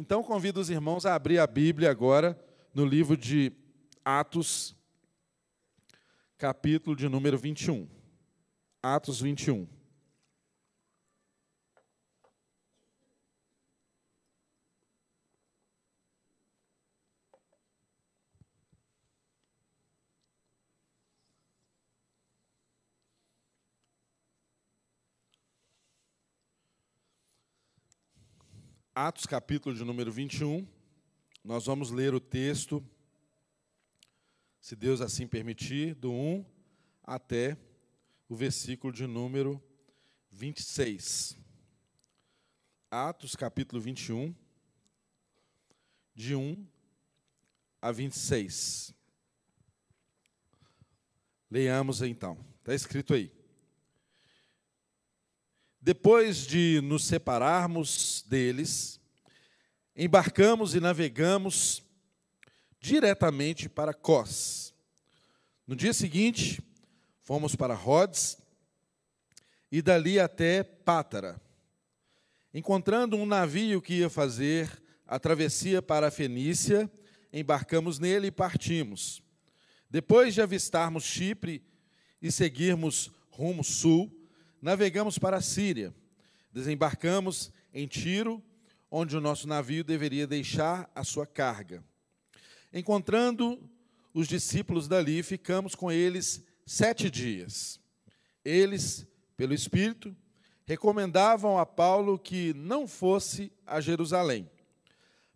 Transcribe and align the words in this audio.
Então 0.00 0.22
convido 0.22 0.58
os 0.58 0.70
irmãos 0.70 1.04
a 1.04 1.14
abrir 1.14 1.38
a 1.38 1.46
Bíblia 1.46 1.90
agora 1.90 2.42
no 2.72 2.86
livro 2.86 3.18
de 3.18 3.52
Atos, 4.02 4.74
capítulo 6.38 6.96
de 6.96 7.06
número 7.06 7.36
21. 7.36 7.86
Atos 8.82 9.20
21. 9.20 9.68
Atos, 29.02 29.24
capítulo 29.24 29.74
de 29.74 29.82
número 29.82 30.12
21. 30.12 30.68
Nós 31.42 31.64
vamos 31.64 31.90
ler 31.90 32.12
o 32.12 32.20
texto, 32.20 32.86
se 34.60 34.76
Deus 34.76 35.00
assim 35.00 35.26
permitir, 35.26 35.94
do 35.94 36.12
1 36.12 36.44
até 37.02 37.56
o 38.28 38.36
versículo 38.36 38.92
de 38.92 39.06
número 39.06 39.58
26. 40.30 41.34
Atos, 42.90 43.34
capítulo 43.34 43.80
21, 43.80 44.34
de 46.14 46.34
1 46.34 46.68
a 47.80 47.90
26. 47.90 48.94
Leiamos 51.50 52.02
então. 52.02 52.36
Está 52.58 52.74
escrito 52.74 53.14
aí. 53.14 53.39
Depois 55.82 56.46
de 56.46 56.78
nos 56.82 57.04
separarmos 57.04 58.22
deles, 58.28 59.00
embarcamos 59.96 60.74
e 60.74 60.80
navegamos 60.80 61.82
diretamente 62.78 63.66
para 63.66 63.94
Cós. 63.94 64.74
No 65.66 65.74
dia 65.74 65.94
seguinte, 65.94 66.62
fomos 67.22 67.56
para 67.56 67.72
Rhodes 67.72 68.36
e 69.72 69.80
dali 69.80 70.20
até 70.20 70.62
Pátara. 70.62 71.40
Encontrando 72.52 73.16
um 73.16 73.24
navio 73.24 73.80
que 73.80 73.94
ia 73.94 74.10
fazer 74.10 74.82
a 75.06 75.18
travessia 75.18 75.80
para 75.80 76.08
a 76.08 76.10
Fenícia, 76.10 76.90
embarcamos 77.32 77.98
nele 77.98 78.26
e 78.26 78.32
partimos. 78.32 79.22
Depois 79.88 80.34
de 80.34 80.42
avistarmos 80.42 81.04
Chipre 81.04 81.64
e 82.20 82.30
seguirmos 82.30 83.10
rumo 83.30 83.64
sul, 83.64 84.19
navegamos 84.60 85.18
para 85.18 85.38
a 85.38 85.40
Síria. 85.40 85.94
Desembarcamos 86.52 87.52
em 87.72 87.86
Tiro, 87.86 88.42
onde 88.90 89.16
o 89.16 89.20
nosso 89.20 89.46
navio 89.46 89.84
deveria 89.84 90.26
deixar 90.26 90.90
a 90.94 91.04
sua 91.04 91.26
carga. 91.26 91.82
Encontrando 92.72 93.58
os 94.12 94.26
discípulos 94.26 94.88
dali, 94.88 95.22
ficamos 95.22 95.74
com 95.74 95.90
eles 95.90 96.44
sete 96.66 97.10
dias. 97.10 97.80
Eles, 98.44 99.06
pelo 99.36 99.54
Espírito, 99.54 100.14
recomendavam 100.64 101.58
a 101.58 101.66
Paulo 101.66 102.18
que 102.18 102.52
não 102.54 102.86
fosse 102.86 103.52
a 103.66 103.80
Jerusalém. 103.80 104.48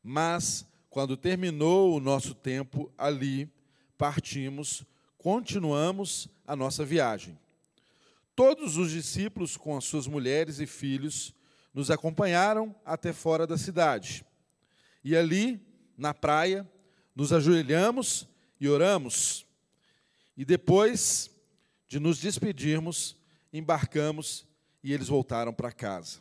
Mas, 0.02 0.66
quando 0.90 1.16
terminou 1.16 1.96
o 1.96 2.00
nosso 2.00 2.34
tempo 2.34 2.92
ali, 2.96 3.48
partimos, 3.96 4.84
continuamos 5.18 6.28
a 6.46 6.54
nossa 6.54 6.84
viagem. 6.84 7.38
Todos 8.34 8.76
os 8.76 8.90
discípulos, 8.90 9.56
com 9.56 9.76
as 9.76 9.84
suas 9.84 10.06
mulheres 10.06 10.58
e 10.58 10.66
filhos, 10.66 11.34
nos 11.72 11.90
acompanharam 11.90 12.74
até 12.84 13.12
fora 13.12 13.46
da 13.46 13.56
cidade. 13.56 14.24
E 15.02 15.16
ali, 15.16 15.60
na 15.96 16.12
praia, 16.12 16.68
nos 17.14 17.32
ajoelhamos 17.32 18.28
e 18.60 18.68
oramos. 18.68 19.46
E 20.36 20.44
depois 20.44 21.30
de 21.86 22.00
nos 22.00 22.18
despedirmos, 22.18 23.16
embarcamos 23.52 24.46
e 24.82 24.92
eles 24.92 25.08
voltaram 25.08 25.52
para 25.52 25.70
casa. 25.70 26.18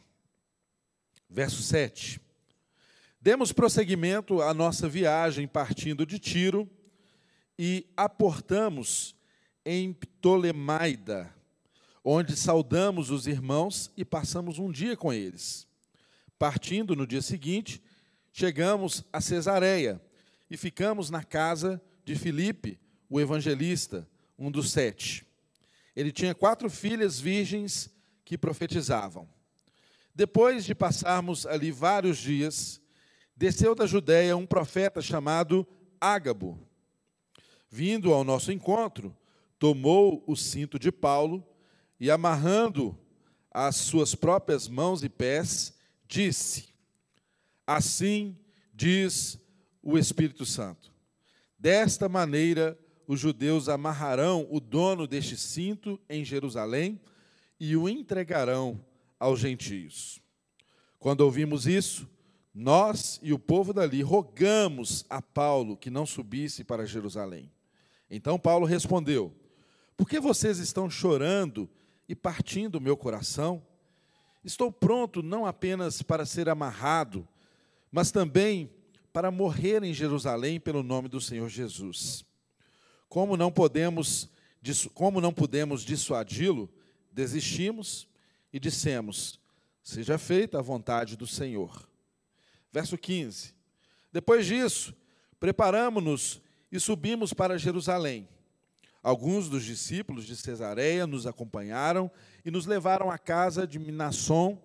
Verso 1.30 1.64
7. 1.64 2.22
Demos 3.20 3.52
prosseguimento 3.52 4.42
à 4.42 4.54
nossa 4.54 4.88
viagem 4.88 5.48
partindo 5.48 6.06
de 6.06 6.20
Tiro 6.20 6.70
e 7.58 7.88
aportamos 7.96 9.16
em 9.66 9.94
Ptolemaida, 9.94 11.34
onde 12.04 12.36
saudamos 12.36 13.10
os 13.10 13.28
irmãos 13.28 13.92
e 13.96 14.04
passamos 14.04 14.60
um 14.60 14.72
dia 14.72 14.98
com 14.98 15.14
eles. 15.14 15.66
Partindo 16.38 16.96
no 16.96 17.08
dia 17.08 17.22
seguinte, 17.22 17.82
chegamos 18.32 19.06
a 19.14 19.22
Cesareia 19.22 20.02
e 20.50 20.58
ficamos 20.58 21.10
na 21.10 21.24
casa 21.24 21.82
de 22.04 22.16
Filipe, 22.16 22.78
o 23.10 23.22
evangelista, 23.22 24.08
um 24.38 24.52
dos 24.52 24.72
sete. 24.72 25.26
Ele 25.96 26.12
tinha 26.12 26.36
quatro 26.36 26.70
filhas 26.70 27.20
virgens 27.20 27.90
que 28.26 28.38
profetizavam. 28.38 29.30
Depois 30.14 30.66
de 30.66 30.76
passarmos 30.76 31.46
ali 31.46 31.72
vários 31.72 32.18
dias, 32.18 32.82
desceu 33.36 33.74
da 33.74 33.86
Judéia 33.86 34.36
um 34.36 34.46
profeta 34.46 35.02
chamado 35.02 35.66
Ágabo. 36.02 36.60
Vindo 37.70 38.14
ao 38.14 38.24
nosso 38.24 38.52
encontro, 38.52 39.16
tomou 39.58 40.24
o 40.28 40.36
cinto 40.36 40.78
de 40.78 40.92
Paulo 40.92 41.48
e 42.04 42.12
amarrando 42.12 43.00
as 43.50 43.78
suas 43.78 44.14
próprias 44.14 44.68
mãos 44.68 45.06
e 45.06 45.08
pés, 45.08 45.74
disse: 46.06 46.68
Assim 47.66 48.38
diz 48.74 49.40
o 49.82 49.98
Espírito 49.98 50.46
Santo. 50.46 50.94
Desta 51.58 52.10
maneira, 52.10 52.78
os 53.08 53.22
judeus 53.22 53.70
amarrarão 53.70 54.46
o 54.52 54.60
dono 54.60 55.08
deste 55.08 55.38
cinto 55.38 55.98
em 56.10 56.26
Jerusalém 56.26 57.00
e 57.58 57.74
o 57.78 57.88
entregarão 57.88 58.84
aos 59.18 59.40
gentios. 59.40 60.22
Quando 61.00 61.22
ouvimos 61.22 61.66
isso, 61.68 62.06
nós 62.54 63.18
e 63.24 63.32
o 63.32 63.40
povo 63.40 63.72
dali 63.72 64.02
rogamos 64.02 65.06
a 65.10 65.22
Paulo 65.22 65.78
que 65.78 65.90
não 65.90 66.06
subisse 66.06 66.66
para 66.66 66.86
Jerusalém. 66.86 67.50
Então 68.10 68.38
Paulo 68.38 68.66
respondeu: 68.66 69.34
Por 69.96 70.10
que 70.10 70.20
vocês 70.20 70.60
estão 70.60 70.90
chorando 70.90 71.70
e 72.14 72.16
partindo 72.16 72.76
o 72.76 72.82
meu 72.82 72.96
coração. 72.96 73.66
Estou 74.46 74.72
pronto 74.72 75.24
não 75.24 75.48
apenas 75.48 76.04
para 76.04 76.28
ser 76.28 76.48
amarrado, 76.48 77.28
mas 77.92 78.12
também 78.12 78.70
para 79.12 79.32
morrer 79.32 79.82
em 79.82 79.92
Jerusalém 79.96 80.60
pelo 80.60 80.84
nome 80.84 81.10
do 81.10 81.20
Senhor 81.20 81.50
Jesus. 81.50 82.24
Como 83.10 83.36
não 83.36 83.52
podemos, 83.52 84.30
como 84.94 85.20
não 85.20 85.34
pudemos 85.34 85.84
dissuadi-lo, 85.84 86.70
desistimos 87.12 88.08
e 88.54 88.60
dissemos: 88.60 89.40
Seja 89.82 90.20
feita 90.20 90.60
a 90.60 90.62
vontade 90.62 91.18
do 91.18 91.26
Senhor. 91.26 91.90
Verso 92.72 92.96
15. 92.96 93.56
Depois 94.12 94.46
disso, 94.46 94.94
preparamos-nos 95.40 96.40
e 96.72 96.80
subimos 96.80 97.34
para 97.34 97.58
Jerusalém. 97.58 98.30
Alguns 99.04 99.50
dos 99.50 99.66
discípulos 99.66 100.26
de 100.26 100.34
Cesareia 100.34 101.06
nos 101.06 101.28
acompanharam 101.28 102.10
e 102.46 102.50
nos 102.50 102.66
levaram 102.66 103.12
à 103.12 103.18
casa 103.18 103.68
de 103.68 103.78
Minasson, 103.78 104.58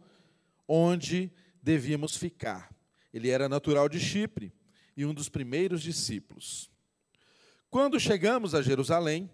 onde 0.69 1.33
devíamos 1.61 2.17
ficar. 2.17 2.73
Ele 3.13 3.31
era 3.31 3.49
natural 3.49 3.89
de 3.89 3.99
Chipre 3.99 4.53
e 4.97 5.05
um 5.05 5.13
dos 5.13 5.29
primeiros 5.29 5.83
discípulos. 5.83 6.71
Quando 7.69 7.99
chegamos 7.99 8.55
a 8.55 8.63
Jerusalém, 8.63 9.29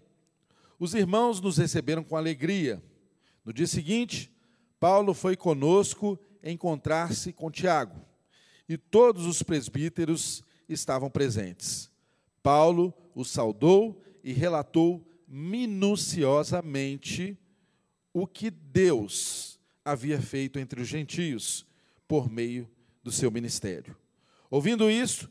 os 0.79 0.95
irmãos 0.95 1.39
nos 1.39 1.57
receberam 1.57 2.03
com 2.03 2.17
alegria. 2.17 2.83
No 3.45 3.53
dia 3.53 3.67
seguinte, 3.67 4.35
Paulo 4.79 5.13
foi 5.13 5.37
conosco 5.37 6.19
encontrar-se 6.43 7.31
com 7.31 7.51
Tiago, 7.51 8.01
e 8.67 8.75
todos 8.75 9.25
os 9.25 9.43
presbíteros 9.43 10.43
estavam 10.67 11.11
presentes. 11.11 11.91
Paulo 12.41 12.93
os 13.15 13.29
saudou 13.29 14.03
e 14.25 14.33
relatou 14.33 15.07
minuciosamente 15.27 17.37
o 18.11 18.25
que 18.25 18.49
Deus 18.49 19.59
havia 19.83 20.19
feito 20.19 20.57
entre 20.57 20.81
os 20.81 20.87
gentios 20.87 21.63
por 22.07 22.27
meio 22.27 22.67
do 23.03 23.11
seu 23.11 23.29
ministério. 23.29 23.95
Ouvindo 24.49 24.89
isso, 24.89 25.29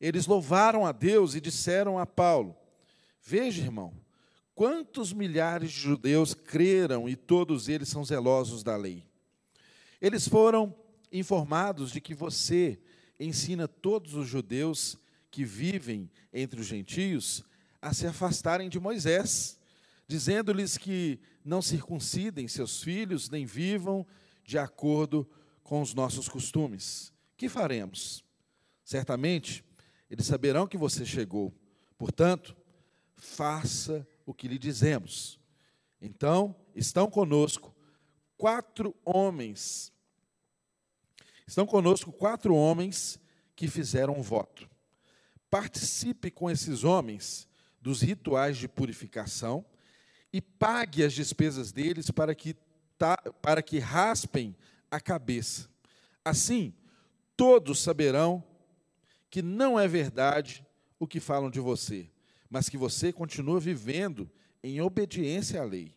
eles 0.00 0.26
louvaram 0.26 0.86
a 0.86 0.92
Deus 0.92 1.34
e 1.34 1.40
disseram 1.40 1.98
a 1.98 2.06
Paulo: 2.06 2.56
Veja, 3.20 3.64
irmão, 3.64 3.92
quantos 4.54 5.12
milhares 5.12 5.72
de 5.72 5.80
judeus 5.80 6.32
creram 6.32 7.08
e 7.08 7.16
todos 7.16 7.68
eles 7.68 7.88
são 7.88 8.04
zelosos 8.04 8.62
da 8.62 8.76
lei. 8.76 9.02
Eles 10.00 10.28
foram 10.28 10.72
informados 11.10 11.90
de 11.90 12.00
que 12.00 12.14
você 12.14 12.78
ensina 13.18 13.66
todos 13.66 14.14
os 14.14 14.28
judeus 14.28 14.96
que 15.32 15.44
vivem 15.44 16.08
entre 16.32 16.60
os 16.60 16.66
gentios 16.66 17.44
a 17.86 17.92
se 17.92 18.04
afastarem 18.04 18.68
de 18.68 18.80
Moisés, 18.80 19.60
dizendo-lhes 20.08 20.76
que 20.76 21.20
não 21.44 21.62
circuncidem 21.62 22.48
seus 22.48 22.82
filhos, 22.82 23.30
nem 23.30 23.46
vivam 23.46 24.04
de 24.44 24.58
acordo 24.58 25.28
com 25.62 25.80
os 25.80 25.94
nossos 25.94 26.28
costumes. 26.28 27.12
Que 27.36 27.48
faremos? 27.48 28.24
Certamente, 28.84 29.64
eles 30.10 30.26
saberão 30.26 30.66
que 30.66 30.76
você 30.76 31.06
chegou. 31.06 31.54
Portanto, 31.96 32.56
faça 33.16 34.04
o 34.24 34.34
que 34.34 34.48
lhe 34.48 34.58
dizemos. 34.58 35.38
Então, 36.00 36.56
estão 36.74 37.08
conosco 37.08 37.72
quatro 38.36 38.96
homens. 39.04 39.92
Estão 41.46 41.64
conosco 41.64 42.10
quatro 42.10 42.52
homens 42.52 43.16
que 43.54 43.68
fizeram 43.68 44.18
um 44.18 44.22
voto. 44.22 44.68
Participe 45.48 46.32
com 46.32 46.50
esses 46.50 46.82
homens 46.82 47.45
dos 47.86 48.02
rituais 48.02 48.56
de 48.56 48.66
purificação 48.66 49.64
e 50.32 50.40
pague 50.40 51.04
as 51.04 51.12
despesas 51.12 51.70
deles 51.70 52.10
para 52.10 52.34
que, 52.34 52.56
para 53.40 53.62
que 53.62 53.78
raspem 53.78 54.56
a 54.90 54.98
cabeça. 54.98 55.68
Assim, 56.24 56.74
todos 57.36 57.78
saberão 57.78 58.42
que 59.30 59.40
não 59.40 59.78
é 59.78 59.86
verdade 59.86 60.66
o 60.98 61.06
que 61.06 61.20
falam 61.20 61.48
de 61.48 61.60
você, 61.60 62.10
mas 62.50 62.68
que 62.68 62.76
você 62.76 63.12
continua 63.12 63.60
vivendo 63.60 64.28
em 64.64 64.80
obediência 64.80 65.62
à 65.62 65.64
lei. 65.64 65.94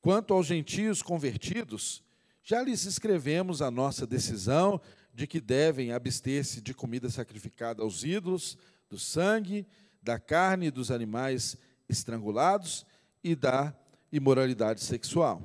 Quanto 0.00 0.32
aos 0.32 0.46
gentios 0.46 1.02
convertidos, 1.02 2.04
já 2.40 2.62
lhes 2.62 2.84
escrevemos 2.84 3.60
a 3.60 3.68
nossa 3.68 4.06
decisão 4.06 4.80
de 5.12 5.26
que 5.26 5.40
devem 5.40 5.90
abster-se 5.90 6.60
de 6.60 6.72
comida 6.72 7.10
sacrificada 7.10 7.82
aos 7.82 8.04
ídolos, 8.04 8.56
do 8.88 8.98
sangue, 8.98 9.66
da 10.04 10.18
carne 10.18 10.70
dos 10.70 10.90
animais 10.90 11.56
estrangulados 11.88 12.84
e 13.22 13.34
da 13.34 13.74
imoralidade 14.12 14.82
sexual. 14.82 15.42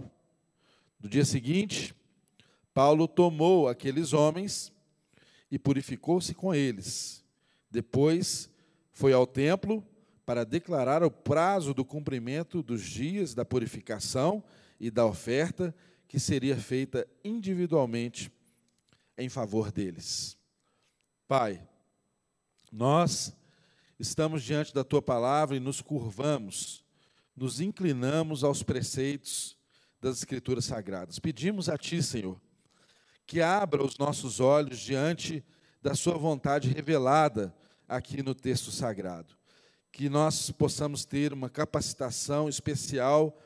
No 1.00 1.08
dia 1.08 1.24
seguinte, 1.24 1.96
Paulo 2.74 3.08
tomou 3.08 3.70
aqueles 3.70 4.12
homens 4.12 4.72
e 5.50 5.58
purificou-se 5.58 6.36
com 6.36 6.54
eles. 6.54 7.24
Depois 7.72 8.50
foi 8.92 9.14
ao 9.14 9.26
templo 9.26 9.82
para 10.26 10.46
declarar 10.46 11.04
o 11.04 11.10
prazo 11.10 11.74
do 11.74 11.86
cumprimento 11.86 12.62
dos 12.62 12.84
dias 12.84 13.34
da 13.34 13.46
purificação 13.46 14.44
e 14.78 14.92
da 14.92 15.06
oferta 15.06 15.74
que 16.06 16.20
seria 16.20 16.58
feita 16.58 17.08
individualmente 17.24 18.30
em 19.18 19.30
favor 19.30 19.72
deles. 19.72 20.38
Pai, 21.28 21.66
nós 22.72 23.34
estamos 24.00 24.44
diante 24.44 24.74
da 24.74 24.84
tua 24.84 25.01
palavra 25.01 25.57
e 25.57 25.60
nos 25.60 25.81
curvamos, 25.81 26.84
nos 27.36 27.60
inclinamos 27.60 28.44
aos 28.44 28.63
preceitos 28.63 29.57
das 30.01 30.18
Escrituras 30.18 30.66
Sagradas. 30.66 31.19
Pedimos 31.19 31.68
a 31.68 31.78
Ti, 31.78 32.01
Senhor, 32.01 32.40
que 33.28 33.42
abra 33.42 33.84
os 33.84 33.98
nossos 33.98 34.40
olhos 34.40 34.80
diante 34.80 35.44
da 35.81 35.94
Sua 35.94 36.18
vontade 36.18 36.69
revelada 36.69 37.54
aqui 37.88 38.24
no 38.24 38.34
texto 38.34 38.72
sagrado 38.72 39.40
que 39.92 40.10
nós 40.10 40.52
possamos 40.52 41.04
ter 41.04 41.34
uma 41.34 41.50
capacitação 41.50 42.48
especial 42.48 43.38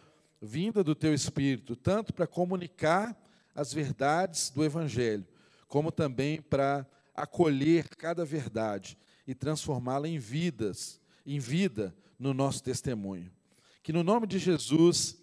vinda 0.41 0.83
do 0.83 0.93
Teu 0.93 1.13
Espírito, 1.13 1.75
tanto 1.75 2.13
para 2.13 2.27
comunicar 2.27 3.17
as 3.55 3.73
verdades 3.73 4.49
do 4.49 4.63
Evangelho, 4.63 5.25
como 5.67 5.91
também 5.91 6.41
para 6.41 6.85
acolher 7.15 7.87
cada 7.95 8.25
verdade 8.25 8.97
e 9.27 9.33
transformá-la 9.33 10.07
em 10.07 10.19
vidas, 10.19 10.99
em 11.25 11.39
vida 11.39 11.95
no 12.19 12.33
nosso 12.33 12.63
testemunho. 12.63 13.31
Que 13.81 13.93
no 13.93 14.03
nome 14.03 14.27
de 14.27 14.39
Jesus, 14.39 15.17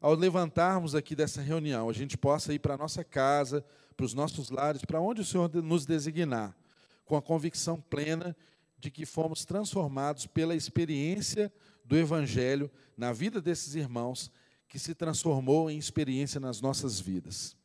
ao 0.00 0.14
levantarmos 0.14 0.94
aqui 0.94 1.16
dessa 1.16 1.40
reunião, 1.40 1.88
a 1.88 1.92
gente 1.92 2.16
possa 2.16 2.52
ir 2.52 2.58
para 2.58 2.74
a 2.74 2.78
nossa 2.78 3.02
casa, 3.02 3.64
para 3.96 4.06
os 4.06 4.14
nossos 4.14 4.50
lares, 4.50 4.84
para 4.84 5.00
onde 5.00 5.20
o 5.20 5.24
Senhor 5.24 5.50
nos 5.62 5.86
designar, 5.86 6.56
com 7.04 7.16
a 7.16 7.22
convicção 7.22 7.80
plena 7.80 8.36
de 8.78 8.90
que 8.90 9.06
fomos 9.06 9.44
transformados 9.44 10.26
pela 10.26 10.54
experiência 10.54 11.52
do 11.84 11.96
Evangelho 11.96 12.70
na 12.96 13.12
vida 13.12 13.40
desses 13.40 13.74
irmãos, 13.74 14.30
que 14.68 14.78
se 14.78 14.94
transformou 14.94 15.70
em 15.70 15.78
experiência 15.78 16.40
nas 16.40 16.60
nossas 16.60 17.00
vidas. 17.00 17.56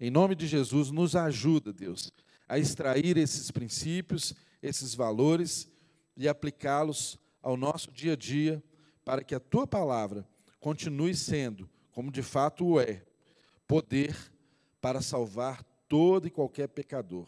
Em 0.00 0.10
nome 0.10 0.34
de 0.34 0.46
Jesus, 0.46 0.90
nos 0.90 1.14
ajuda, 1.14 1.72
Deus, 1.72 2.12
a 2.48 2.58
extrair 2.58 3.16
esses 3.16 3.50
princípios, 3.50 4.34
esses 4.62 4.94
valores 4.94 5.68
e 6.16 6.28
aplicá-los 6.28 7.18
ao 7.42 7.56
nosso 7.56 7.90
dia 7.92 8.14
a 8.14 8.16
dia, 8.16 8.62
para 9.04 9.22
que 9.22 9.34
a 9.34 9.40
tua 9.40 9.66
palavra 9.66 10.26
continue 10.58 11.14
sendo, 11.14 11.68
como 11.92 12.10
de 12.10 12.22
fato 12.22 12.66
o 12.66 12.80
é, 12.80 13.04
poder 13.66 14.16
para 14.80 15.00
salvar 15.00 15.62
todo 15.88 16.26
e 16.26 16.30
qualquer 16.30 16.68
pecador. 16.68 17.26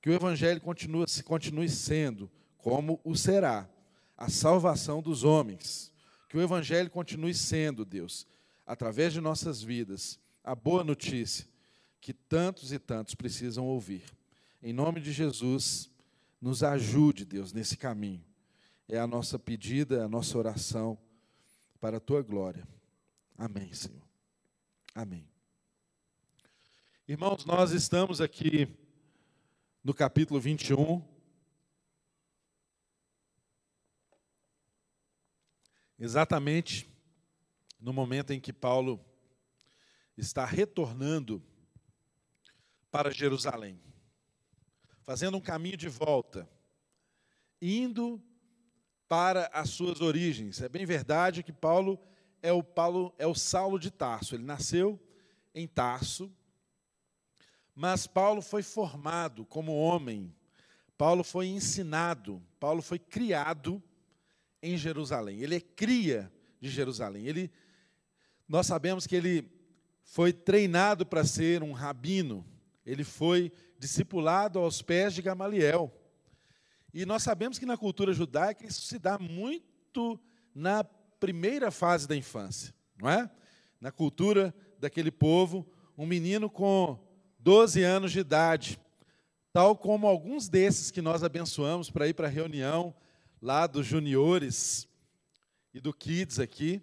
Que 0.00 0.10
o 0.10 0.12
Evangelho 0.12 0.60
continue, 0.60 1.06
continue 1.24 1.68
sendo 1.68 2.30
como 2.58 3.00
o 3.04 3.14
será 3.14 3.68
a 4.16 4.28
salvação 4.28 5.00
dos 5.00 5.24
homens. 5.24 5.92
Que 6.28 6.36
o 6.36 6.42
Evangelho 6.42 6.90
continue 6.90 7.34
sendo, 7.34 7.84
Deus, 7.84 8.26
através 8.66 9.12
de 9.12 9.20
nossas 9.20 9.62
vidas, 9.62 10.18
a 10.42 10.54
boa 10.54 10.82
notícia 10.84 11.46
que 12.00 12.12
tantos 12.12 12.72
e 12.72 12.78
tantos 12.78 13.14
precisam 13.14 13.66
ouvir. 13.66 14.04
Em 14.62 14.72
nome 14.72 15.00
de 15.00 15.12
Jesus, 15.12 15.89
nos 16.40 16.62
ajude, 16.62 17.24
Deus, 17.24 17.52
nesse 17.52 17.76
caminho. 17.76 18.24
É 18.88 18.98
a 18.98 19.06
nossa 19.06 19.38
pedida, 19.38 19.98
é 19.98 20.02
a 20.02 20.08
nossa 20.08 20.36
oração 20.36 20.98
para 21.80 21.98
a 21.98 22.00
tua 22.00 22.22
glória. 22.22 22.66
Amém, 23.36 23.72
Senhor. 23.72 24.02
Amém. 24.94 25.28
Irmãos, 27.06 27.44
nós 27.44 27.72
estamos 27.72 28.20
aqui 28.20 28.68
no 29.82 29.94
capítulo 29.94 30.40
21 30.40 31.02
Exatamente 36.00 36.88
no 37.78 37.92
momento 37.92 38.32
em 38.32 38.40
que 38.40 38.54
Paulo 38.54 38.98
está 40.16 40.46
retornando 40.46 41.42
para 42.90 43.10
Jerusalém, 43.10 43.78
fazendo 45.02 45.36
um 45.36 45.40
caminho 45.40 45.76
de 45.76 45.88
volta, 45.88 46.48
indo 47.60 48.22
para 49.08 49.50
as 49.52 49.70
suas 49.70 50.00
origens. 50.00 50.60
É 50.60 50.68
bem 50.68 50.86
verdade 50.86 51.42
que 51.42 51.52
Paulo 51.52 51.98
é 52.42 52.52
o 52.52 52.62
Paulo 52.62 53.14
é 53.18 53.26
o 53.26 53.34
Saulo 53.34 53.78
de 53.78 53.90
Tarso. 53.90 54.34
Ele 54.34 54.44
nasceu 54.44 55.00
em 55.54 55.66
Tarso, 55.66 56.32
mas 57.74 58.06
Paulo 58.06 58.40
foi 58.40 58.62
formado 58.62 59.44
como 59.44 59.74
homem. 59.74 60.34
Paulo 60.96 61.24
foi 61.24 61.46
ensinado, 61.46 62.42
Paulo 62.58 62.82
foi 62.82 62.98
criado 62.98 63.82
em 64.62 64.76
Jerusalém. 64.76 65.40
Ele 65.40 65.56
é 65.56 65.60
cria 65.60 66.30
de 66.60 66.68
Jerusalém. 66.68 67.26
Ele, 67.26 67.50
nós 68.46 68.66
sabemos 68.66 69.06
que 69.06 69.16
ele 69.16 69.50
foi 70.02 70.32
treinado 70.32 71.06
para 71.06 71.24
ser 71.24 71.62
um 71.62 71.72
rabino. 71.72 72.44
Ele 72.84 73.04
foi 73.04 73.52
discipulado 73.78 74.58
aos 74.58 74.82
pés 74.82 75.14
de 75.14 75.22
Gamaliel. 75.22 75.92
E 76.92 77.06
nós 77.06 77.22
sabemos 77.22 77.58
que 77.58 77.66
na 77.66 77.76
cultura 77.76 78.12
judaica 78.12 78.66
isso 78.66 78.82
se 78.82 78.98
dá 78.98 79.18
muito 79.18 80.20
na 80.54 80.82
primeira 80.84 81.70
fase 81.70 82.08
da 82.08 82.16
infância, 82.16 82.74
não 83.00 83.08
é? 83.08 83.30
Na 83.80 83.92
cultura 83.92 84.54
daquele 84.78 85.10
povo, 85.10 85.70
um 85.96 86.06
menino 86.06 86.50
com 86.50 86.98
12 87.38 87.82
anos 87.82 88.12
de 88.12 88.20
idade, 88.20 88.80
tal 89.52 89.76
como 89.76 90.06
alguns 90.06 90.48
desses 90.48 90.90
que 90.90 91.02
nós 91.02 91.22
abençoamos 91.22 91.90
para 91.90 92.08
ir 92.08 92.14
para 92.14 92.26
a 92.26 92.30
reunião 92.30 92.94
lá 93.40 93.66
dos 93.66 93.86
juniores 93.86 94.88
e 95.72 95.80
do 95.80 95.92
kids 95.92 96.38
aqui, 96.38 96.82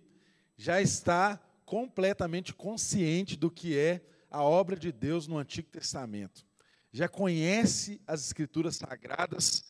já 0.55 0.81
está 0.81 1.39
completamente 1.65 2.53
consciente 2.53 3.35
do 3.35 3.51
que 3.51 3.77
é 3.77 4.01
a 4.29 4.41
obra 4.41 4.75
de 4.75 4.91
Deus 4.91 5.27
no 5.27 5.37
Antigo 5.37 5.69
Testamento. 5.69 6.45
Já 6.91 7.07
conhece 7.07 8.01
as 8.07 8.25
escrituras 8.25 8.75
sagradas 8.75 9.63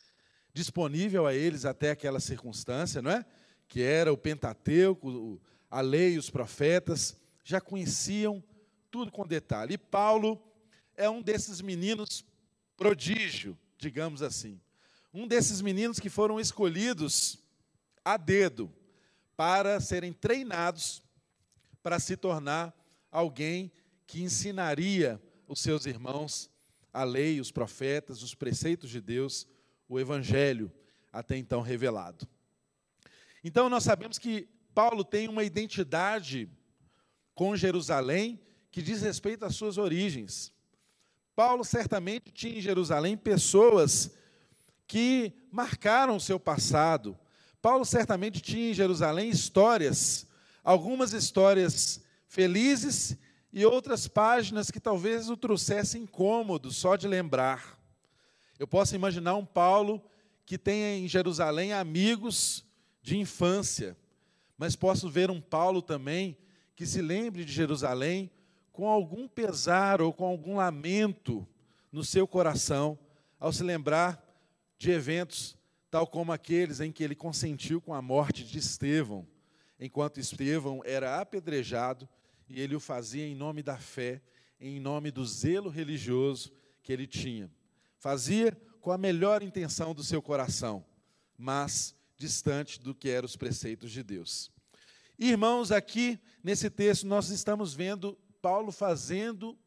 disponível 0.53 1.27
a 1.27 1.33
eles 1.33 1.65
até 1.65 1.91
aquela 1.91 2.19
circunstância, 2.19 3.01
não 3.01 3.11
é? 3.11 3.25
Que 3.67 3.81
era 3.81 4.11
o 4.11 4.17
Pentateuco, 4.17 5.41
a 5.69 5.81
lei 5.81 6.13
e 6.13 6.17
os 6.17 6.29
profetas, 6.29 7.15
já 7.43 7.61
conheciam 7.61 8.43
tudo 8.89 9.11
com 9.11 9.25
detalhe. 9.25 9.73
E 9.73 9.77
Paulo 9.77 10.41
é 10.95 11.09
um 11.09 11.21
desses 11.21 11.61
meninos 11.61 12.25
prodígio, 12.75 13.57
digamos 13.77 14.21
assim 14.21 14.59
um 15.17 15.27
desses 15.27 15.61
meninos 15.61 15.99
que 15.99 16.09
foram 16.09 16.39
escolhidos 16.39 17.39
a 18.05 18.17
dedo 18.17 18.71
para 19.35 19.79
serem 19.79 20.13
treinados 20.13 21.01
para 21.81 21.99
se 21.99 22.15
tornar 22.15 22.71
alguém 23.11 23.71
que 24.07 24.23
ensinaria 24.23 25.21
os 25.47 25.59
seus 25.59 25.85
irmãos 25.85 26.49
a 26.93 27.03
lei, 27.03 27.39
os 27.39 27.51
profetas, 27.51 28.23
os 28.23 28.33
preceitos 28.33 28.89
de 28.89 29.01
Deus, 29.01 29.45
o 29.87 29.99
evangelho 29.99 30.71
até 31.11 31.37
então 31.37 31.61
revelado. 31.61 32.27
Então 33.43 33.69
nós 33.69 33.83
sabemos 33.83 34.17
que 34.17 34.47
Paulo 34.73 35.03
tem 35.03 35.27
uma 35.27 35.43
identidade 35.43 36.49
com 37.35 37.55
Jerusalém 37.55 38.39
que 38.71 38.81
diz 38.81 39.01
respeito 39.01 39.45
às 39.45 39.55
suas 39.55 39.77
origens. 39.77 40.51
Paulo 41.35 41.63
certamente 41.63 42.31
tinha 42.31 42.57
em 42.57 42.61
Jerusalém 42.61 43.15
pessoas 43.15 44.11
que 44.87 45.33
marcaram 45.51 46.15
o 46.15 46.21
seu 46.21 46.39
passado. 46.39 47.17
Paulo 47.61 47.85
certamente 47.85 48.41
tinha 48.41 48.71
em 48.71 48.73
Jerusalém 48.73 49.29
histórias, 49.29 50.25
algumas 50.63 51.13
histórias 51.13 52.01
felizes 52.27 53.17
e 53.51 53.65
outras 53.65 54.07
páginas 54.07 54.69
que 54.69 54.79
talvez 54.79 55.29
o 55.29 55.37
trouxessem 55.37 56.03
incômodo 56.03 56.71
só 56.71 56.95
de 56.95 57.07
lembrar. 57.07 57.79
Eu 58.59 58.67
posso 58.67 58.95
imaginar 58.95 59.35
um 59.35 59.45
Paulo 59.45 60.01
que 60.45 60.57
tenha 60.57 60.97
em 60.97 61.07
Jerusalém 61.07 61.73
amigos 61.73 62.65
de 63.01 63.17
infância, 63.17 63.97
mas 64.57 64.75
posso 64.75 65.09
ver 65.09 65.29
um 65.29 65.41
Paulo 65.41 65.81
também 65.81 66.37
que 66.75 66.85
se 66.85 67.01
lembre 67.01 67.45
de 67.45 67.51
Jerusalém 67.51 68.29
com 68.71 68.87
algum 68.87 69.27
pesar 69.27 70.01
ou 70.01 70.13
com 70.13 70.25
algum 70.25 70.57
lamento 70.57 71.47
no 71.91 72.03
seu 72.03 72.27
coração 72.27 72.97
ao 73.39 73.51
se 73.51 73.63
lembrar 73.63 74.23
de 74.77 74.91
eventos 74.91 75.57
tal 75.89 76.05
como 76.05 76.31
aqueles 76.31 76.79
em 76.79 76.91
que 76.91 77.03
ele 77.03 77.15
consentiu 77.15 77.81
com 77.81 77.93
a 77.93 78.01
morte 78.01 78.43
de 78.43 78.59
Estevão, 78.59 79.25
enquanto 79.79 80.19
Estevão 80.19 80.81
era 80.85 81.19
apedrejado 81.19 82.07
e 82.49 82.59
ele 82.61 82.75
o 82.75 82.79
fazia 82.79 83.25
em 83.25 83.35
nome 83.35 83.61
da 83.61 83.77
fé, 83.77 84.21
em 84.59 84.79
nome 84.79 85.11
do 85.11 85.25
zelo 85.25 85.69
religioso 85.69 86.51
que 86.81 86.91
ele 86.91 87.05
tinha. 87.05 87.51
Fazia 87.99 88.51
com 88.79 88.91
a 88.91 88.97
melhor 88.97 89.43
intenção 89.43 89.93
do 89.93 90.03
seu 90.03 90.21
coração, 90.21 90.85
mas 91.37 91.95
distante 92.17 92.79
do 92.79 92.95
que 92.95 93.09
eram 93.09 93.25
os 93.25 93.35
preceitos 93.35 93.91
de 93.91 94.01
Deus. 94.01 94.51
Irmãos, 95.19 95.71
aqui 95.71 96.19
nesse 96.43 96.69
texto 96.69 97.05
nós 97.05 97.29
estamos 97.29 97.73
vendo 97.73 98.17
Paulo 98.41 98.71
fazendo 98.71 99.57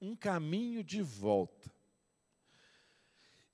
um 0.00 0.16
caminho 0.16 0.82
de 0.82 1.02
volta. 1.02 1.72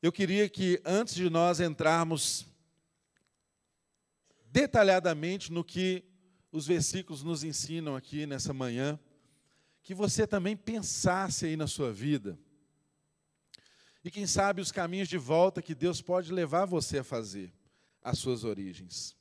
Eu 0.02 0.10
queria 0.10 0.48
que, 0.48 0.80
antes 0.84 1.14
de 1.14 1.28
nós 1.28 1.60
entrarmos 1.60 2.46
detalhadamente 4.46 5.52
no 5.52 5.62
que 5.62 6.09
os 6.52 6.66
versículos 6.66 7.22
nos 7.22 7.44
ensinam 7.44 7.94
aqui 7.94 8.26
nessa 8.26 8.52
manhã, 8.52 8.98
que 9.82 9.94
você 9.94 10.26
também 10.26 10.56
pensasse 10.56 11.46
aí 11.46 11.56
na 11.56 11.66
sua 11.66 11.92
vida. 11.92 12.38
E 14.04 14.10
quem 14.10 14.26
sabe 14.26 14.60
os 14.60 14.72
caminhos 14.72 15.08
de 15.08 15.18
volta 15.18 15.62
que 15.62 15.74
Deus 15.74 16.00
pode 16.00 16.32
levar 16.32 16.64
você 16.64 16.98
a 16.98 17.04
fazer, 17.04 17.52
as 18.02 18.18
suas 18.18 18.44
origens. 18.44 19.14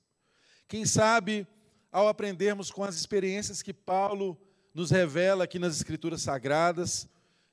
Quem 0.68 0.86
sabe, 0.86 1.48
ao 1.92 2.08
aprendermos 2.08 2.72
com 2.72 2.84
as 2.84 2.96
experiências 2.96 3.62
que 3.62 3.74
Paulo 3.74 4.40
nos 4.74 4.92
revela 4.92 5.44
aqui 5.44 5.60
nas 5.60 5.76
Escrituras 5.76 6.22
Sagradas, 6.22 7.08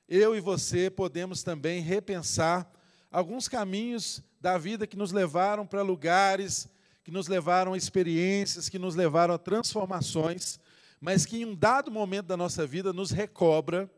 eu 0.07 0.35
e 0.35 0.39
você 0.39 0.89
podemos 0.89 1.43
também 1.43 1.81
repensar 1.81 2.71
alguns 3.11 3.47
caminhos 3.47 4.23
da 4.39 4.57
vida 4.57 4.87
que 4.87 4.95
nos 4.95 5.11
levaram 5.11 5.65
para 5.65 5.81
lugares, 5.81 6.69
que 7.07 7.11
nos 7.11 7.29
levaram 7.29 7.71
a 7.71 7.77
experiências, 7.77 8.67
que 8.67 8.77
nos 8.77 8.93
levaram 8.93 9.33
a 9.33 9.37
transformações, 9.37 10.59
mas 10.99 11.25
que 11.25 11.37
em 11.37 11.45
um 11.45 11.55
dado 11.55 11.89
momento 11.89 12.25
da 12.25 12.35
nossa 12.35 12.67
vida 12.67 12.91
nos 12.91 13.11
recobra 13.11 13.89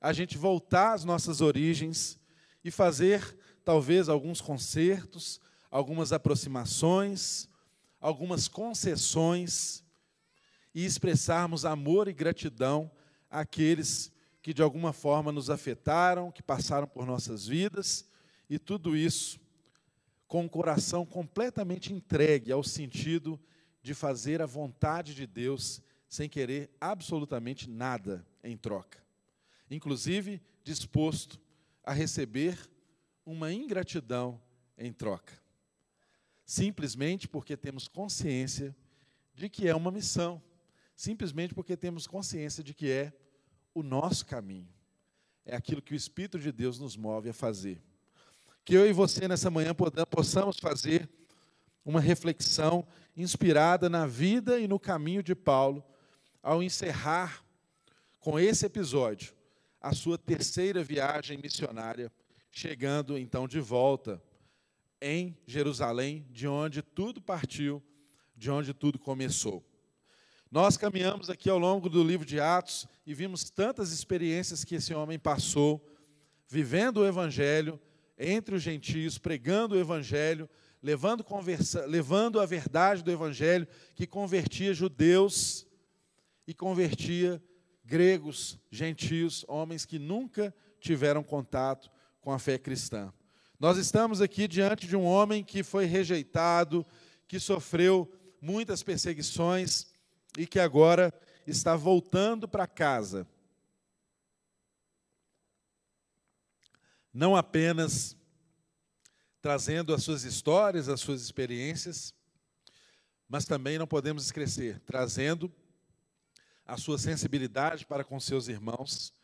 a 0.00 0.14
gente 0.14 0.38
voltar 0.38 0.94
às 0.94 1.04
nossas 1.04 1.42
origens 1.42 2.18
e 2.64 2.70
fazer 2.70 3.36
talvez 3.62 4.08
alguns 4.08 4.40
concertos, 4.40 5.42
algumas 5.70 6.10
aproximações, 6.10 7.50
algumas 8.00 8.48
concessões 8.48 9.84
e 10.74 10.86
expressarmos 10.86 11.66
amor 11.66 12.08
e 12.08 12.14
gratidão 12.14 12.90
àqueles 13.30 14.10
que 14.40 14.54
de 14.54 14.62
alguma 14.62 14.94
forma 14.94 15.30
nos 15.30 15.50
afetaram, 15.50 16.32
que 16.32 16.42
passaram 16.42 16.86
por 16.86 17.04
nossas 17.04 17.46
vidas 17.46 18.06
e 18.48 18.58
tudo 18.58 18.96
isso 18.96 19.38
com 20.34 20.46
o 20.46 20.50
coração 20.50 21.06
completamente 21.06 21.92
entregue 21.92 22.50
ao 22.50 22.64
sentido 22.64 23.40
de 23.80 23.94
fazer 23.94 24.42
a 24.42 24.46
vontade 24.46 25.14
de 25.14 25.28
Deus 25.28 25.80
sem 26.08 26.28
querer 26.28 26.72
absolutamente 26.80 27.70
nada 27.70 28.26
em 28.42 28.56
troca. 28.56 28.98
Inclusive 29.70 30.42
disposto 30.64 31.40
a 31.84 31.92
receber 31.92 32.58
uma 33.24 33.52
ingratidão 33.52 34.42
em 34.76 34.92
troca. 34.92 35.40
Simplesmente 36.44 37.28
porque 37.28 37.56
temos 37.56 37.86
consciência 37.86 38.74
de 39.36 39.48
que 39.48 39.68
é 39.68 39.76
uma 39.76 39.92
missão. 39.92 40.42
Simplesmente 40.96 41.54
porque 41.54 41.76
temos 41.76 42.08
consciência 42.08 42.64
de 42.64 42.74
que 42.74 42.90
é 42.90 43.12
o 43.72 43.84
nosso 43.84 44.26
caminho. 44.26 44.74
É 45.46 45.54
aquilo 45.54 45.80
que 45.80 45.94
o 45.94 45.96
Espírito 45.96 46.40
de 46.40 46.50
Deus 46.50 46.80
nos 46.80 46.96
move 46.96 47.28
a 47.28 47.32
fazer 47.32 47.80
que 48.64 48.74
eu 48.74 48.88
e 48.88 48.92
você 48.92 49.28
nessa 49.28 49.50
manhã 49.50 49.74
possamos 50.10 50.58
fazer 50.58 51.08
uma 51.84 52.00
reflexão 52.00 52.86
inspirada 53.16 53.88
na 53.90 54.06
vida 54.06 54.58
e 54.58 54.66
no 54.66 54.80
caminho 54.80 55.22
de 55.22 55.34
Paulo, 55.34 55.84
ao 56.42 56.62
encerrar 56.62 57.44
com 58.18 58.38
esse 58.38 58.64
episódio 58.64 59.34
a 59.80 59.92
sua 59.92 60.16
terceira 60.16 60.82
viagem 60.82 61.36
missionária, 61.36 62.10
chegando 62.50 63.18
então 63.18 63.46
de 63.46 63.60
volta 63.60 64.22
em 65.00 65.36
Jerusalém, 65.46 66.26
de 66.30 66.48
onde 66.48 66.80
tudo 66.80 67.20
partiu, 67.20 67.82
de 68.34 68.50
onde 68.50 68.72
tudo 68.72 68.98
começou. 68.98 69.62
Nós 70.50 70.76
caminhamos 70.76 71.28
aqui 71.28 71.50
ao 71.50 71.58
longo 71.58 71.90
do 71.90 72.02
livro 72.02 72.24
de 72.24 72.40
Atos 72.40 72.86
e 73.04 73.12
vimos 73.12 73.50
tantas 73.50 73.92
experiências 73.92 74.64
que 74.64 74.76
esse 74.76 74.94
homem 74.94 75.18
passou, 75.18 75.86
vivendo 76.48 76.98
o 76.98 77.06
Evangelho, 77.06 77.78
entre 78.18 78.54
os 78.54 78.62
gentios, 78.62 79.18
pregando 79.18 79.74
o 79.74 79.78
Evangelho, 79.78 80.48
levando, 80.82 81.24
conversa, 81.24 81.86
levando 81.86 82.40
a 82.40 82.46
verdade 82.46 83.02
do 83.02 83.10
Evangelho 83.10 83.66
que 83.94 84.06
convertia 84.06 84.74
judeus 84.74 85.66
e 86.46 86.54
convertia 86.54 87.42
gregos, 87.84 88.58
gentios, 88.70 89.44
homens 89.48 89.84
que 89.84 89.98
nunca 89.98 90.54
tiveram 90.80 91.22
contato 91.22 91.90
com 92.20 92.32
a 92.32 92.38
fé 92.38 92.58
cristã. 92.58 93.12
Nós 93.58 93.78
estamos 93.78 94.20
aqui 94.20 94.46
diante 94.46 94.86
de 94.86 94.96
um 94.96 95.04
homem 95.04 95.42
que 95.42 95.62
foi 95.62 95.86
rejeitado, 95.86 96.84
que 97.26 97.40
sofreu 97.40 98.10
muitas 98.40 98.82
perseguições 98.82 99.86
e 100.36 100.46
que 100.46 100.58
agora 100.58 101.12
está 101.46 101.76
voltando 101.76 102.46
para 102.46 102.66
casa 102.66 103.26
não 107.14 107.36
apenas 107.36 108.16
trazendo 109.40 109.94
as 109.94 110.02
suas 110.02 110.24
histórias, 110.24 110.88
as 110.88 111.00
suas 111.00 111.22
experiências, 111.22 112.12
mas 113.28 113.44
também 113.44 113.78
não 113.78 113.86
podemos 113.86 114.24
esquecer, 114.24 114.80
trazendo 114.80 115.52
a 116.66 116.76
sua 116.76 116.98
sensibilidade 116.98 117.86
para 117.86 118.02
com 118.02 118.18
seus 118.18 118.48
irmãos, 118.48 119.14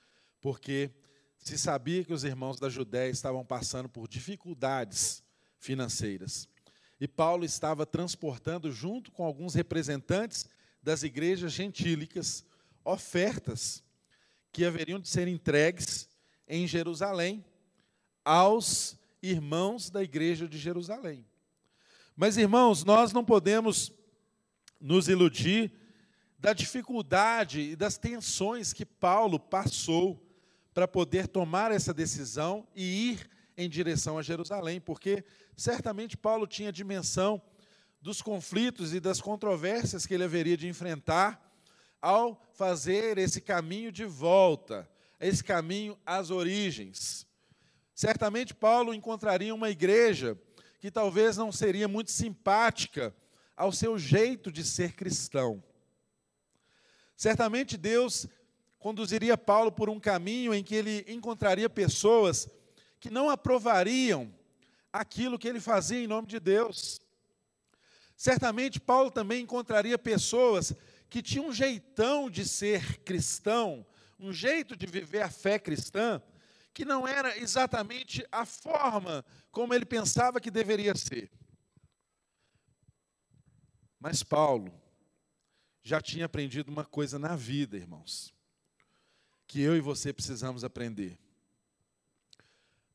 porque 0.41 0.91
se 1.37 1.59
sabia 1.59 2.05
que 2.05 2.13
os 2.13 2.23
irmãos 2.23 2.61
da 2.61 2.69
Judéia 2.69 3.11
estavam 3.11 3.45
passando 3.45 3.89
por 3.89 4.07
dificuldades 4.07 5.25
financeiras. 5.59 6.49
E 7.01 7.09
Paulo 7.09 7.45
estava 7.45 7.85
transportando, 7.85 8.71
junto 8.71 9.11
com 9.11 9.25
alguns 9.25 9.55
representantes 9.55 10.47
das 10.83 11.03
igrejas 11.03 11.53
gentílicas, 11.53 12.45
ofertas 12.85 13.83
que 14.53 14.65
haveriam 14.65 15.01
de 15.01 15.09
ser 15.09 15.27
entregues 15.27 16.09
em 16.47 16.67
Jerusalém 16.67 17.45
aos 18.25 18.99
irmãos 19.23 19.91
da 19.91 20.03
igreja 20.03 20.49
de 20.49 20.59
Jerusalém. 20.59 21.27
Mas, 22.17 22.37
irmãos, 22.37 22.85
nós 22.85 23.12
não 23.12 23.25
podemos 23.25 23.93
nos 24.81 25.09
iludir 25.09 25.73
da 26.39 26.53
dificuldade 26.53 27.61
e 27.61 27.77
das 27.77 27.99
tensões 27.99 28.73
que 28.73 28.87
Paulo 28.87 29.39
passou 29.39 30.27
para 30.73 30.89
poder 30.89 31.29
tomar 31.29 31.71
essa 31.71 31.93
decisão 31.93 32.67
e 32.75 33.11
ir 33.11 33.31
em 33.57 33.69
direção 33.69 34.17
a 34.19 34.23
Jerusalém, 34.23 34.81
porque 34.81 35.25
certamente 35.57 36.17
Paulo 36.17 36.47
tinha 36.47 36.73
dimensão 36.73 37.43
dos 38.00 38.23
conflitos 38.23 38.95
e 38.95 39.00
das 39.00 39.21
controvérsias 39.21 40.07
que 40.07 40.15
ele 40.15 40.25
haveria 40.25 40.57
de 40.57 40.67
enfrentar 40.67 41.47
ao 42.00 42.41
fazer 42.55 43.19
esse 43.19 43.43
caminho 43.43 43.93
de 43.93 44.07
volta, 44.07 44.89
esse 45.21 45.45
caminho 45.45 45.99
às 46.07 46.31
origens. 46.31 47.27
Certamente 48.00 48.54
Paulo 48.54 48.95
encontraria 48.95 49.54
uma 49.54 49.69
igreja 49.69 50.35
que 50.78 50.90
talvez 50.90 51.37
não 51.37 51.52
seria 51.52 51.87
muito 51.87 52.11
simpática 52.11 53.14
ao 53.54 53.71
seu 53.73 53.99
jeito 53.99 54.50
de 54.50 54.64
ser 54.64 54.95
cristão. 54.95 55.62
Certamente 57.14 57.76
Deus 57.76 58.26
conduziria 58.78 59.37
Paulo 59.37 59.71
por 59.71 59.90
um 59.90 60.00
caminho 60.00 60.54
em 60.54 60.64
que 60.64 60.75
ele 60.75 61.04
encontraria 61.09 61.69
pessoas 61.69 62.49
que 62.99 63.11
não 63.11 63.28
aprovariam 63.28 64.35
aquilo 64.90 65.38
que 65.38 65.47
ele 65.47 65.61
fazia 65.61 66.02
em 66.02 66.07
nome 66.07 66.26
de 66.26 66.40
Deus. 66.40 67.02
Certamente 68.16 68.80
Paulo 68.80 69.11
também 69.11 69.42
encontraria 69.42 69.99
pessoas 69.99 70.73
que 71.11 71.21
tinham 71.21 71.49
um 71.49 71.52
jeitão 71.52 72.30
de 72.30 72.49
ser 72.49 73.00
cristão, 73.00 73.85
um 74.19 74.33
jeito 74.33 74.75
de 74.75 74.87
viver 74.87 75.21
a 75.21 75.30
fé 75.30 75.59
cristã, 75.59 76.23
que 76.73 76.85
não 76.85 77.07
era 77.07 77.37
exatamente 77.37 78.27
a 78.31 78.47
forma 78.47 79.25
como 79.50 79.75
ele 79.75 79.85
pensava 79.85 80.41
que 80.41 80.50
deveria 80.50 80.95
ser. 80.95 81.31
Mas 83.99 84.23
Paulo 84.23 84.73
já 85.83 86.00
tinha 86.00 86.27
aprendido 86.27 86.71
uma 86.71 86.85
coisa 86.85 87.19
na 87.19 87.37
vida, 87.37 87.77
irmãos, 87.77 88.35
que 89.47 89.61
eu 89.61 89.77
e 89.77 89.81
você 89.81 90.12
precisamos 90.12 90.65
aprender. 90.65 91.19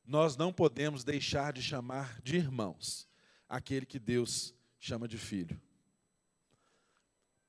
Nós 0.05 0.37
não 0.37 0.53
podemos 0.53 1.03
deixar 1.03 1.51
de 1.51 1.61
chamar 1.61 2.21
de 2.21 2.37
irmãos 2.37 3.07
aquele 3.49 3.85
que 3.85 3.99
Deus 3.99 4.53
chama 4.79 5.07
de 5.07 5.17
filho. 5.17 5.59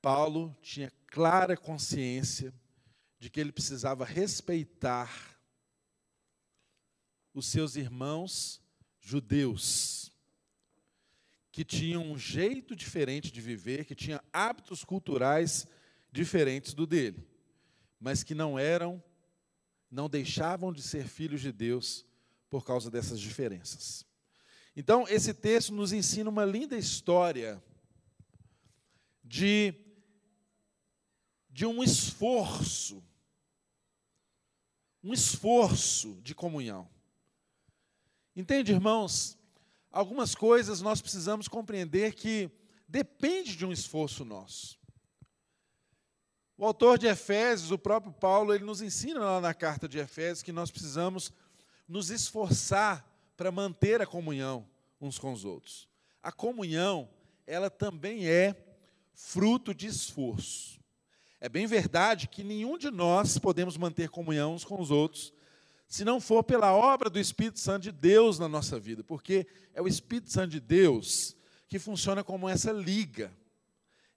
Paulo 0.00 0.56
tinha 0.62 0.90
clara 1.06 1.56
consciência 1.56 2.54
de 3.18 3.30
que 3.30 3.40
ele 3.40 3.52
precisava 3.52 4.04
respeitar 4.04 5.35
os 7.36 7.44
seus 7.48 7.76
irmãos 7.76 8.62
judeus, 8.98 10.10
que 11.52 11.62
tinham 11.66 12.10
um 12.10 12.16
jeito 12.16 12.74
diferente 12.74 13.30
de 13.30 13.42
viver, 13.42 13.84
que 13.84 13.94
tinham 13.94 14.18
hábitos 14.32 14.82
culturais 14.82 15.66
diferentes 16.10 16.72
do 16.72 16.86
dele, 16.86 17.28
mas 18.00 18.22
que 18.22 18.34
não 18.34 18.58
eram, 18.58 19.04
não 19.90 20.08
deixavam 20.08 20.72
de 20.72 20.80
ser 20.80 21.06
filhos 21.06 21.42
de 21.42 21.52
Deus 21.52 22.06
por 22.48 22.64
causa 22.64 22.90
dessas 22.90 23.20
diferenças. 23.20 24.06
Então, 24.74 25.06
esse 25.06 25.34
texto 25.34 25.74
nos 25.74 25.92
ensina 25.92 26.30
uma 26.30 26.44
linda 26.46 26.76
história 26.78 27.62
de, 29.22 29.74
de 31.50 31.66
um 31.66 31.82
esforço, 31.82 33.04
um 35.02 35.12
esforço 35.12 36.18
de 36.22 36.34
comunhão. 36.34 36.95
Entende, 38.36 38.70
irmãos? 38.70 39.38
Algumas 39.90 40.34
coisas 40.34 40.82
nós 40.82 41.00
precisamos 41.00 41.48
compreender 41.48 42.12
que 42.12 42.50
depende 42.86 43.56
de 43.56 43.64
um 43.64 43.72
esforço 43.72 44.26
nosso. 44.26 44.78
O 46.58 46.66
autor 46.66 46.98
de 46.98 47.06
Efésios, 47.06 47.70
o 47.70 47.78
próprio 47.78 48.12
Paulo, 48.12 48.54
ele 48.54 48.62
nos 48.62 48.82
ensina 48.82 49.20
lá 49.20 49.40
na 49.40 49.54
carta 49.54 49.88
de 49.88 49.98
Efésios 49.98 50.42
que 50.42 50.52
nós 50.52 50.70
precisamos 50.70 51.32
nos 51.88 52.10
esforçar 52.10 53.10
para 53.38 53.50
manter 53.50 54.02
a 54.02 54.06
comunhão 54.06 54.68
uns 55.00 55.18
com 55.18 55.32
os 55.32 55.46
outros. 55.46 55.88
A 56.22 56.30
comunhão, 56.30 57.08
ela 57.46 57.70
também 57.70 58.28
é 58.28 58.54
fruto 59.14 59.74
de 59.74 59.86
esforço. 59.86 60.78
É 61.40 61.48
bem 61.48 61.66
verdade 61.66 62.28
que 62.28 62.44
nenhum 62.44 62.76
de 62.76 62.90
nós 62.90 63.38
podemos 63.38 63.78
manter 63.78 64.10
comunhão 64.10 64.52
uns 64.52 64.64
com 64.64 64.78
os 64.78 64.90
outros 64.90 65.32
se 65.88 66.04
não 66.04 66.20
for 66.20 66.42
pela 66.42 66.74
obra 66.74 67.08
do 67.08 67.18
Espírito 67.18 67.60
Santo 67.60 67.84
de 67.84 67.92
Deus 67.92 68.38
na 68.38 68.48
nossa 68.48 68.78
vida, 68.78 69.04
porque 69.04 69.46
é 69.72 69.80
o 69.80 69.86
Espírito 69.86 70.30
Santo 70.30 70.50
de 70.50 70.60
Deus 70.60 71.36
que 71.68 71.78
funciona 71.78 72.24
como 72.24 72.48
essa 72.48 72.72
liga. 72.72 73.32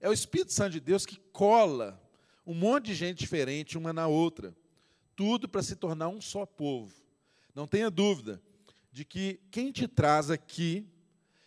É 0.00 0.08
o 0.08 0.12
Espírito 0.12 0.52
Santo 0.52 0.72
de 0.72 0.80
Deus 0.80 1.06
que 1.06 1.18
cola 1.32 2.00
um 2.46 2.54
monte 2.54 2.86
de 2.86 2.94
gente 2.94 3.18
diferente 3.18 3.78
uma 3.78 3.92
na 3.92 4.08
outra, 4.08 4.54
tudo 5.14 5.48
para 5.48 5.62
se 5.62 5.76
tornar 5.76 6.08
um 6.08 6.20
só 6.20 6.44
povo. 6.44 6.94
Não 7.54 7.66
tenha 7.66 7.90
dúvida 7.90 8.42
de 8.90 9.04
que 9.04 9.40
quem 9.50 9.70
te 9.70 9.86
traz 9.86 10.30
aqui, 10.30 10.86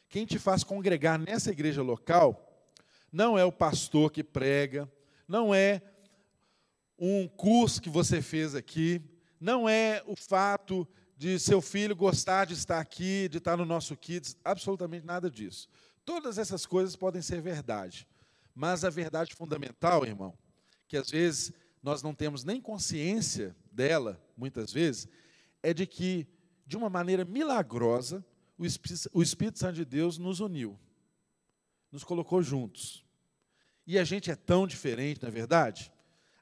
quem 0.07 0.25
te 0.25 0.39
faz 0.39 0.63
congregar 0.63 1.19
nessa 1.19 1.51
igreja 1.51 1.81
local, 1.81 2.69
não 3.11 3.37
é 3.37 3.43
o 3.43 3.51
pastor 3.51 4.11
que 4.11 4.23
prega, 4.23 4.89
não 5.27 5.53
é 5.53 5.81
um 6.97 7.27
curso 7.27 7.81
que 7.81 7.89
você 7.89 8.21
fez 8.21 8.55
aqui, 8.55 9.01
não 9.43 9.67
é 9.67 10.01
o 10.07 10.15
fato 10.15 10.87
de 11.17 11.37
seu 11.37 11.61
filho 11.61 11.93
gostar 11.93 12.45
de 12.45 12.53
estar 12.53 12.79
aqui, 12.79 13.27
de 13.27 13.39
estar 13.39 13.57
no 13.57 13.65
nosso 13.65 13.95
Kids, 13.97 14.37
absolutamente 14.41 15.05
nada 15.05 15.29
disso. 15.29 15.67
Todas 16.05 16.37
essas 16.37 16.65
coisas 16.65 16.95
podem 16.95 17.21
ser 17.21 17.41
verdade, 17.41 18.07
mas 18.55 18.85
a 18.85 18.89
verdade 18.89 19.35
fundamental, 19.35 20.05
irmão, 20.05 20.33
que 20.87 20.95
às 20.95 21.11
vezes 21.11 21.51
nós 21.81 22.01
não 22.01 22.15
temos 22.15 22.45
nem 22.45 22.61
consciência 22.61 23.53
dela, 23.69 24.17
muitas 24.37 24.71
vezes, 24.71 25.09
é 25.61 25.73
de 25.73 25.85
que, 25.85 26.25
de 26.65 26.77
uma 26.77 26.89
maneira 26.89 27.25
milagrosa, 27.25 28.25
o 29.11 29.21
Espírito 29.21 29.59
Santo 29.59 29.75
de 29.75 29.83
Deus 29.83 30.17
nos 30.17 30.39
uniu, 30.39 30.79
nos 31.91 32.05
colocou 32.05 32.41
juntos. 32.41 33.05
E 33.85 33.99
a 33.99 34.05
gente 34.05 34.31
é 34.31 34.35
tão 34.37 34.65
diferente, 34.65 35.21
na 35.21 35.27
é 35.27 35.31
verdade? 35.31 35.91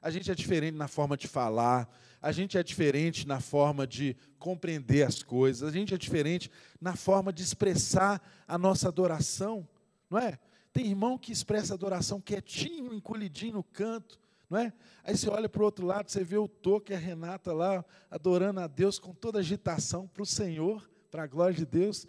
A 0.00 0.08
gente 0.08 0.30
é 0.30 0.34
diferente 0.36 0.76
na 0.76 0.86
forma 0.86 1.16
de 1.16 1.26
falar, 1.26 1.88
a 2.22 2.30
gente 2.30 2.56
é 2.56 2.62
diferente 2.62 3.26
na 3.26 3.40
forma 3.40 3.84
de 3.84 4.16
compreender 4.38 5.02
as 5.02 5.24
coisas, 5.24 5.68
a 5.68 5.72
gente 5.72 5.92
é 5.92 5.98
diferente 5.98 6.48
na 6.80 6.94
forma 6.94 7.32
de 7.32 7.42
expressar 7.42 8.22
a 8.46 8.56
nossa 8.56 8.86
adoração, 8.86 9.68
não 10.08 10.18
é? 10.18 10.38
Tem 10.72 10.86
irmão 10.86 11.18
que 11.18 11.32
expressa 11.32 11.74
adoração 11.74 12.20
quietinho, 12.20 12.94
encolhidinho 12.94 13.54
no 13.54 13.64
canto, 13.64 14.20
não 14.48 14.58
é? 14.58 14.72
Aí 15.02 15.16
você 15.16 15.28
olha 15.28 15.48
para 15.48 15.62
o 15.62 15.64
outro 15.64 15.84
lado, 15.84 16.10
você 16.10 16.22
vê 16.22 16.38
o 16.38 16.46
Toque 16.46 16.94
a 16.94 16.98
Renata 16.98 17.52
lá 17.52 17.84
adorando 18.08 18.60
a 18.60 18.68
Deus 18.68 19.00
com 19.00 19.12
toda 19.12 19.40
agitação 19.40 20.06
para 20.06 20.22
o 20.22 20.26
Senhor, 20.26 20.88
para 21.10 21.24
a 21.24 21.26
glória 21.26 21.56
de 21.56 21.66
Deus. 21.66 22.06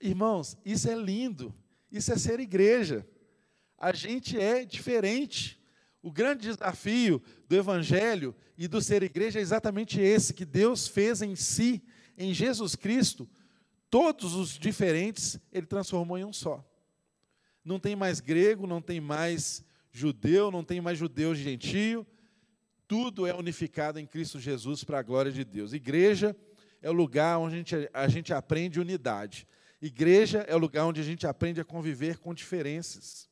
Irmãos, 0.00 0.56
isso 0.64 0.90
é 0.90 0.94
lindo, 0.94 1.54
isso 1.90 2.12
é 2.12 2.18
ser 2.18 2.40
igreja. 2.40 3.06
A 3.78 3.92
gente 3.92 4.38
é 4.38 4.64
diferente. 4.64 5.60
O 6.06 6.12
grande 6.12 6.42
desafio 6.42 7.20
do 7.48 7.56
Evangelho 7.56 8.32
e 8.56 8.68
do 8.68 8.80
ser 8.80 9.02
igreja 9.02 9.40
é 9.40 9.42
exatamente 9.42 10.00
esse: 10.00 10.32
que 10.32 10.44
Deus 10.44 10.86
fez 10.86 11.20
em 11.20 11.34
si, 11.34 11.82
em 12.16 12.32
Jesus 12.32 12.76
Cristo, 12.76 13.28
todos 13.90 14.32
os 14.36 14.50
diferentes, 14.50 15.36
Ele 15.50 15.66
transformou 15.66 16.16
em 16.16 16.24
um 16.24 16.32
só. 16.32 16.64
Não 17.64 17.80
tem 17.80 17.96
mais 17.96 18.20
grego, 18.20 18.68
não 18.68 18.80
tem 18.80 19.00
mais 19.00 19.64
judeu, 19.90 20.48
não 20.52 20.62
tem 20.62 20.80
mais 20.80 20.96
judeu 20.96 21.34
gentio, 21.34 22.06
tudo 22.86 23.26
é 23.26 23.34
unificado 23.34 23.98
em 23.98 24.06
Cristo 24.06 24.38
Jesus 24.38 24.84
para 24.84 25.00
a 25.00 25.02
glória 25.02 25.32
de 25.32 25.42
Deus. 25.42 25.72
Igreja 25.72 26.36
é 26.80 26.88
o 26.88 26.92
lugar 26.92 27.36
onde 27.40 27.56
a 27.56 27.58
gente, 27.58 27.90
a 27.92 28.06
gente 28.06 28.32
aprende 28.32 28.78
unidade. 28.78 29.44
Igreja 29.82 30.44
é 30.46 30.54
o 30.54 30.58
lugar 30.58 30.86
onde 30.86 31.00
a 31.00 31.04
gente 31.04 31.26
aprende 31.26 31.60
a 31.60 31.64
conviver 31.64 32.18
com 32.18 32.32
diferenças. 32.32 33.28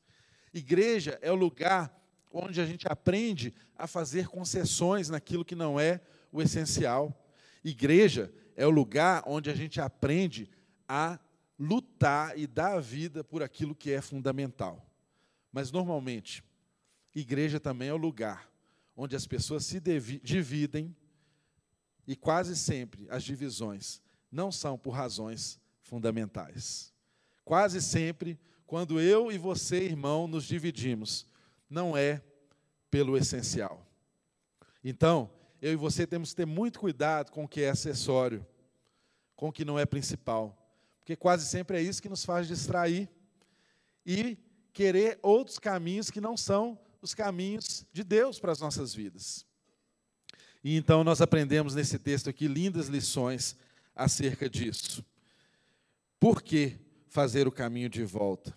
Igreja 0.52 1.16
é 1.22 1.30
o 1.30 1.37
lugar 1.37 2.02
onde 2.34 2.60
a 2.60 2.66
gente 2.66 2.86
aprende 2.88 3.54
a 3.76 3.86
fazer 3.86 4.26
concessões 4.26 5.08
naquilo 5.08 5.44
que 5.44 5.54
não 5.54 5.78
é 5.78 6.00
o 6.32 6.42
essencial. 6.42 7.16
Igreja 7.62 8.34
é 8.56 8.66
o 8.66 8.70
lugar 8.70 9.22
onde 9.24 9.48
a 9.48 9.54
gente 9.54 9.80
aprende 9.80 10.50
a 10.88 11.18
lutar 11.56 12.36
e 12.36 12.46
dar 12.48 12.76
a 12.76 12.80
vida 12.80 13.22
por 13.22 13.40
aquilo 13.40 13.74
que 13.74 13.92
é 13.92 14.00
fundamental. 14.00 14.84
Mas, 15.52 15.70
normalmente, 15.70 16.42
igreja 17.14 17.60
também 17.60 17.88
é 17.88 17.94
o 17.94 17.96
lugar 17.96 18.50
onde 18.96 19.14
as 19.14 19.26
pessoas 19.26 19.64
se 19.64 19.80
dividem 20.22 20.94
e 22.06 22.16
quase 22.16 22.56
sempre 22.56 23.06
as 23.08 23.22
divisões 23.22 24.02
não 24.30 24.50
são 24.50 24.76
por 24.76 24.90
razões 24.90 25.60
fundamentais. 25.82 26.92
Quase 27.44 27.80
sempre, 27.80 28.38
quando 28.66 29.00
eu 29.00 29.30
e 29.30 29.38
você, 29.38 29.84
irmão, 29.84 30.26
nos 30.26 30.44
dividimos, 30.44 31.26
não 31.74 31.96
é 31.96 32.22
pelo 32.90 33.16
essencial. 33.16 33.84
Então, 34.82 35.30
eu 35.60 35.72
e 35.72 35.76
você 35.76 36.06
temos 36.06 36.30
que 36.30 36.37
ter 36.37 36.46
muito 36.46 36.78
cuidado 36.78 37.32
com 37.32 37.44
o 37.44 37.48
que 37.48 37.62
é 37.62 37.70
acessório, 37.70 38.46
com 39.34 39.48
o 39.48 39.52
que 39.52 39.64
não 39.64 39.78
é 39.78 39.84
principal, 39.84 40.56
porque 41.00 41.16
quase 41.16 41.46
sempre 41.46 41.76
é 41.76 41.82
isso 41.82 42.00
que 42.00 42.08
nos 42.08 42.24
faz 42.24 42.46
distrair 42.46 43.10
e 44.06 44.38
querer 44.72 45.18
outros 45.22 45.58
caminhos 45.58 46.10
que 46.10 46.20
não 46.20 46.37
são 46.37 46.78
os 47.02 47.14
caminhos 47.14 47.84
de 47.92 48.04
Deus 48.04 48.38
para 48.38 48.52
as 48.52 48.60
nossas 48.60 48.94
vidas. 48.94 49.44
E 50.62 50.76
então 50.76 51.04
nós 51.04 51.20
aprendemos 51.20 51.74
nesse 51.74 51.98
texto 51.98 52.30
aqui 52.30 52.46
lindas 52.46 52.88
lições 52.88 53.56
acerca 53.94 54.48
disso. 54.48 55.04
Por 56.18 56.40
que 56.40 56.78
fazer 57.08 57.46
o 57.46 57.52
caminho 57.52 57.88
de 57.88 58.04
volta? 58.04 58.56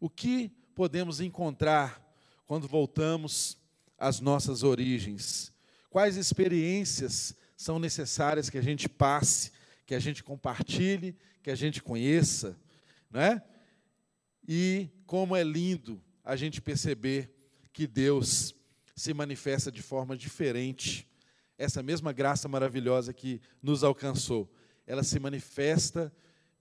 O 0.00 0.08
que 0.08 0.50
podemos 0.74 1.20
encontrar 1.20 2.07
quando 2.48 2.66
voltamos 2.66 3.58
às 3.98 4.20
nossas 4.20 4.62
origens? 4.62 5.52
Quais 5.90 6.16
experiências 6.16 7.36
são 7.54 7.78
necessárias 7.78 8.48
que 8.48 8.56
a 8.56 8.62
gente 8.62 8.88
passe, 8.88 9.52
que 9.84 9.94
a 9.94 9.98
gente 10.00 10.24
compartilhe, 10.24 11.14
que 11.42 11.50
a 11.50 11.54
gente 11.54 11.82
conheça, 11.82 12.58
não 13.10 13.20
é? 13.20 13.44
E 14.48 14.88
como 15.06 15.36
é 15.36 15.44
lindo 15.44 16.02
a 16.24 16.36
gente 16.36 16.62
perceber 16.62 17.30
que 17.70 17.86
Deus 17.86 18.54
se 18.96 19.12
manifesta 19.12 19.70
de 19.70 19.82
forma 19.82 20.16
diferente. 20.16 21.06
Essa 21.58 21.82
mesma 21.82 22.14
graça 22.14 22.48
maravilhosa 22.48 23.12
que 23.12 23.42
nos 23.62 23.84
alcançou, 23.84 24.50
ela 24.86 25.04
se 25.04 25.20
manifesta 25.20 26.10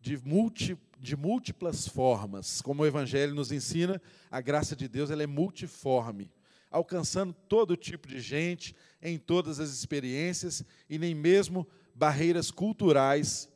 de, 0.07 0.77
de 0.99 1.15
múltiplas 1.15 1.87
formas. 1.87 2.61
Como 2.61 2.83
o 2.83 2.85
Evangelho 2.85 3.35
nos 3.35 3.51
ensina, 3.51 4.01
a 4.31 4.39
graça 4.39 4.75
de 4.75 4.87
Deus 4.87 5.09
ela 5.09 5.23
é 5.23 5.27
multiforme, 5.27 6.31
alcançando 6.71 7.33
todo 7.33 7.75
tipo 7.75 8.07
de 8.07 8.19
gente, 8.19 8.75
em 9.01 9.17
todas 9.17 9.59
as 9.59 9.71
experiências, 9.71 10.63
e 10.89 10.97
nem 10.97 11.13
mesmo 11.13 11.67
barreiras 11.93 12.51
culturais 12.51 13.49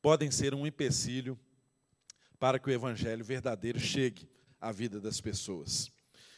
podem 0.00 0.30
ser 0.30 0.52
um 0.54 0.66
empecilho 0.66 1.38
para 2.38 2.58
que 2.58 2.68
o 2.68 2.72
evangelho 2.72 3.24
verdadeiro 3.24 3.78
chegue 3.78 4.28
à 4.60 4.72
vida 4.72 5.00
das 5.00 5.20
pessoas. 5.20 5.92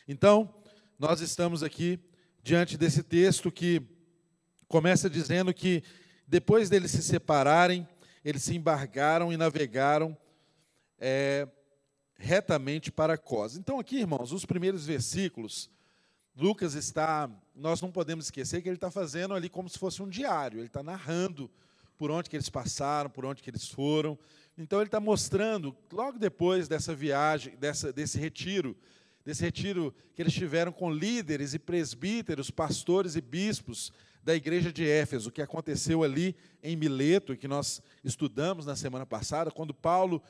Então, 0.07 0.55
nós 0.99 1.23
estamos 1.23 1.63
aqui 1.63 1.99
diante 2.43 2.77
desse 2.77 3.03
texto 3.03 3.51
que 3.51 3.81
começa 4.69 5.09
dizendo 5.09 5.55
que 5.55 5.83
depois 6.27 6.69
deles 6.69 6.91
se 6.91 7.03
separarem, 7.03 7.87
eles 8.25 8.43
se 8.43 8.57
embargaram 8.57 9.33
e 9.33 9.37
navegaram 9.37 10.17
é, 10.99 11.47
retamente 12.17 12.91
para 12.91 13.19
Cos. 13.19 13.57
Então, 13.57 13.79
aqui, 13.79 13.99
irmãos, 13.99 14.33
os 14.33 14.45
primeiros 14.45 14.87
versículos, 14.87 15.71
Lucas 16.37 16.75
está, 16.75 17.31
nós 17.55 17.81
não 17.81 17.93
podemos 17.93 18.27
esquecer 18.27 18.63
que 18.63 18.69
ele 18.69 18.77
está 18.77 18.91
fazendo 18.91 19.35
ali 19.35 19.49
como 19.49 19.69
se 19.69 19.79
fosse 19.79 20.03
um 20.03 20.09
diário, 20.09 20.59
ele 20.59 20.67
está 20.67 20.83
narrando 20.83 21.51
por 21.97 22.11
onde 22.11 22.29
que 22.29 22.37
eles 22.37 22.49
passaram, 22.49 23.09
por 23.09 23.25
onde 23.25 23.43
que 23.43 23.51
eles 23.51 23.69
foram. 23.69 24.19
Então 24.57 24.81
ele 24.81 24.89
está 24.89 25.01
mostrando, 25.01 25.77
logo 25.93 26.19
depois 26.19 26.67
dessa 26.67 26.95
viagem, 26.95 27.57
dessa, 27.57 27.93
desse 27.93 28.19
retiro, 28.19 28.77
desse 29.25 29.43
retiro 29.43 29.95
que 30.15 30.23
eles 30.23 30.33
tiveram 30.33 30.73
com 30.73 30.91
líderes 30.91 31.55
e 31.55 31.59
presbíteros, 31.59 32.51
pastores 32.51 33.17
e 33.17 33.21
bispos 33.21 33.93
da 34.25 34.35
igreja 34.35 34.73
de 34.73 34.89
Éfeso, 34.89 35.31
que 35.31 35.43
aconteceu 35.43 36.03
ali 36.03 36.35
em 36.63 36.75
Mileto, 36.75 37.37
que 37.37 37.47
nós 37.47 37.83
estudamos 38.03 38.65
na 38.65 38.75
semana 38.75 39.05
passada, 39.05 39.51
quando 39.51 39.75
Paulo 39.75 40.23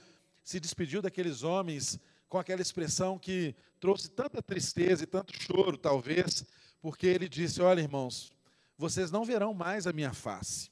se 0.43 0.59
despediu 0.59 1.01
daqueles 1.01 1.45
homens 1.45 1.99
com 2.29 2.37
aquela 2.37 2.61
expressão 2.61 3.17
que 3.17 3.55
trouxe 3.79 4.11
tanta 4.11 4.43
tristeza 4.43 5.05
e 5.05 5.07
tanto 5.07 5.33
choro, 5.41 5.79
talvez, 5.79 6.45
porque 6.83 7.07
ele 7.07 7.29
disse: 7.29 7.63
Olha, 7.63 7.81
irmãos, 7.81 8.33
vocês 8.77 9.13
não 9.13 9.25
verão 9.25 9.55
mais 9.55 9.87
a 9.87 9.93
minha 9.93 10.13
face. 10.13 10.71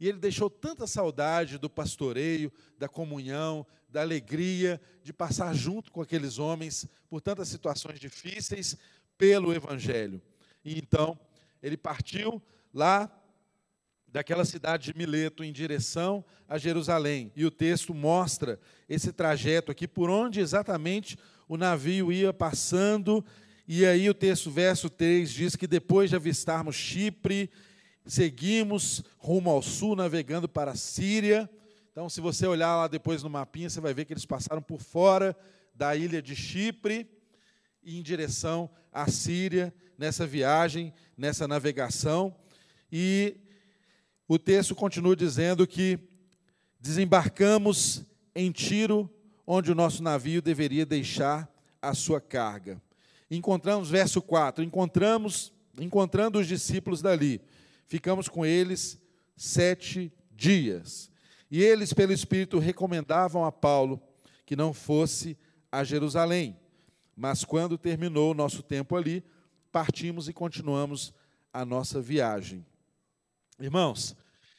E 0.00 0.08
ele 0.08 0.18
deixou 0.18 0.50
tanta 0.50 0.88
saudade 0.88 1.58
do 1.58 1.70
pastoreio, 1.70 2.52
da 2.76 2.88
comunhão, 2.88 3.64
da 3.88 4.00
alegria 4.00 4.80
de 5.04 5.12
passar 5.12 5.54
junto 5.54 5.92
com 5.92 6.02
aqueles 6.02 6.38
homens 6.38 6.84
por 7.08 7.20
tantas 7.20 7.48
situações 7.48 8.00
difíceis 8.00 8.76
pelo 9.16 9.54
Evangelho. 9.54 10.20
E 10.64 10.76
então 10.76 11.18
ele 11.62 11.76
partiu 11.76 12.42
lá 12.76 13.10
daquela 14.06 14.44
cidade 14.44 14.92
de 14.92 14.98
Mileto 14.98 15.42
em 15.42 15.50
direção 15.50 16.22
a 16.46 16.58
Jerusalém. 16.58 17.32
E 17.34 17.46
o 17.46 17.50
texto 17.50 17.94
mostra 17.94 18.60
esse 18.86 19.12
trajeto 19.12 19.72
aqui, 19.72 19.88
por 19.88 20.10
onde 20.10 20.40
exatamente 20.40 21.16
o 21.48 21.56
navio 21.56 22.12
ia 22.12 22.34
passando. 22.34 23.24
E 23.66 23.86
aí 23.86 24.10
o 24.10 24.14
texto, 24.14 24.50
verso 24.50 24.90
3, 24.90 25.30
diz 25.30 25.56
que 25.56 25.66
depois 25.66 26.10
de 26.10 26.16
avistarmos 26.16 26.76
Chipre 26.76 27.50
seguimos 28.04 29.02
rumo 29.16 29.48
ao 29.48 29.62
sul, 29.62 29.96
navegando 29.96 30.46
para 30.46 30.72
a 30.72 30.76
Síria. 30.76 31.48
Então, 31.90 32.10
se 32.10 32.20
você 32.20 32.46
olhar 32.46 32.76
lá 32.76 32.88
depois 32.88 33.22
no 33.22 33.30
mapinha, 33.30 33.70
você 33.70 33.80
vai 33.80 33.94
ver 33.94 34.04
que 34.04 34.12
eles 34.12 34.26
passaram 34.26 34.60
por 34.60 34.82
fora 34.82 35.34
da 35.74 35.96
ilha 35.96 36.20
de 36.20 36.36
Chipre 36.36 37.08
em 37.82 38.02
direção 38.02 38.68
à 38.92 39.10
Síria, 39.10 39.74
nessa 39.96 40.26
viagem, 40.26 40.92
nessa 41.16 41.48
navegação. 41.48 42.36
E 42.90 43.36
o 44.28 44.38
texto 44.38 44.74
continua 44.74 45.14
dizendo 45.14 45.66
que 45.66 45.98
desembarcamos 46.80 48.04
em 48.34 48.50
Tiro, 48.52 49.10
onde 49.46 49.70
o 49.70 49.74
nosso 49.74 50.02
navio 50.02 50.42
deveria 50.42 50.84
deixar 50.84 51.48
a 51.80 51.94
sua 51.94 52.20
carga. 52.20 52.80
Encontramos, 53.30 53.90
verso 53.90 54.20
4, 54.22 54.62
encontramos, 54.64 55.52
encontrando 55.80 56.38
os 56.38 56.46
discípulos 56.46 57.02
dali, 57.02 57.40
ficamos 57.86 58.28
com 58.28 58.44
eles 58.44 59.00
sete 59.36 60.12
dias. 60.30 61.10
E 61.50 61.62
eles, 61.62 61.92
pelo 61.92 62.12
Espírito, 62.12 62.58
recomendavam 62.58 63.44
a 63.44 63.52
Paulo 63.52 64.00
que 64.44 64.56
não 64.56 64.72
fosse 64.72 65.36
a 65.70 65.84
Jerusalém. 65.84 66.56
Mas 67.16 67.44
quando 67.44 67.78
terminou 67.78 68.32
o 68.32 68.34
nosso 68.34 68.62
tempo 68.62 68.96
ali, 68.96 69.24
partimos 69.72 70.28
e 70.28 70.32
continuamos 70.32 71.12
a 71.52 71.64
nossa 71.64 72.00
viagem. 72.00 72.64
Irmãos, 73.58 74.14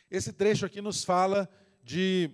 esse 0.10 0.34
trecho 0.34 0.66
aqui 0.66 0.82
nos 0.82 1.04
fala 1.04 1.48
de 1.84 2.32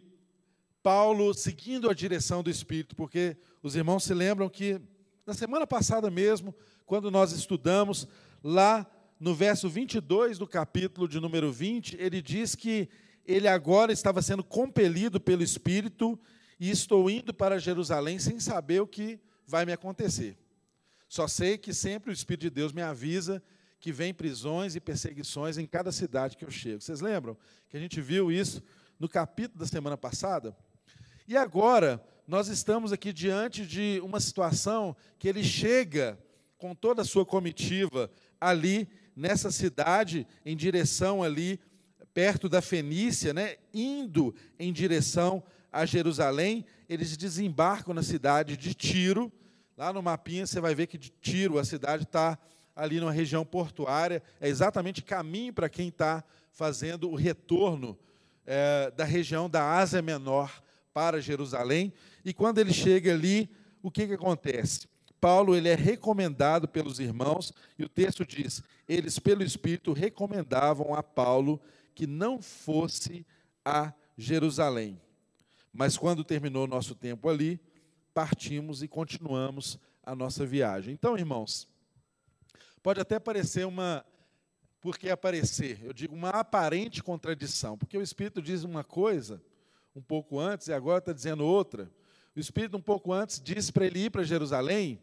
Paulo 0.81 1.33
seguindo 1.33 1.89
a 1.89 1.93
direção 1.93 2.41
do 2.41 2.49
Espírito, 2.49 2.95
porque 2.95 3.35
os 3.61 3.75
irmãos 3.75 4.05
se 4.05 4.13
lembram 4.13 4.47
que 4.47 4.79
na 5.25 5.33
semana 5.33 5.67
passada 5.67 6.09
mesmo, 6.09 6.55
quando 6.85 7.11
nós 7.11 7.33
estudamos 7.33 8.07
lá 8.41 8.89
no 9.19 9.35
verso 9.35 9.67
22 9.67 10.37
do 10.37 10.47
capítulo 10.47 11.05
de 11.05 11.19
número 11.19 11.51
20, 11.51 11.97
ele 11.99 12.21
diz 12.21 12.55
que 12.55 12.87
ele 13.25 13.49
agora 13.49 13.91
estava 13.91 14.21
sendo 14.21 14.43
compelido 14.43 15.19
pelo 15.19 15.43
Espírito 15.43 16.17
e 16.57 16.69
estou 16.69 17.09
indo 17.09 17.33
para 17.33 17.59
Jerusalém 17.59 18.19
sem 18.19 18.39
saber 18.39 18.81
o 18.81 18.87
que 18.87 19.19
vai 19.45 19.65
me 19.65 19.73
acontecer. 19.73 20.37
Só 21.09 21.27
sei 21.27 21.57
que 21.57 21.73
sempre 21.73 22.09
o 22.09 22.13
Espírito 22.13 22.43
de 22.43 22.49
Deus 22.49 22.71
me 22.71 22.81
avisa 22.81 23.43
que 23.83 23.91
vem 23.91 24.13
prisões 24.13 24.77
e 24.77 24.79
perseguições 24.79 25.57
em 25.57 25.65
cada 25.65 25.91
cidade 25.91 26.37
que 26.37 26.45
eu 26.45 26.49
chego. 26.49 26.79
Vocês 26.79 27.01
lembram 27.01 27.35
que 27.67 27.75
a 27.75 27.79
gente 27.81 27.99
viu 27.99 28.31
isso 28.31 28.63
no 28.97 29.09
capítulo 29.09 29.59
da 29.59 29.67
semana 29.67 29.97
passada? 29.97 30.55
E 31.27 31.35
agora, 31.35 32.01
nós 32.25 32.47
estamos 32.47 32.93
aqui 32.93 33.11
diante 33.11 33.65
de 33.67 33.99
uma 34.01 34.21
situação 34.21 34.95
que 35.19 35.27
ele 35.27 35.43
chega 35.43 36.17
com 36.57 36.73
toda 36.73 37.01
a 37.01 37.05
sua 37.05 37.25
comitiva 37.25 38.09
ali 38.39 38.87
nessa 39.17 39.51
cidade, 39.51 40.25
em 40.45 40.55
direção 40.55 41.21
ali, 41.21 41.59
perto 42.13 42.47
da 42.47 42.61
Fenícia, 42.61 43.33
né, 43.33 43.57
indo 43.73 44.33
em 44.57 44.71
direção 44.71 45.43
a 45.73 45.85
Jerusalém, 45.85 46.65
eles 46.87 47.17
desembarcam 47.17 47.93
na 47.93 48.01
cidade 48.01 48.55
de 48.55 48.73
Tiro. 48.73 49.29
Lá 49.75 49.91
no 49.91 50.01
mapinha 50.01 50.47
você 50.47 50.61
vai 50.61 50.73
ver 50.73 50.87
que 50.87 50.97
de 50.97 51.09
Tiro 51.09 51.59
a 51.59 51.65
cidade 51.65 52.03
está 52.03 52.39
ali 52.75 52.99
numa 52.99 53.11
região 53.11 53.45
portuária, 53.45 54.21
é 54.39 54.47
exatamente 54.47 55.01
caminho 55.01 55.53
para 55.53 55.69
quem 55.69 55.89
está 55.89 56.23
fazendo 56.51 57.09
o 57.09 57.15
retorno 57.15 57.97
é, 58.45 58.91
da 58.91 59.03
região 59.03 59.49
da 59.49 59.77
Ásia 59.77 60.01
Menor 60.01 60.61
para 60.93 61.21
Jerusalém. 61.21 61.93
E 62.23 62.33
quando 62.33 62.59
ele 62.59 62.73
chega 62.73 63.13
ali, 63.13 63.49
o 63.81 63.91
que, 63.91 64.07
que 64.07 64.13
acontece? 64.13 64.87
Paulo 65.19 65.55
ele 65.55 65.69
é 65.69 65.75
recomendado 65.75 66.67
pelos 66.67 66.99
irmãos, 66.99 67.53
e 67.79 67.83
o 67.83 67.89
texto 67.89 68.25
diz: 68.25 68.61
eles, 68.87 69.17
pelo 69.19 69.41
Espírito, 69.41 69.93
recomendavam 69.93 70.93
a 70.93 71.01
Paulo 71.01 71.61
que 71.95 72.05
não 72.05 72.41
fosse 72.41 73.25
a 73.63 73.93
Jerusalém. 74.17 74.99
Mas 75.71 75.97
quando 75.97 76.23
terminou 76.23 76.67
nosso 76.67 76.93
tempo 76.93 77.29
ali, 77.29 77.59
partimos 78.13 78.83
e 78.83 78.87
continuamos 78.87 79.79
a 80.03 80.15
nossa 80.15 80.45
viagem. 80.45 80.93
Então, 80.93 81.17
irmãos, 81.17 81.67
pode 82.83 82.99
até 82.99 83.17
parecer 83.17 83.65
uma. 83.65 84.05
Por 84.81 84.97
que 84.97 85.09
aparecer? 85.09 85.79
Eu 85.81 85.93
digo 85.93 86.13
uma 86.13 86.29
aparente 86.29 87.01
contradição, 87.01 87.77
porque 87.77 87.97
o 87.97 88.01
Espírito 88.01 88.41
diz 88.41 88.65
uma 88.65 88.83
coisa 88.83 89.41
um 89.95 90.01
pouco 90.01 90.37
antes 90.37 90.67
e 90.67 90.73
agora 90.73 90.99
está 90.99 91.13
dizendo 91.13 91.45
outra. 91.45 91.89
O 92.35 92.39
Espírito, 92.39 92.75
um 92.75 92.81
pouco 92.81 93.13
antes, 93.13 93.39
disse 93.41 93.71
para 93.71 93.85
ele 93.85 94.05
ir 94.05 94.09
para 94.09 94.23
Jerusalém, 94.23 95.01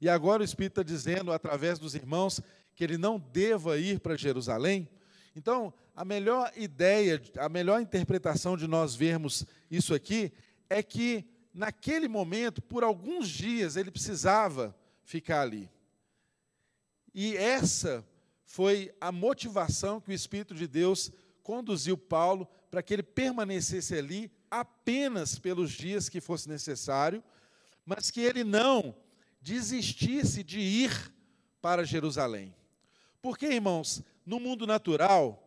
e 0.00 0.08
agora 0.08 0.42
o 0.42 0.44
Espírito 0.44 0.80
está 0.80 0.82
dizendo, 0.82 1.32
através 1.32 1.78
dos 1.78 1.94
irmãos, 1.94 2.40
que 2.74 2.84
ele 2.84 2.98
não 2.98 3.18
deva 3.18 3.78
ir 3.78 4.00
para 4.00 4.16
Jerusalém. 4.16 4.86
Então, 5.34 5.72
a 5.96 6.04
melhor 6.04 6.52
ideia, 6.56 7.22
a 7.38 7.48
melhor 7.48 7.80
interpretação 7.80 8.56
de 8.56 8.66
nós 8.66 8.94
vermos 8.94 9.46
isso 9.70 9.94
aqui 9.94 10.32
é 10.68 10.82
que, 10.82 11.24
naquele 11.54 12.08
momento, 12.08 12.60
por 12.60 12.82
alguns 12.82 13.28
dias, 13.28 13.76
ele 13.76 13.90
precisava 13.90 14.76
ficar 15.04 15.42
ali. 15.42 15.70
E 17.14 17.36
essa 17.36 18.04
foi 18.44 18.94
a 19.00 19.10
motivação 19.10 20.00
que 20.00 20.10
o 20.10 20.14
Espírito 20.14 20.54
de 20.54 20.66
Deus 20.66 21.10
conduziu 21.42 21.96
Paulo 21.96 22.48
para 22.70 22.82
que 22.82 22.94
ele 22.94 23.02
permanecesse 23.02 23.94
ali 23.94 24.30
apenas 24.50 25.38
pelos 25.38 25.72
dias 25.72 26.08
que 26.08 26.20
fosse 26.20 26.48
necessário, 26.48 27.22
mas 27.84 28.10
que 28.10 28.20
ele 28.20 28.44
não 28.44 28.94
desistisse 29.40 30.42
de 30.42 30.60
ir 30.60 31.12
para 31.60 31.84
Jerusalém. 31.84 32.54
Porque, 33.20 33.46
irmãos, 33.46 34.02
no 34.24 34.38
mundo 34.38 34.66
natural, 34.66 35.42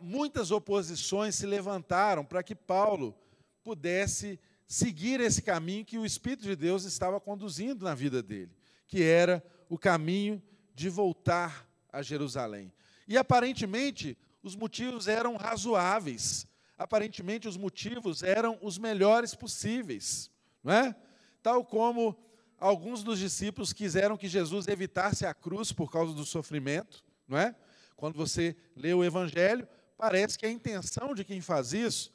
muitas 0.00 0.50
oposições 0.50 1.34
se 1.34 1.46
levantaram 1.46 2.24
para 2.24 2.42
que 2.42 2.54
Paulo 2.54 3.14
pudesse 3.62 4.38
seguir 4.66 5.20
esse 5.20 5.42
caminho 5.42 5.84
que 5.84 5.98
o 5.98 6.04
Espírito 6.06 6.42
de 6.42 6.54
Deus 6.54 6.84
estava 6.84 7.20
conduzindo 7.20 7.84
na 7.84 7.94
vida 7.94 8.22
dele, 8.22 8.50
que 8.86 9.02
era 9.02 9.44
o 9.68 9.78
caminho 9.78 10.42
de 10.74 10.88
voltar 10.88 11.68
a 11.92 12.02
Jerusalém. 12.02 12.72
E 13.06 13.16
aparentemente 13.16 14.16
os 14.42 14.54
motivos 14.54 15.08
eram 15.08 15.36
razoáveis, 15.36 16.46
aparentemente 16.76 17.48
os 17.48 17.56
motivos 17.56 18.22
eram 18.22 18.58
os 18.62 18.78
melhores 18.78 19.34
possíveis, 19.34 20.30
não 20.62 20.72
é? 20.72 20.96
Tal 21.42 21.64
como 21.64 22.16
alguns 22.58 23.02
dos 23.02 23.18
discípulos 23.18 23.72
quiseram 23.72 24.16
que 24.16 24.28
Jesus 24.28 24.68
evitasse 24.68 25.26
a 25.26 25.34
cruz 25.34 25.72
por 25.72 25.90
causa 25.90 26.12
do 26.12 26.24
sofrimento, 26.24 27.04
não 27.26 27.38
é? 27.38 27.54
Quando 27.96 28.16
você 28.16 28.56
lê 28.76 28.94
o 28.94 29.02
Evangelho, 29.02 29.66
parece 29.96 30.38
que 30.38 30.46
a 30.46 30.50
intenção 30.50 31.14
de 31.14 31.24
quem 31.24 31.40
faz 31.40 31.72
isso 31.72 32.12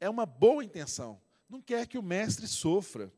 é 0.00 0.08
uma 0.08 0.24
boa 0.24 0.64
intenção. 0.64 1.20
Não 1.48 1.60
quer 1.60 1.86
que 1.86 1.98
o 1.98 2.02
mestre 2.02 2.46
sofra. 2.46 3.12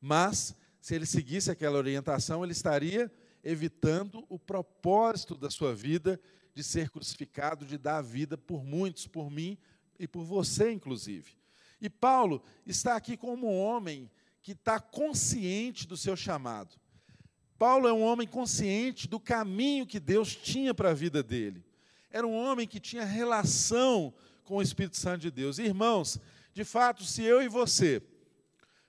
Mas, 0.00 0.54
se 0.86 0.94
ele 0.94 1.04
seguisse 1.04 1.50
aquela 1.50 1.78
orientação, 1.78 2.44
ele 2.44 2.52
estaria 2.52 3.10
evitando 3.42 4.24
o 4.28 4.38
propósito 4.38 5.34
da 5.34 5.50
sua 5.50 5.74
vida 5.74 6.20
de 6.54 6.62
ser 6.62 6.90
crucificado, 6.90 7.66
de 7.66 7.76
dar 7.76 7.96
a 7.96 8.02
vida 8.02 8.38
por 8.38 8.62
muitos, 8.62 9.04
por 9.04 9.28
mim 9.28 9.58
e 9.98 10.06
por 10.06 10.22
você, 10.22 10.70
inclusive. 10.70 11.32
E 11.80 11.90
Paulo 11.90 12.40
está 12.64 12.94
aqui 12.94 13.16
como 13.16 13.48
um 13.48 13.58
homem 13.58 14.08
que 14.40 14.52
está 14.52 14.78
consciente 14.78 15.88
do 15.88 15.96
seu 15.96 16.14
chamado. 16.14 16.76
Paulo 17.58 17.88
é 17.88 17.92
um 17.92 18.04
homem 18.04 18.28
consciente 18.28 19.08
do 19.08 19.18
caminho 19.18 19.88
que 19.88 19.98
Deus 19.98 20.36
tinha 20.36 20.72
para 20.72 20.90
a 20.90 20.94
vida 20.94 21.20
dele. 21.20 21.64
Era 22.12 22.24
um 22.24 22.36
homem 22.36 22.64
que 22.64 22.78
tinha 22.78 23.04
relação 23.04 24.14
com 24.44 24.58
o 24.58 24.62
Espírito 24.62 24.96
Santo 24.96 25.22
de 25.22 25.32
Deus. 25.32 25.58
Irmãos, 25.58 26.20
de 26.54 26.62
fato, 26.62 27.02
se 27.02 27.24
eu 27.24 27.42
e 27.42 27.48
você 27.48 28.00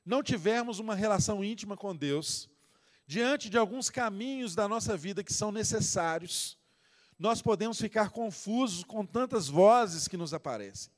não 0.08 0.24
tivermos 0.24 0.80
uma 0.80 0.96
relação 0.96 1.44
íntima 1.44 1.76
com 1.76 1.94
Deus, 1.94 2.50
diante 3.06 3.50
de 3.50 3.58
alguns 3.58 3.90
caminhos 3.90 4.56
da 4.56 4.66
nossa 4.66 4.96
vida 4.96 5.22
que 5.22 5.34
são 5.34 5.52
necessários, 5.52 6.58
nós 7.20 7.42
podemos 7.42 7.80
ficar 7.80 8.10
confusos 8.10 8.86
com 8.86 9.06
tantas 9.06 9.50
vozes 9.50 10.08
que 10.08 10.16
nos 10.16 10.34
aparecem. 10.34 10.92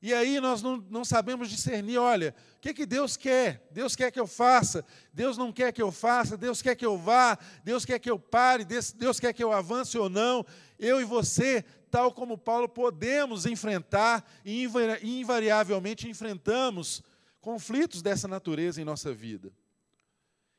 E 0.00 0.14
aí 0.14 0.40
nós 0.40 0.62
não, 0.62 0.76
não 0.90 1.04
sabemos 1.04 1.48
discernir, 1.48 1.98
olha, 1.98 2.34
o 2.56 2.60
que, 2.60 2.72
que 2.72 2.86
Deus 2.86 3.16
quer? 3.16 3.68
Deus 3.72 3.96
quer 3.96 4.12
que 4.12 4.18
eu 4.18 4.26
faça, 4.28 4.84
Deus 5.12 5.36
não 5.36 5.52
quer 5.52 5.72
que 5.72 5.82
eu 5.82 5.90
faça, 5.90 6.36
Deus 6.36 6.62
quer 6.62 6.76
que 6.76 6.86
eu 6.86 6.96
vá, 6.96 7.36
Deus 7.64 7.84
quer 7.84 7.98
que 7.98 8.10
eu 8.10 8.18
pare, 8.18 8.64
Deus, 8.64 8.92
Deus 8.92 9.18
quer 9.18 9.32
que 9.32 9.42
eu 9.42 9.52
avance 9.52 9.98
ou 9.98 10.08
não. 10.08 10.46
Eu 10.78 11.00
e 11.00 11.04
você, 11.04 11.64
tal 11.90 12.12
como 12.12 12.38
Paulo, 12.38 12.68
podemos 12.68 13.44
enfrentar 13.44 14.24
e 14.44 14.68
invariavelmente 15.02 16.08
enfrentamos 16.08 17.02
conflitos 17.42 18.00
dessa 18.00 18.28
natureza 18.28 18.80
em 18.80 18.84
nossa 18.84 19.12
vida. 19.12 19.52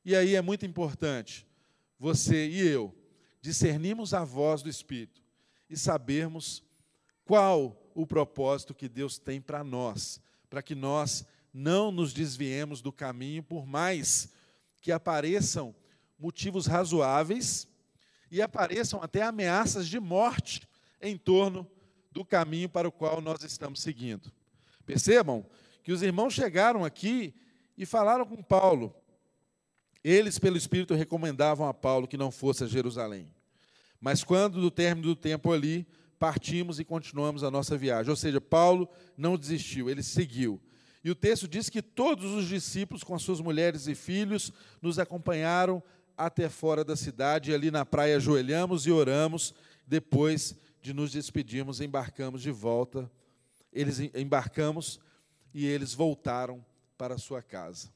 E 0.06 0.16
aí 0.16 0.36
é 0.36 0.42
muito 0.42 0.66
importante 0.66 1.48
você 1.98 2.48
e 2.48 2.60
eu 2.60 2.94
discernirmos 3.42 4.14
a 4.14 4.24
voz 4.26 4.62
do 4.62 4.70
Espírito 4.70 5.24
e 5.70 5.78
sabermos 5.78 6.62
qual 7.24 7.90
o 7.96 8.06
propósito 8.06 8.76
que 8.76 8.90
Deus 8.90 9.18
tem 9.18 9.40
para 9.40 9.64
nós, 9.64 10.22
para 10.50 10.62
que 10.62 10.76
nós 10.76 11.26
não 11.54 11.90
nos 11.90 12.12
desviemos 12.14 12.82
do 12.82 12.92
caminho, 12.92 13.42
por 13.42 13.66
mais 13.66 14.30
que 14.82 14.92
apareçam 14.92 15.74
motivos 16.20 16.66
razoáveis 16.66 17.66
e 18.30 18.42
apareçam 18.42 19.02
até 19.02 19.22
ameaças 19.22 19.88
de 19.88 20.00
morte 20.02 20.68
em 21.02 21.18
torno 21.18 21.66
do 22.12 22.26
caminho 22.26 22.68
para 22.68 22.88
o 22.88 22.92
qual 22.92 23.22
nós 23.22 23.42
estamos 23.44 23.82
seguindo. 23.82 24.30
Percebam 24.86 25.46
que 25.84 25.92
os 25.92 26.02
irmãos 26.02 26.34
chegaram 26.34 26.86
aqui 26.86 27.34
e 27.78 27.86
falaram 27.86 28.26
com 28.26 28.42
Paulo. 28.42 28.96
Eles, 30.04 30.40
pelo 30.40 30.58
Espírito, 30.58 30.94
recomendavam 30.96 31.68
a 31.68 31.74
Paulo 31.74 32.08
que 32.08 32.18
não 32.18 32.32
fosse 32.32 32.64
a 32.64 32.68
Jerusalém. 32.68 33.34
Mas 34.00 34.24
quando, 34.24 34.60
do 34.60 34.72
término 34.72 35.08
do 35.08 35.16
tempo 35.16 35.52
ali, 35.52 35.88
partimos 36.20 36.80
e 36.80 36.86
continuamos 36.86 37.44
a 37.44 37.52
nossa 37.52 37.78
viagem. 37.78 38.10
Ou 38.10 38.16
seja, 38.16 38.40
Paulo 38.40 38.90
não 39.18 39.38
desistiu, 39.38 39.90
ele 39.90 40.04
seguiu. 40.04 40.60
E 41.04 41.12
o 41.12 41.16
texto 41.16 41.48
diz 41.48 41.70
que 41.70 41.82
todos 41.82 42.32
os 42.32 42.48
discípulos, 42.48 43.04
com 43.04 43.14
as 43.14 43.22
suas 43.22 43.42
mulheres 43.42 43.88
e 43.88 43.96
filhos, 43.96 44.52
nos 44.82 45.00
acompanharam 45.00 45.84
até 46.18 46.48
fora 46.48 46.84
da 46.84 46.96
cidade. 46.96 47.52
E 47.52 47.54
ali 47.54 47.70
na 47.70 47.86
praia 47.86 48.18
ajoelhamos 48.18 48.86
e 48.86 48.92
oramos. 48.92 49.54
Depois 49.86 50.56
de 50.82 50.94
nos 50.94 51.12
despedirmos, 51.12 51.82
embarcamos 51.82 52.42
de 52.42 52.52
volta. 52.52 53.12
Eles 53.72 54.00
embarcamos 54.14 55.00
e 55.54 55.66
eles 55.66 55.94
voltaram 55.94 56.66
para 56.98 57.18
sua 57.18 57.42
casa. 57.42 57.90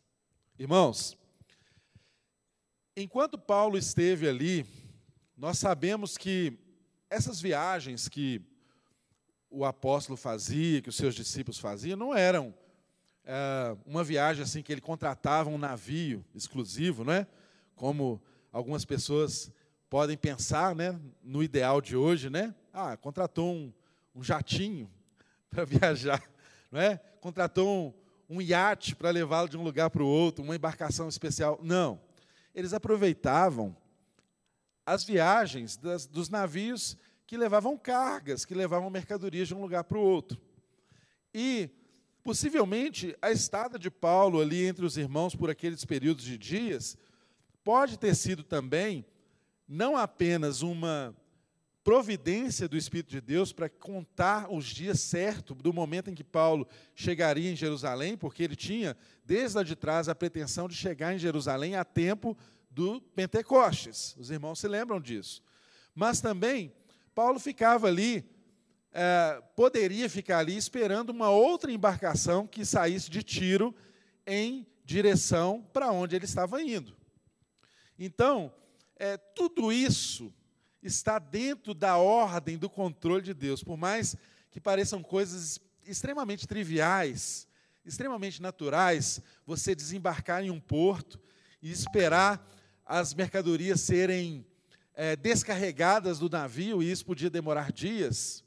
Irmãos, 0.59 1.17
enquanto 2.95 3.37
Paulo 3.37 3.77
esteve 3.77 4.27
ali, 4.27 4.65
nós 5.35 5.57
sabemos 5.57 6.17
que 6.17 6.57
essas 7.09 7.41
viagens 7.41 8.07
que 8.07 8.41
o 9.49 9.63
apóstolo 9.65 10.17
fazia, 10.17 10.81
que 10.81 10.89
os 10.89 10.95
seus 10.95 11.15
discípulos 11.15 11.59
faziam, 11.59 11.97
não 11.97 12.15
eram 12.15 12.53
é, 13.23 13.75
uma 13.85 14.03
viagem 14.03 14.43
assim 14.43 14.61
que 14.61 14.71
ele 14.71 14.81
contratava 14.81 15.49
um 15.49 15.57
navio 15.57 16.23
exclusivo, 16.33 17.03
não 17.03 17.13
é? 17.13 17.27
Como 17.75 18.21
algumas 18.51 18.85
pessoas 18.85 19.51
podem 19.89 20.17
pensar, 20.17 20.75
né? 20.75 20.99
No 21.23 21.43
ideal 21.43 21.81
de 21.81 21.95
hoje, 21.95 22.29
né? 22.29 22.53
Ah, 22.73 22.95
contratou 22.97 23.53
um, 23.53 23.73
um 24.15 24.23
jatinho 24.23 24.89
para 25.49 25.65
viajar, 25.65 26.21
não 26.71 26.79
é? 26.79 26.97
Contratou 27.19 27.95
um, 28.29 28.37
um 28.37 28.41
iate 28.41 28.95
para 28.95 29.09
levá-lo 29.09 29.49
de 29.49 29.57
um 29.57 29.63
lugar 29.63 29.89
para 29.89 30.03
o 30.03 30.07
outro, 30.07 30.43
uma 30.43 30.55
embarcação 30.55 31.07
especial. 31.07 31.59
Não. 31.61 31.99
Eles 32.53 32.73
aproveitavam 32.73 33.75
as 34.85 35.03
viagens 35.03 35.75
das, 35.77 36.05
dos 36.05 36.29
navios 36.29 36.97
que 37.25 37.37
levavam 37.37 37.77
cargas, 37.77 38.45
que 38.45 38.55
levavam 38.55 38.89
mercadorias 38.89 39.49
de 39.49 39.53
um 39.53 39.61
lugar 39.61 39.83
para 39.83 39.97
o 39.97 40.01
outro. 40.01 40.39
E, 41.33 41.69
possivelmente, 42.23 43.15
a 43.21 43.29
estada 43.29 43.77
de 43.77 43.91
Paulo 43.91 44.39
ali 44.39 44.65
entre 44.65 44.85
os 44.85 44.97
irmãos 44.97 45.35
por 45.35 45.49
aqueles 45.49 45.83
períodos 45.83 46.23
de 46.23 46.37
dias 46.37 46.97
pode 47.63 47.99
ter 47.99 48.15
sido 48.15 48.43
também 48.43 49.05
não 49.67 49.97
apenas 49.97 50.61
uma 50.61 51.13
providência 51.87 52.67
do 52.67 52.75
Espírito 52.75 53.11
de 53.11 53.21
Deus 53.21 53.53
para 53.53 53.69
contar 53.69 54.51
os 54.51 54.65
dias 54.65 54.99
certos 54.99 55.55
do 55.55 55.71
momento 55.71 56.09
em 56.09 56.13
que 56.13 56.21
Paulo 56.21 56.67
chegaria 56.93 57.49
em 57.49 57.55
Jerusalém, 57.55 58.17
porque 58.17 58.43
ele 58.43 58.57
tinha, 58.57 58.97
desde 59.23 59.55
lá 59.55 59.63
de 59.63 59.73
trás, 59.73 60.09
a 60.09 60.13
pretensão 60.13 60.67
de 60.67 60.75
chegar 60.75 61.15
em 61.15 61.17
Jerusalém 61.17 61.77
a 61.77 61.85
tempo 61.85 62.37
do 62.69 62.99
Pentecostes. 63.15 64.17
Os 64.19 64.29
irmãos 64.29 64.59
se 64.59 64.67
lembram 64.67 64.99
disso. 64.99 65.41
Mas 65.95 66.19
também, 66.19 66.73
Paulo 67.15 67.39
ficava 67.39 67.87
ali, 67.87 68.29
é, 68.91 69.41
poderia 69.55 70.09
ficar 70.09 70.39
ali 70.39 70.57
esperando 70.57 71.11
uma 71.11 71.29
outra 71.29 71.71
embarcação 71.71 72.45
que 72.45 72.65
saísse 72.65 73.09
de 73.09 73.23
Tiro 73.23 73.73
em 74.25 74.67
direção 74.83 75.65
para 75.71 75.89
onde 75.89 76.17
ele 76.17 76.25
estava 76.25 76.61
indo. 76.61 76.97
Então, 77.97 78.53
é, 78.97 79.15
tudo 79.15 79.71
isso 79.71 80.33
está 80.81 81.19
dentro 81.19 81.73
da 81.73 81.97
ordem, 81.97 82.57
do 82.57 82.69
controle 82.69 83.21
de 83.21 83.33
Deus, 83.33 83.63
por 83.63 83.77
mais 83.77 84.15
que 84.51 84.59
pareçam 84.59 85.01
coisas 85.01 85.59
extremamente 85.85 86.47
triviais, 86.47 87.47
extremamente 87.85 88.41
naturais, 88.41 89.21
você 89.45 89.73
desembarcar 89.73 90.43
em 90.43 90.51
um 90.51 90.59
porto 90.59 91.19
e 91.61 91.71
esperar 91.71 92.45
as 92.85 93.13
mercadorias 93.13 93.81
serem 93.81 94.45
é, 94.93 95.15
descarregadas 95.15 96.19
do 96.19 96.29
navio, 96.29 96.81
e 96.81 96.91
isso 96.91 97.05
podia 97.05 97.29
demorar 97.29 97.71
dias, 97.71 98.43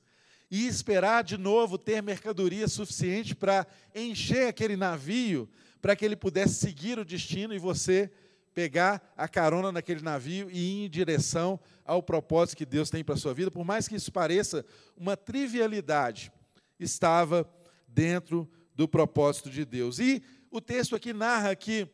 e 0.50 0.66
esperar 0.66 1.22
de 1.22 1.38
novo 1.38 1.78
ter 1.78 2.02
mercadoria 2.02 2.66
suficiente 2.66 3.34
para 3.34 3.66
encher 3.94 4.48
aquele 4.48 4.76
navio, 4.76 5.48
para 5.80 5.94
que 5.94 6.04
ele 6.04 6.16
pudesse 6.16 6.54
seguir 6.54 6.98
o 6.98 7.04
destino 7.04 7.54
e 7.54 7.58
você 7.58 8.10
pegar 8.54 9.12
a 9.16 9.28
carona 9.28 9.70
naquele 9.70 10.02
navio 10.02 10.50
e 10.50 10.58
ir 10.58 10.84
em 10.86 10.90
direção 10.90 11.58
ao 11.84 12.02
propósito 12.02 12.56
que 12.56 12.66
Deus 12.66 12.90
tem 12.90 13.04
para 13.04 13.14
a 13.14 13.18
sua 13.18 13.34
vida, 13.34 13.50
por 13.50 13.64
mais 13.64 13.88
que 13.88 13.96
isso 13.96 14.12
pareça 14.12 14.64
uma 14.96 15.16
trivialidade, 15.16 16.32
estava 16.78 17.48
dentro 17.86 18.48
do 18.74 18.88
propósito 18.88 19.50
de 19.50 19.64
Deus. 19.64 19.98
E 19.98 20.22
o 20.50 20.60
texto 20.60 20.96
aqui 20.96 21.12
narra 21.12 21.54
que 21.54 21.88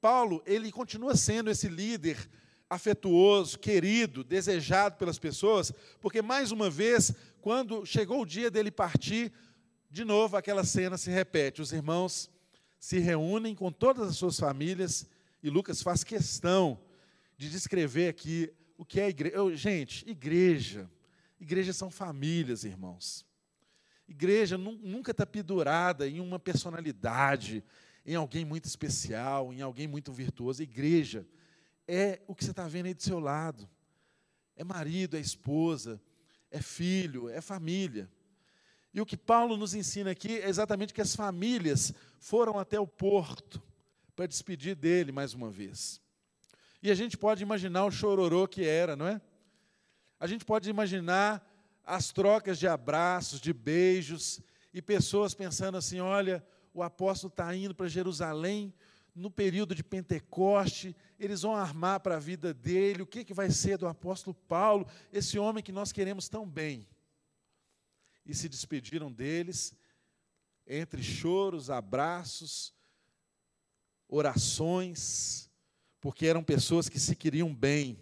Paulo, 0.00 0.42
ele 0.44 0.72
continua 0.72 1.16
sendo 1.16 1.50
esse 1.50 1.68
líder 1.68 2.28
afetuoso, 2.68 3.58
querido, 3.58 4.24
desejado 4.24 4.96
pelas 4.96 5.18
pessoas, 5.18 5.72
porque 6.00 6.20
mais 6.20 6.50
uma 6.50 6.68
vez, 6.70 7.12
quando 7.40 7.84
chegou 7.86 8.22
o 8.22 8.26
dia 8.26 8.50
dele 8.50 8.70
partir, 8.70 9.32
de 9.90 10.04
novo 10.04 10.36
aquela 10.36 10.64
cena 10.64 10.96
se 10.96 11.10
repete. 11.10 11.60
Os 11.60 11.72
irmãos 11.72 12.30
se 12.80 12.98
reúnem 12.98 13.54
com 13.54 13.70
todas 13.70 14.08
as 14.08 14.16
suas 14.16 14.40
famílias 14.40 15.06
e 15.42 15.50
Lucas 15.50 15.82
faz 15.82 16.04
questão 16.04 16.80
de 17.36 17.50
descrever 17.50 18.08
aqui 18.08 18.52
o 18.78 18.84
que 18.84 19.00
é 19.00 19.08
igreja. 19.08 19.56
Gente, 19.56 20.08
igreja. 20.08 20.88
Igreja 21.40 21.72
são 21.72 21.90
famílias, 21.90 22.64
irmãos. 22.64 23.26
Igreja 24.06 24.56
nunca 24.56 25.10
está 25.10 25.26
pendurada 25.26 26.08
em 26.08 26.20
uma 26.20 26.38
personalidade, 26.38 27.64
em 28.06 28.14
alguém 28.14 28.44
muito 28.44 28.66
especial, 28.66 29.52
em 29.52 29.60
alguém 29.62 29.88
muito 29.88 30.12
virtuoso. 30.12 30.62
Igreja 30.62 31.26
é 31.88 32.20
o 32.28 32.34
que 32.34 32.44
você 32.44 32.52
está 32.52 32.68
vendo 32.68 32.86
aí 32.86 32.94
do 32.94 33.02
seu 33.02 33.18
lado. 33.18 33.68
É 34.54 34.62
marido, 34.62 35.16
é 35.16 35.20
esposa, 35.20 36.00
é 36.50 36.60
filho, 36.60 37.28
é 37.28 37.40
família. 37.40 38.08
E 38.94 39.00
o 39.00 39.06
que 39.06 39.16
Paulo 39.16 39.56
nos 39.56 39.74
ensina 39.74 40.10
aqui 40.10 40.38
é 40.38 40.48
exatamente 40.48 40.92
que 40.92 41.00
as 41.00 41.16
famílias 41.16 41.92
foram 42.20 42.58
até 42.58 42.78
o 42.78 42.86
porto 42.86 43.60
para 44.14 44.26
despedir 44.26 44.74
dele 44.74 45.12
mais 45.12 45.34
uma 45.34 45.50
vez. 45.50 46.00
E 46.82 46.90
a 46.90 46.94
gente 46.94 47.16
pode 47.16 47.42
imaginar 47.42 47.84
o 47.84 47.90
chororô 47.90 48.46
que 48.46 48.64
era, 48.64 48.96
não 48.96 49.06
é? 49.06 49.20
A 50.18 50.26
gente 50.26 50.44
pode 50.44 50.68
imaginar 50.68 51.48
as 51.84 52.12
trocas 52.12 52.58
de 52.58 52.66
abraços, 52.66 53.40
de 53.40 53.52
beijos, 53.52 54.40
e 54.72 54.80
pessoas 54.80 55.34
pensando 55.34 55.76
assim: 55.76 56.00
olha, 56.00 56.44
o 56.72 56.82
apóstolo 56.82 57.30
está 57.30 57.54
indo 57.54 57.74
para 57.74 57.88
Jerusalém 57.88 58.74
no 59.14 59.30
período 59.30 59.74
de 59.74 59.84
Pentecoste, 59.84 60.96
eles 61.18 61.42
vão 61.42 61.54
armar 61.54 62.00
para 62.00 62.16
a 62.16 62.20
vida 62.20 62.54
dele, 62.54 63.02
o 63.02 63.06
que, 63.06 63.24
que 63.24 63.34
vai 63.34 63.50
ser 63.50 63.76
do 63.76 63.86
apóstolo 63.86 64.34
Paulo, 64.48 64.86
esse 65.12 65.38
homem 65.38 65.62
que 65.62 65.72
nós 65.72 65.92
queremos 65.92 66.28
tão 66.28 66.48
bem. 66.48 66.88
E 68.24 68.34
se 68.34 68.48
despediram 68.48 69.12
deles, 69.12 69.74
entre 70.66 71.02
choros, 71.02 71.68
abraços, 71.68 72.72
orações, 74.12 75.50
porque 75.98 76.26
eram 76.26 76.44
pessoas 76.44 76.88
que 76.88 77.00
se 77.00 77.16
queriam 77.16 77.54
bem. 77.54 77.98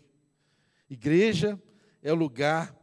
Igreja 0.88 1.60
é 2.02 2.12
o 2.12 2.16
lugar 2.16 2.76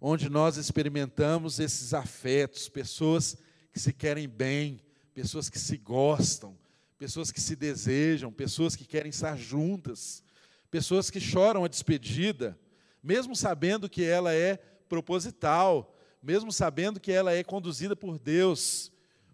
onde 0.00 0.30
nós 0.30 0.56
experimentamos 0.56 1.60
esses 1.60 1.92
afetos, 1.92 2.70
pessoas 2.70 3.36
que 3.70 3.78
se 3.78 3.92
querem 3.92 4.26
bem, 4.26 4.80
pessoas 5.12 5.50
que 5.50 5.58
se 5.58 5.76
gostam, 5.76 6.58
pessoas 6.96 7.30
que 7.30 7.40
se 7.40 7.54
desejam, 7.54 8.32
pessoas 8.32 8.74
que 8.74 8.86
querem 8.86 9.10
estar 9.10 9.36
juntas, 9.36 10.24
pessoas 10.70 11.10
que 11.10 11.20
choram 11.20 11.64
a 11.64 11.68
despedida, 11.68 12.58
mesmo 13.02 13.36
sabendo 13.36 13.90
que 13.90 14.02
ela 14.02 14.32
é 14.32 14.56
proposital, 14.88 15.94
mesmo 16.22 16.50
sabendo 16.50 16.98
que 16.98 17.12
ela 17.12 17.32
é 17.32 17.44
conduzida 17.44 17.94
por 17.94 18.18
Deus, 18.18 18.90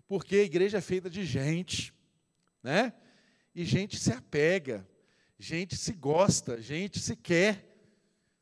porque 0.08 0.36
a 0.36 0.42
igreja 0.42 0.78
é 0.78 0.80
feita 0.80 1.08
de 1.08 1.24
gente, 1.24 1.94
né? 2.60 2.92
E 3.56 3.64
gente 3.64 3.98
se 3.98 4.12
apega, 4.12 4.86
gente 5.38 5.78
se 5.78 5.94
gosta, 5.94 6.60
gente 6.60 7.00
se 7.00 7.16
quer, 7.16 7.64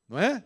não 0.08 0.18
é? 0.18 0.44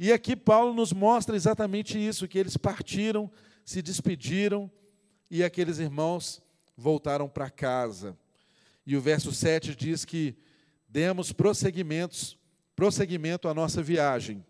E 0.00 0.12
aqui 0.12 0.34
Paulo 0.34 0.74
nos 0.74 0.92
mostra 0.92 1.36
exatamente 1.36 1.96
isso, 1.96 2.26
que 2.26 2.36
eles 2.36 2.56
partiram, 2.56 3.30
se 3.64 3.80
despediram 3.80 4.68
e 5.30 5.44
aqueles 5.44 5.78
irmãos 5.78 6.42
voltaram 6.76 7.28
para 7.28 7.48
casa. 7.48 8.18
E 8.84 8.96
o 8.96 9.00
verso 9.00 9.30
7 9.30 9.76
diz 9.76 10.04
que 10.04 10.36
demos 10.88 11.30
prosseguimentos, 11.30 12.36
prosseguimento 12.74 13.46
à 13.46 13.54
nossa 13.54 13.80
viagem. 13.80 14.44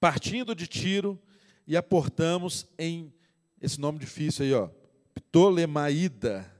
Partindo 0.00 0.56
de 0.56 0.66
Tiro 0.66 1.22
e 1.68 1.76
aportamos 1.76 2.66
em 2.76 3.14
esse 3.60 3.78
nome 3.78 4.00
difícil 4.00 4.44
aí, 4.44 4.54
ó, 4.54 4.68
Ptolemaida 5.14 6.59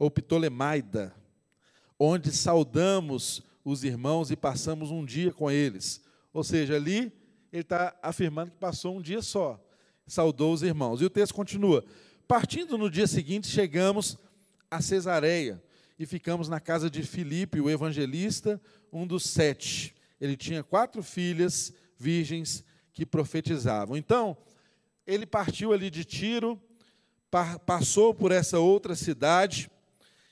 ou 0.00 0.10
Ptolemaida, 0.10 1.14
onde 1.98 2.32
saudamos 2.32 3.42
os 3.62 3.84
irmãos 3.84 4.30
e 4.30 4.36
passamos 4.36 4.90
um 4.90 5.04
dia 5.04 5.30
com 5.30 5.50
eles. 5.50 6.02
Ou 6.32 6.42
seja, 6.42 6.74
ali 6.74 7.12
ele 7.52 7.60
está 7.60 7.94
afirmando 8.02 8.50
que 8.50 8.56
passou 8.56 8.96
um 8.96 9.02
dia 9.02 9.20
só, 9.20 9.62
saudou 10.06 10.54
os 10.54 10.62
irmãos. 10.62 11.02
E 11.02 11.04
o 11.04 11.10
texto 11.10 11.34
continua: 11.34 11.84
Partindo 12.26 12.78
no 12.78 12.90
dia 12.90 13.06
seguinte, 13.06 13.46
chegamos 13.48 14.16
a 14.70 14.80
Cesareia 14.80 15.62
e 15.98 16.06
ficamos 16.06 16.48
na 16.48 16.60
casa 16.60 16.88
de 16.88 17.02
Filipe, 17.02 17.60
o 17.60 17.68
evangelista, 17.68 18.58
um 18.90 19.06
dos 19.06 19.24
sete. 19.24 19.94
Ele 20.18 20.34
tinha 20.34 20.62
quatro 20.62 21.02
filhas 21.02 21.74
virgens 21.98 22.64
que 22.94 23.04
profetizavam. 23.04 23.98
Então, 23.98 24.34
ele 25.06 25.26
partiu 25.26 25.74
ali 25.74 25.90
de 25.90 26.06
Tiro, 26.06 26.58
passou 27.66 28.14
por 28.14 28.32
essa 28.32 28.58
outra 28.58 28.94
cidade 28.94 29.70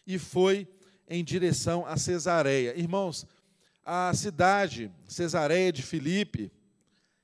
e 0.09 0.19
foi 0.19 0.67
em 1.07 1.23
direção 1.23 1.85
a 1.85 1.99
Cesareia. 1.99 2.75
Irmãos, 2.75 3.27
a 3.85 4.11
cidade 4.15 4.91
Cesareia 5.07 5.71
de 5.71 5.83
Filipe 5.83 6.51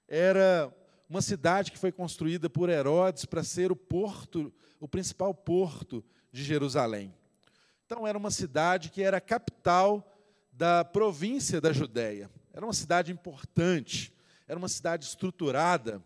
era 0.07 0.71
uma 1.09 1.23
cidade 1.23 1.73
que 1.73 1.79
foi 1.79 1.91
construída 1.91 2.51
por 2.51 2.69
Herodes 2.69 3.25
para 3.25 3.43
ser 3.43 3.73
o 3.73 3.77
porto, 3.77 4.53
o 4.79 4.87
principal 4.87 5.33
porto 5.33 6.05
de 6.31 6.45
Jerusalém. 6.45 7.15
Então 7.87 8.07
era 8.07 8.19
uma 8.19 8.31
cidade 8.31 8.91
que 8.91 9.03
era 9.03 9.19
capital 9.19 10.07
da 10.53 10.85
província 10.85 11.63
da 11.63 11.73
Judéia. 11.73 12.31
Era 12.53 12.67
uma 12.67 12.75
cidade 12.75 13.11
importante, 13.11 14.13
era 14.47 14.59
uma 14.59 14.69
cidade 14.69 15.07
estruturada. 15.07 16.05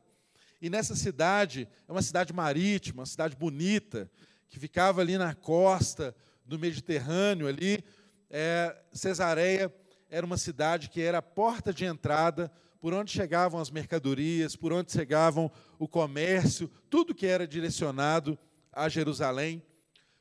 E 0.62 0.70
nessa 0.70 0.94
cidade, 0.94 1.68
é 1.88 1.92
uma 1.92 2.02
cidade 2.02 2.32
marítima, 2.32 3.00
uma 3.00 3.06
cidade 3.06 3.34
bonita, 3.34 4.08
que 4.48 4.60
ficava 4.60 5.00
ali 5.00 5.18
na 5.18 5.34
costa 5.34 6.14
do 6.48 6.58
Mediterrâneo, 6.58 7.46
ali. 7.46 7.84
É, 8.30 8.74
Cesareia 8.92 9.72
era 10.10 10.24
uma 10.24 10.38
cidade 10.38 10.88
que 10.88 11.00
era 11.00 11.18
a 11.18 11.22
porta 11.22 11.72
de 11.72 11.84
entrada 11.84 12.50
por 12.80 12.94
onde 12.94 13.12
chegavam 13.12 13.60
as 13.60 13.70
mercadorias, 13.70 14.56
por 14.56 14.72
onde 14.72 14.90
chegavam 14.90 15.50
o 15.78 15.86
comércio, 15.86 16.70
tudo 16.88 17.14
que 17.14 17.26
era 17.26 17.46
direcionado 17.46 18.38
a 18.72 18.88
Jerusalém 18.88 19.62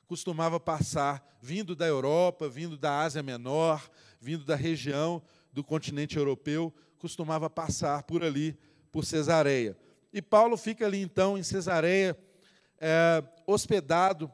costumava 0.07 0.59
passar 0.59 1.37
vindo 1.41 1.75
da 1.75 1.85
Europa, 1.85 2.49
vindo 2.49 2.77
da 2.77 3.01
Ásia 3.01 3.21
Menor, 3.21 3.89
vindo 4.19 4.43
da 4.43 4.55
região 4.55 5.21
do 5.51 5.63
continente 5.63 6.17
europeu, 6.17 6.73
costumava 6.97 7.49
passar 7.49 8.03
por 8.03 8.23
ali, 8.23 8.57
por 8.91 9.05
Cesareia. 9.05 9.77
E 10.11 10.21
Paulo 10.21 10.57
fica 10.57 10.85
ali 10.85 11.01
então 11.01 11.37
em 11.37 11.43
Cesareia, 11.43 12.17
é, 12.79 13.23
hospedado 13.45 14.31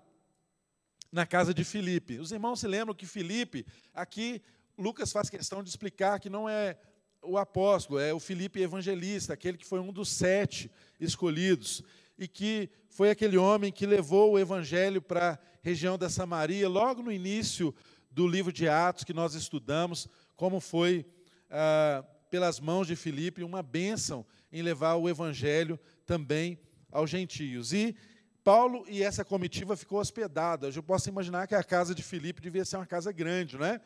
na 1.13 1.27
casa 1.27 1.53
de 1.53 1.63
Filipe. 1.63 2.17
Os 2.17 2.31
irmãos 2.31 2.59
se 2.59 2.67
lembram 2.67 2.95
que 2.95 3.05
Filipe, 3.05 3.63
aqui 3.93 4.41
Lucas 4.75 5.11
faz 5.11 5.29
questão 5.29 5.61
de 5.61 5.69
explicar 5.69 6.19
que 6.19 6.27
não 6.27 6.49
é 6.49 6.75
o 7.21 7.37
apóstolo, 7.37 7.99
é 7.99 8.11
o 8.11 8.19
Filipe 8.19 8.59
evangelista, 8.59 9.31
aquele 9.31 9.55
que 9.55 9.65
foi 9.65 9.79
um 9.79 9.93
dos 9.93 10.09
sete 10.09 10.71
escolhidos 10.99 11.83
e 12.17 12.27
que 12.27 12.67
foi 12.89 13.11
aquele 13.11 13.37
homem 13.37 13.71
que 13.71 13.85
levou 13.85 14.31
o 14.31 14.39
evangelho 14.39 15.03
para 15.03 15.33
a 15.33 15.39
região 15.61 15.99
da 15.99 16.09
Samaria, 16.09 16.67
logo 16.67 17.03
no 17.03 17.11
início 17.11 17.73
do 18.09 18.27
livro 18.27 18.51
de 18.51 18.67
Atos 18.67 19.03
que 19.03 19.13
nós 19.13 19.35
estudamos, 19.35 20.07
como 20.35 20.59
foi 20.59 21.05
ah, 21.47 22.03
pelas 22.31 22.59
mãos 22.59 22.87
de 22.87 22.95
Filipe 22.95 23.43
uma 23.43 23.61
bênção 23.61 24.25
em 24.51 24.63
levar 24.63 24.95
o 24.95 25.07
evangelho 25.07 25.79
também 26.07 26.57
aos 26.91 27.11
gentios. 27.11 27.71
E 27.71 27.95
Paulo 28.43 28.85
e 28.87 29.01
essa 29.01 29.23
comitiva 29.23 29.75
ficou 29.77 29.99
hospedada. 29.99 30.69
Eu 30.69 30.83
posso 30.83 31.09
imaginar 31.09 31.47
que 31.47 31.55
a 31.55 31.63
casa 31.63 31.95
de 31.95 32.03
Filipe 32.03 32.41
devia 32.41 32.65
ser 32.65 32.77
uma 32.77 32.85
casa 32.85 33.11
grande, 33.11 33.57
não 33.57 33.65
é? 33.65 33.79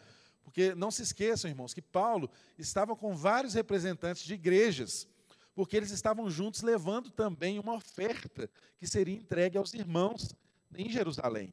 Porque 0.44 0.74
não 0.74 0.90
se 0.90 1.04
esqueçam, 1.04 1.50
irmãos, 1.50 1.74
que 1.74 1.82
Paulo 1.82 2.30
estava 2.58 2.96
com 2.96 3.16
vários 3.16 3.54
representantes 3.54 4.24
de 4.24 4.34
igrejas 4.34 5.08
porque 5.58 5.76
eles 5.76 5.90
estavam 5.90 6.30
juntos 6.30 6.62
levando 6.62 7.10
também 7.10 7.58
uma 7.58 7.74
oferta 7.74 8.48
que 8.78 8.86
seria 8.86 9.16
entregue 9.16 9.58
aos 9.58 9.74
irmãos 9.74 10.36
em 10.76 10.88
Jerusalém. 10.88 11.52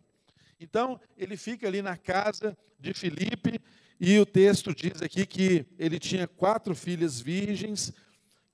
Então, 0.60 1.00
ele 1.16 1.38
fica 1.38 1.66
ali 1.66 1.80
na 1.80 1.96
casa 1.96 2.54
de 2.78 2.92
Filipe, 2.92 3.58
e 3.98 4.18
o 4.18 4.26
texto 4.26 4.74
diz 4.74 5.00
aqui 5.00 5.24
que 5.24 5.64
ele 5.78 5.98
tinha 5.98 6.28
quatro 6.28 6.74
filhas 6.74 7.18
virgens 7.18 7.94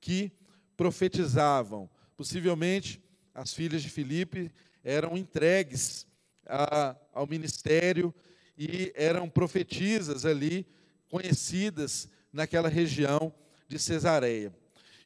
que 0.01 0.31
profetizavam. 0.77 1.91
Possivelmente, 2.17 3.03
as 3.41 3.55
filhas 3.55 3.83
de 3.83 3.89
Filipe 3.89 4.53
eram 4.85 5.17
entregues 5.17 6.07
a, 6.47 6.95
ao 7.11 7.27
ministério 7.27 8.15
e 8.57 8.93
eram 8.95 9.31
profetisas 9.31 10.27
ali, 10.27 10.67
conhecidas 11.09 12.07
naquela 12.31 12.69
região 12.69 13.33
de 13.67 13.79
Cesareia. 13.79 14.55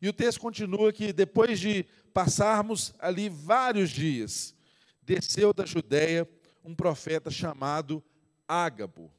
E 0.03 0.09
o 0.09 0.13
texto 0.13 0.41
continua 0.41 0.93
que 0.93 1.13
depois 1.13 1.61
de 1.61 1.87
passarmos 2.13 2.93
ali 2.99 3.29
vários 3.29 3.91
dias, 3.91 4.53
desceu 5.01 5.53
da 5.53 5.65
Judéia 5.65 6.29
um 6.65 6.75
profeta 6.75 7.31
chamado 7.31 8.03
Ágabo. 8.49 9.13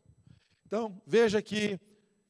Então, 0.67 1.01
veja 1.07 1.41
que 1.41 1.79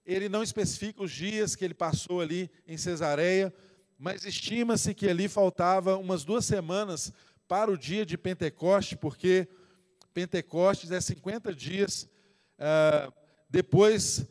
ele 0.06 0.30
não 0.30 0.44
especifica 0.44 1.02
os 1.02 1.12
dias 1.12 1.56
que 1.56 1.66
ele 1.66 1.74
passou 1.74 2.22
ali 2.22 2.48
em 2.68 2.78
Cesareia, 2.78 3.52
mas 3.98 4.26
estima-se 4.26 4.94
que 4.94 5.08
ali 5.08 5.28
faltava 5.28 5.98
umas 5.98 6.24
duas 6.24 6.46
semanas 6.46 7.14
para 7.48 7.72
o 7.72 7.78
dia 7.78 8.06
de 8.06 8.18
Pentecoste, 8.18 8.96
porque 8.96 9.48
Pentecostes 10.14 10.92
é 10.92 11.00
50 11.00 11.54
dias 11.54 12.10
ah, 12.58 13.12
depois, 13.50 14.26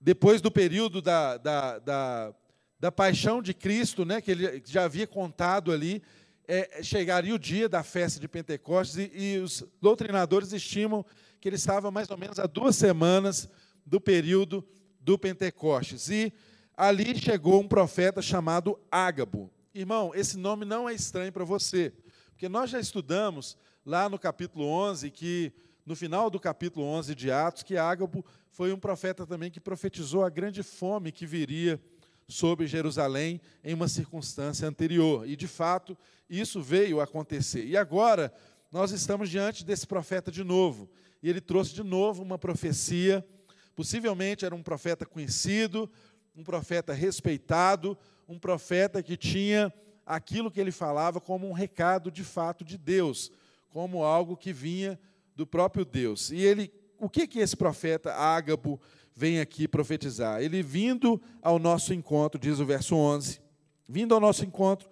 depois 0.00 0.40
do 0.40 0.50
período 0.50 1.00
da, 1.00 1.36
da, 1.36 1.78
da, 1.78 2.34
da 2.78 2.92
paixão 2.92 3.40
de 3.40 3.54
Cristo, 3.54 4.04
né, 4.04 4.20
que 4.20 4.30
ele 4.30 4.62
já 4.66 4.84
havia 4.84 5.06
contado 5.06 5.72
ali, 5.72 6.02
é, 6.46 6.82
chegaria 6.82 7.34
o 7.34 7.38
dia 7.38 7.68
da 7.68 7.82
festa 7.82 8.20
de 8.20 8.28
Pentecostes 8.28 8.96
e, 8.96 9.10
e, 9.14 9.38
os 9.38 9.64
doutrinadores 9.80 10.52
estimam 10.52 11.04
que 11.40 11.48
ele 11.48 11.56
estava 11.56 11.90
mais 11.90 12.10
ou 12.10 12.18
menos 12.18 12.38
a 12.38 12.46
duas 12.46 12.76
semanas 12.76 13.48
do 13.86 14.00
período 14.00 14.66
do 15.00 15.18
Pentecostes. 15.18 16.08
E 16.10 16.32
ali 16.76 17.16
chegou 17.16 17.60
um 17.60 17.68
profeta 17.68 18.20
chamado 18.20 18.78
Ágabo. 18.90 19.50
Irmão, 19.74 20.12
esse 20.14 20.36
nome 20.36 20.64
não 20.64 20.88
é 20.88 20.94
estranho 20.94 21.32
para 21.32 21.44
você, 21.44 21.92
porque 22.30 22.48
nós 22.48 22.70
já 22.70 22.78
estudamos 22.78 23.56
lá 23.84 24.08
no 24.08 24.18
capítulo 24.18 24.64
11 24.66 25.10
que 25.10 25.52
no 25.84 25.94
final 25.94 26.30
do 26.30 26.40
capítulo 26.40 26.86
11 26.86 27.14
de 27.14 27.30
Atos 27.30 27.62
que 27.62 27.76
Ágabo 27.76 28.24
foi 28.50 28.72
um 28.72 28.78
profeta 28.78 29.26
também 29.26 29.50
que 29.50 29.60
profetizou 29.60 30.24
a 30.24 30.30
grande 30.30 30.62
fome 30.62 31.12
que 31.12 31.26
viria 31.26 31.80
sobre 32.28 32.66
Jerusalém 32.66 33.40
em 33.62 33.74
uma 33.74 33.88
circunstância 33.88 34.66
anterior. 34.66 35.28
E, 35.28 35.36
de 35.36 35.46
fato, 35.46 35.96
isso 36.28 36.62
veio 36.62 37.00
a 37.00 37.04
acontecer. 37.04 37.64
E 37.66 37.76
agora, 37.76 38.32
nós 38.70 38.92
estamos 38.92 39.28
diante 39.28 39.64
desse 39.64 39.86
profeta 39.86 40.30
de 40.30 40.42
novo. 40.42 40.88
E 41.22 41.28
ele 41.28 41.40
trouxe 41.40 41.74
de 41.74 41.82
novo 41.82 42.22
uma 42.22 42.38
profecia. 42.38 43.26
Possivelmente 43.74 44.44
era 44.44 44.54
um 44.54 44.62
profeta 44.62 45.04
conhecido, 45.04 45.90
um 46.34 46.42
profeta 46.42 46.92
respeitado, 46.92 47.96
um 48.28 48.38
profeta 48.38 49.02
que 49.02 49.16
tinha 49.16 49.72
aquilo 50.04 50.50
que 50.50 50.60
ele 50.60 50.72
falava 50.72 51.20
como 51.20 51.48
um 51.48 51.52
recado 51.52 52.10
de 52.10 52.24
fato 52.24 52.64
de 52.64 52.76
Deus, 52.76 53.30
como 53.70 54.02
algo 54.02 54.36
que 54.36 54.52
vinha 54.52 54.98
do 55.34 55.46
próprio 55.46 55.84
Deus. 55.84 56.30
E 56.30 56.38
ele, 56.38 56.72
o 56.98 57.08
que 57.08 57.26
que 57.26 57.38
esse 57.38 57.56
profeta 57.56 58.12
Ágabo 58.14 58.80
vem 59.14 59.40
aqui 59.40 59.66
profetizar? 59.66 60.42
Ele 60.42 60.62
vindo 60.62 61.20
ao 61.42 61.58
nosso 61.58 61.94
encontro, 61.94 62.40
diz 62.40 62.58
o 62.60 62.66
verso 62.66 62.96
11, 62.96 63.40
vindo 63.88 64.14
ao 64.14 64.20
nosso 64.20 64.44
encontro, 64.44 64.88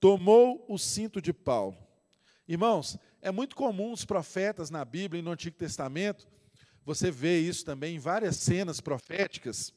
tomou 0.00 0.64
o 0.68 0.78
cinto 0.78 1.20
de 1.20 1.32
Paulo. 1.32 1.76
Irmãos, 2.48 2.98
é 3.20 3.30
muito 3.30 3.56
comum 3.56 3.92
os 3.92 4.04
profetas 4.04 4.70
na 4.70 4.84
Bíblia 4.84 5.20
e 5.20 5.22
no 5.22 5.32
Antigo 5.32 5.56
Testamento, 5.56 6.28
você 6.84 7.10
vê 7.10 7.40
isso 7.40 7.64
também 7.64 7.96
em 7.96 7.98
várias 7.98 8.36
cenas 8.36 8.80
proféticas, 8.80 9.72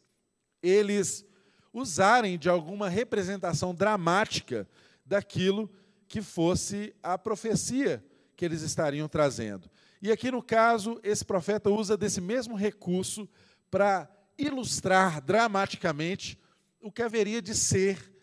eles 0.61 1.25
usarem 1.73 2.37
de 2.37 2.49
alguma 2.49 2.89
representação 2.89 3.73
dramática 3.73 4.67
daquilo 5.05 5.69
que 6.07 6.21
fosse 6.21 6.93
a 7.01 7.17
profecia 7.17 8.03
que 8.35 8.43
eles 8.43 8.61
estariam 8.61 9.07
trazendo. 9.07 9.69
E 10.01 10.11
aqui 10.11 10.31
no 10.31 10.41
caso, 10.41 10.99
esse 11.03 11.25
profeta 11.25 11.69
usa 11.69 11.97
desse 11.97 12.21
mesmo 12.21 12.55
recurso 12.55 13.27
para 13.69 14.09
ilustrar 14.37 15.21
dramaticamente 15.21 16.39
o 16.81 16.91
que 16.91 17.01
haveria 17.01 17.41
de 17.41 17.53
ser 17.53 18.13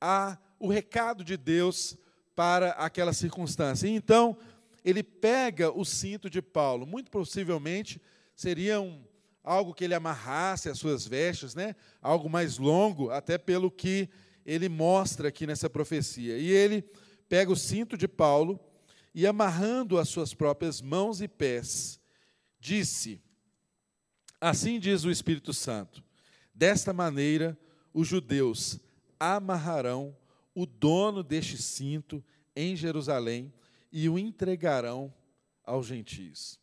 a, 0.00 0.38
o 0.58 0.68
recado 0.68 1.22
de 1.22 1.36
Deus 1.36 1.96
para 2.34 2.70
aquela 2.70 3.12
circunstância. 3.12 3.86
E 3.86 3.90
então, 3.90 4.36
ele 4.84 5.02
pega 5.02 5.70
o 5.70 5.84
cinto 5.84 6.30
de 6.30 6.40
Paulo, 6.40 6.86
muito 6.86 7.10
possivelmente 7.10 8.00
seria 8.34 8.80
um, 8.80 9.04
algo 9.48 9.72
que 9.72 9.84
ele 9.84 9.94
amarrasse 9.94 10.68
as 10.68 10.78
suas 10.78 11.06
vestes, 11.06 11.54
né? 11.54 11.74
algo 12.02 12.28
mais 12.28 12.58
longo, 12.58 13.10
até 13.10 13.38
pelo 13.38 13.70
que 13.70 14.10
ele 14.44 14.68
mostra 14.68 15.28
aqui 15.28 15.46
nessa 15.46 15.70
profecia. 15.70 16.36
E 16.36 16.50
ele 16.50 16.82
pega 17.28 17.50
o 17.50 17.56
cinto 17.56 17.96
de 17.96 18.06
Paulo 18.06 18.60
e, 19.14 19.26
amarrando 19.26 19.98
as 19.98 20.10
suas 20.10 20.34
próprias 20.34 20.82
mãos 20.82 21.22
e 21.22 21.28
pés, 21.28 21.98
disse: 22.60 23.22
Assim 24.38 24.78
diz 24.78 25.04
o 25.04 25.10
Espírito 25.10 25.54
Santo: 25.54 26.04
desta 26.54 26.92
maneira 26.92 27.58
os 27.94 28.06
judeus 28.06 28.78
amarrarão 29.18 30.14
o 30.54 30.66
dono 30.66 31.22
deste 31.22 31.56
cinto 31.56 32.22
em 32.54 32.76
Jerusalém 32.76 33.50
e 33.90 34.10
o 34.10 34.18
entregarão 34.18 35.12
aos 35.64 35.86
gentios. 35.86 36.60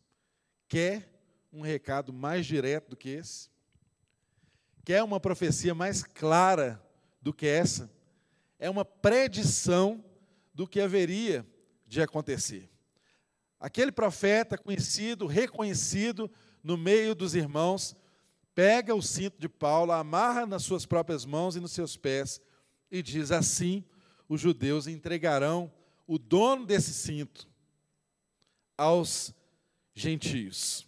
Quer 0.68 1.15
um 1.56 1.62
recado 1.62 2.12
mais 2.12 2.44
direto 2.44 2.90
do 2.90 2.96
que 2.96 3.08
esse? 3.08 3.48
Quer 4.84 5.02
uma 5.02 5.18
profecia 5.18 5.74
mais 5.74 6.02
clara 6.04 6.82
do 7.20 7.32
que 7.32 7.46
essa? 7.46 7.90
É 8.58 8.68
uma 8.68 8.84
predição 8.84 10.04
do 10.52 10.66
que 10.66 10.80
haveria 10.80 11.46
de 11.86 12.02
acontecer. 12.02 12.68
Aquele 13.58 13.90
profeta 13.90 14.58
conhecido, 14.58 15.26
reconhecido 15.26 16.30
no 16.62 16.76
meio 16.76 17.14
dos 17.14 17.34
irmãos, 17.34 17.96
pega 18.54 18.94
o 18.94 19.02
cinto 19.02 19.40
de 19.40 19.48
Paulo, 19.48 19.92
amarra 19.92 20.44
nas 20.44 20.62
suas 20.62 20.84
próprias 20.84 21.24
mãos 21.24 21.56
e 21.56 21.60
nos 21.60 21.72
seus 21.72 21.96
pés 21.96 22.40
e 22.90 23.02
diz: 23.02 23.32
Assim 23.32 23.82
os 24.28 24.40
judeus 24.40 24.86
entregarão 24.86 25.72
o 26.06 26.18
dono 26.18 26.66
desse 26.66 26.92
cinto 26.92 27.48
aos 28.76 29.34
gentios. 29.94 30.85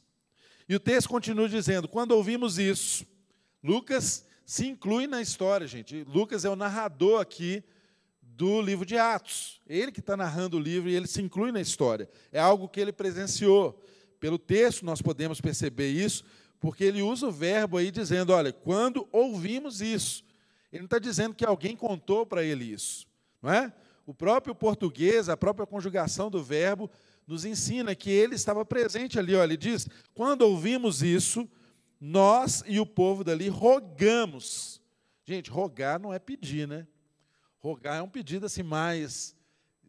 E 0.69 0.75
o 0.75 0.81
texto 0.81 1.09
continua 1.09 1.49
dizendo: 1.49 1.89
quando 1.89 2.13
ouvimos 2.13 2.59
isso, 2.59 3.07
Lucas 3.63 4.25
se 4.45 4.67
inclui 4.67 5.07
na 5.07 5.23
história, 5.23 5.67
gente. 5.67 6.05
Lucas 6.05 6.45
é 6.45 6.51
o 6.51 6.57
narrador 6.57 7.21
aqui 7.21 7.63
do 8.23 8.61
livro 8.61 8.87
de 8.87 8.97
Atos. 8.97 9.61
Ele 9.67 9.91
que 9.91 10.01
está 10.01 10.17
narrando 10.17 10.57
o 10.57 10.61
livro 10.61 10.89
e 10.89 10.95
ele 10.95 11.07
se 11.07 11.21
inclui 11.23 11.51
na 11.51 11.61
história. 11.61 12.09
É 12.31 12.39
algo 12.39 12.69
que 12.69 12.81
ele 12.81 12.93
presenciou. 12.93 13.83
Pelo 14.21 14.39
texto 14.39 14.85
nós 14.85 15.01
podemos 15.01 15.41
perceber 15.41 15.91
isso, 15.91 16.25
porque 16.61 16.85
ele 16.85 17.03
usa 17.03 17.27
o 17.27 17.33
verbo 17.33 17.79
aí 17.79 17.91
dizendo: 17.91 18.33
olha, 18.33 18.53
quando 18.53 19.09
ouvimos 19.11 19.81
isso. 19.81 20.27
Ele 20.71 20.81
não 20.81 20.87
está 20.87 20.99
dizendo 20.99 21.35
que 21.35 21.47
alguém 21.47 21.75
contou 21.75 22.27
para 22.27 22.45
ele 22.45 22.65
isso, 22.65 23.07
não 23.41 23.51
é? 23.51 23.73
O 24.05 24.13
próprio 24.13 24.55
português, 24.55 25.31
a 25.31 25.37
própria 25.37 25.67
conjugação 25.67 26.31
do 26.31 26.43
verbo 26.43 26.91
nos 27.29 27.45
ensina 27.45 27.95
que 27.95 28.11
ele 28.11 28.35
estava 28.35 28.65
presente 28.65 29.19
ali. 29.19 29.35
Olha, 29.35 29.51
ele 29.51 29.57
diz: 29.59 29.87
quando 30.15 30.43
ouvimos 30.43 31.03
isso, 31.03 31.47
nós 32.01 32.65
e 32.67 32.81
o 32.81 32.87
povo 32.87 33.23
dali 33.23 33.49
rogamos. 33.49 34.81
Gente, 35.27 35.51
rogar 35.51 36.01
não 36.01 36.13
é 36.13 36.19
pedir, 36.19 36.67
né? 36.67 36.87
Rogar 37.59 37.99
é 37.99 38.03
um 38.03 38.09
pedido 38.09 38.47
assim 38.47 38.63
mais 38.63 39.37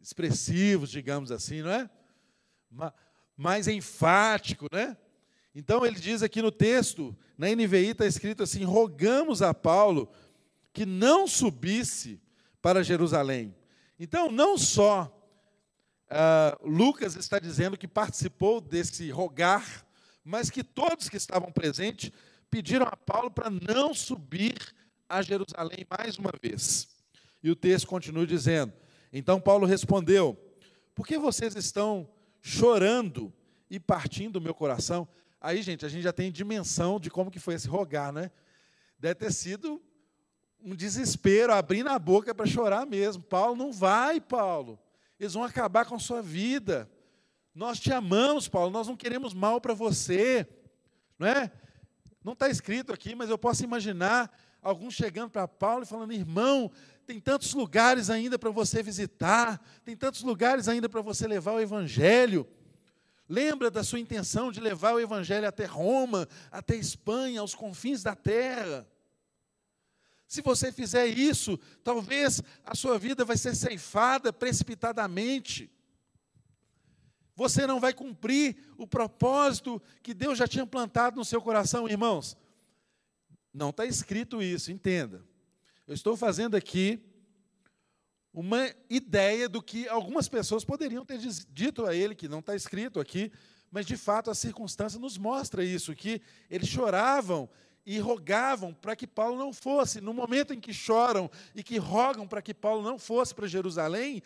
expressivo, 0.02 0.86
digamos 0.86 1.32
assim, 1.32 1.62
não 1.62 1.70
é? 1.70 1.90
Mais 3.34 3.66
enfático, 3.66 4.66
né? 4.70 4.94
Então 5.54 5.84
ele 5.84 5.98
diz 5.98 6.22
aqui 6.22 6.42
no 6.42 6.52
texto, 6.52 7.16
na 7.38 7.48
NVI 7.48 7.92
está 7.92 8.04
escrito 8.04 8.42
assim: 8.42 8.64
rogamos 8.64 9.40
a 9.40 9.54
Paulo 9.54 10.12
que 10.74 10.84
não 10.84 11.26
subisse 11.26 12.20
para 12.60 12.84
Jerusalém. 12.84 13.56
Então, 13.98 14.30
não 14.30 14.58
só 14.58 15.19
Uh, 16.10 16.68
Lucas 16.68 17.14
está 17.14 17.38
dizendo 17.38 17.78
que 17.78 17.86
participou 17.86 18.60
desse 18.60 19.08
rogar, 19.10 19.86
mas 20.24 20.50
que 20.50 20.64
todos 20.64 21.08
que 21.08 21.16
estavam 21.16 21.52
presentes 21.52 22.10
pediram 22.50 22.84
a 22.86 22.96
Paulo 22.96 23.30
para 23.30 23.48
não 23.48 23.94
subir 23.94 24.74
a 25.08 25.22
Jerusalém 25.22 25.86
mais 25.88 26.18
uma 26.18 26.32
vez. 26.42 26.88
E 27.40 27.48
o 27.48 27.54
texto 27.54 27.86
continua 27.86 28.26
dizendo: 28.26 28.72
Então 29.12 29.40
Paulo 29.40 29.66
respondeu: 29.66 30.36
Por 30.96 31.06
que 31.06 31.16
vocês 31.16 31.54
estão 31.54 32.08
chorando 32.42 33.32
e 33.70 33.78
partindo 33.78 34.36
o 34.36 34.40
meu 34.40 34.52
coração? 34.52 35.06
Aí, 35.40 35.62
gente, 35.62 35.86
a 35.86 35.88
gente 35.88 36.02
já 36.02 36.12
tem 36.12 36.32
dimensão 36.32 36.98
de 36.98 37.08
como 37.08 37.30
que 37.30 37.38
foi 37.38 37.54
esse 37.54 37.68
rogar, 37.68 38.12
né? 38.12 38.32
Deve 38.98 39.14
ter 39.14 39.32
sido 39.32 39.80
um 40.60 40.74
desespero, 40.74 41.52
abrindo 41.52 41.88
a 41.88 41.98
boca 42.00 42.34
para 42.34 42.46
chorar 42.46 42.84
mesmo. 42.84 43.22
Paulo, 43.22 43.54
não 43.54 43.72
vai, 43.72 44.20
Paulo 44.20 44.76
eles 45.20 45.34
vão 45.34 45.44
acabar 45.44 45.84
com 45.84 45.94
a 45.94 45.98
sua 45.98 46.22
vida. 46.22 46.90
Nós 47.54 47.78
te 47.78 47.92
amamos, 47.92 48.48
Paulo, 48.48 48.70
nós 48.70 48.88
não 48.88 48.96
queremos 48.96 49.34
mal 49.34 49.60
para 49.60 49.74
você. 49.74 50.48
Não 51.18 51.28
é? 51.28 51.52
Não 52.24 52.32
está 52.32 52.48
escrito 52.48 52.90
aqui, 52.90 53.14
mas 53.14 53.28
eu 53.28 53.36
posso 53.36 53.62
imaginar 53.62 54.34
alguns 54.62 54.94
chegando 54.94 55.30
para 55.30 55.46
Paulo 55.46 55.82
e 55.82 55.86
falando: 55.86 56.12
irmão, 56.12 56.72
tem 57.06 57.20
tantos 57.20 57.52
lugares 57.52 58.08
ainda 58.08 58.38
para 58.38 58.50
você 58.50 58.82
visitar, 58.82 59.60
tem 59.84 59.94
tantos 59.94 60.22
lugares 60.22 60.68
ainda 60.68 60.88
para 60.88 61.02
você 61.02 61.26
levar 61.26 61.52
o 61.52 61.60
Evangelho. 61.60 62.48
Lembra 63.28 63.70
da 63.70 63.84
sua 63.84 64.00
intenção 64.00 64.50
de 64.50 64.58
levar 64.58 64.94
o 64.94 65.00
Evangelho 65.00 65.46
até 65.46 65.64
Roma, 65.64 66.26
até 66.50 66.74
Espanha, 66.74 67.40
aos 67.40 67.54
confins 67.54 68.02
da 68.02 68.14
terra. 68.14 68.88
Se 70.30 70.42
você 70.42 70.70
fizer 70.70 71.08
isso, 71.08 71.58
talvez 71.82 72.40
a 72.64 72.76
sua 72.76 72.96
vida 73.00 73.24
vai 73.24 73.36
ser 73.36 73.52
ceifada 73.52 74.32
precipitadamente. 74.32 75.68
Você 77.34 77.66
não 77.66 77.80
vai 77.80 77.92
cumprir 77.92 78.56
o 78.78 78.86
propósito 78.86 79.82
que 80.00 80.14
Deus 80.14 80.38
já 80.38 80.46
tinha 80.46 80.64
plantado 80.64 81.16
no 81.16 81.24
seu 81.24 81.42
coração, 81.42 81.88
irmãos. 81.88 82.36
Não 83.52 83.70
está 83.70 83.84
escrito 83.84 84.40
isso, 84.40 84.70
entenda. 84.70 85.26
Eu 85.84 85.94
estou 85.94 86.16
fazendo 86.16 86.56
aqui 86.56 87.02
uma 88.32 88.72
ideia 88.88 89.48
do 89.48 89.60
que 89.60 89.88
algumas 89.88 90.28
pessoas 90.28 90.64
poderiam 90.64 91.04
ter 91.04 91.18
dito 91.48 91.84
a 91.86 91.92
ele, 91.92 92.14
que 92.14 92.28
não 92.28 92.38
está 92.38 92.54
escrito 92.54 93.00
aqui, 93.00 93.32
mas 93.68 93.84
de 93.84 93.96
fato 93.96 94.30
a 94.30 94.34
circunstância 94.36 95.00
nos 95.00 95.18
mostra 95.18 95.64
isso, 95.64 95.92
que 95.92 96.22
eles 96.48 96.68
choravam 96.68 97.50
e 97.84 97.98
rogavam 97.98 98.72
para 98.74 98.94
que 98.94 99.06
Paulo 99.06 99.38
não 99.38 99.52
fosse. 99.52 100.00
No 100.00 100.12
momento 100.12 100.52
em 100.52 100.60
que 100.60 100.72
choram 100.72 101.30
e 101.54 101.62
que 101.62 101.78
rogam 101.78 102.26
para 102.26 102.42
que 102.42 102.54
Paulo 102.54 102.82
não 102.82 102.98
fosse 102.98 103.34
para 103.34 103.46
Jerusalém, 103.46 104.22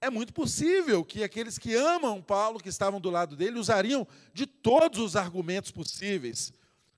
é 0.00 0.10
muito 0.10 0.32
possível 0.32 1.04
que 1.04 1.22
aqueles 1.22 1.58
que 1.58 1.74
amam 1.74 2.20
Paulo, 2.20 2.58
que 2.58 2.68
estavam 2.68 3.00
do 3.00 3.10
lado 3.10 3.36
dele, 3.36 3.58
usariam 3.58 4.06
de 4.34 4.46
todos 4.46 4.98
os 4.98 5.16
argumentos 5.16 5.70
possíveis 5.70 6.52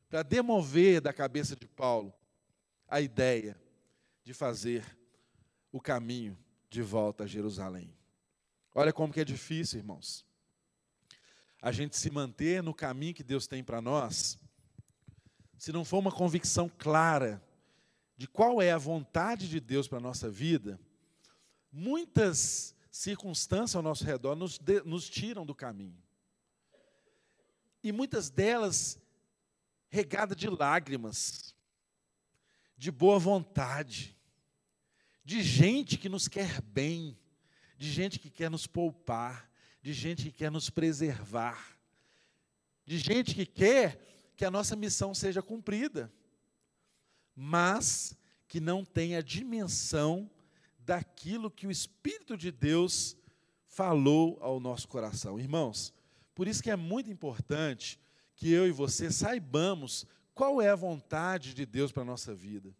para 0.08 0.22
demover 0.22 1.00
da 1.00 1.12
cabeça 1.12 1.54
de 1.54 1.66
Paulo 1.68 2.14
a 2.88 3.00
ideia 3.00 3.60
de 4.22 4.32
fazer 4.32 4.84
o 5.70 5.80
caminho 5.80 6.38
de 6.70 6.80
volta 6.80 7.24
a 7.24 7.26
Jerusalém. 7.26 7.94
Olha 8.74 8.92
como 8.92 9.12
que 9.12 9.20
é 9.20 9.24
difícil, 9.24 9.80
irmãos. 9.80 10.24
a 11.60 11.72
gente 11.72 11.96
se 11.96 12.10
manter 12.10 12.62
no 12.62 12.74
caminho 12.74 13.14
que 13.14 13.22
Deus 13.22 13.46
tem 13.46 13.62
para 13.62 13.80
nós, 13.80 14.38
se 15.64 15.72
não 15.72 15.82
for 15.82 15.96
uma 15.96 16.12
convicção 16.12 16.68
clara 16.68 17.42
de 18.18 18.28
qual 18.28 18.60
é 18.60 18.70
a 18.70 18.76
vontade 18.76 19.48
de 19.48 19.58
Deus 19.58 19.88
para 19.88 19.96
a 19.96 20.00
nossa 20.02 20.28
vida, 20.28 20.78
muitas 21.72 22.76
circunstâncias 22.90 23.74
ao 23.74 23.82
nosso 23.82 24.04
redor 24.04 24.36
nos, 24.36 24.58
de, 24.58 24.82
nos 24.82 25.08
tiram 25.08 25.46
do 25.46 25.54
caminho. 25.54 25.96
E 27.82 27.92
muitas 27.92 28.28
delas 28.28 29.00
regada 29.88 30.36
de 30.36 30.50
lágrimas, 30.50 31.54
de 32.76 32.90
boa 32.90 33.18
vontade, 33.18 34.14
de 35.24 35.42
gente 35.42 35.96
que 35.96 36.10
nos 36.10 36.28
quer 36.28 36.60
bem, 36.60 37.18
de 37.78 37.90
gente 37.90 38.18
que 38.18 38.28
quer 38.28 38.50
nos 38.50 38.66
poupar, 38.66 39.50
de 39.80 39.94
gente 39.94 40.24
que 40.24 40.32
quer 40.32 40.50
nos 40.50 40.68
preservar, 40.68 41.78
de 42.84 42.98
gente 42.98 43.34
que 43.34 43.46
quer 43.46 44.13
que 44.36 44.44
a 44.44 44.50
nossa 44.50 44.74
missão 44.74 45.14
seja 45.14 45.42
cumprida, 45.42 46.12
mas 47.34 48.16
que 48.48 48.60
não 48.60 48.84
tem 48.84 49.16
a 49.16 49.22
dimensão 49.22 50.30
daquilo 50.78 51.50
que 51.50 51.66
o 51.66 51.70
Espírito 51.70 52.36
de 52.36 52.50
Deus 52.50 53.16
falou 53.66 54.38
ao 54.40 54.60
nosso 54.60 54.86
coração. 54.86 55.40
Irmãos, 55.40 55.92
por 56.34 56.46
isso 56.46 56.62
que 56.62 56.70
é 56.70 56.76
muito 56.76 57.10
importante 57.10 57.98
que 58.36 58.50
eu 58.50 58.66
e 58.66 58.72
você 58.72 59.10
saibamos 59.10 60.06
qual 60.34 60.60
é 60.60 60.68
a 60.68 60.76
vontade 60.76 61.54
de 61.54 61.64
Deus 61.64 61.92
para 61.92 62.02
a 62.02 62.06
nossa 62.06 62.34
vida. 62.34 62.74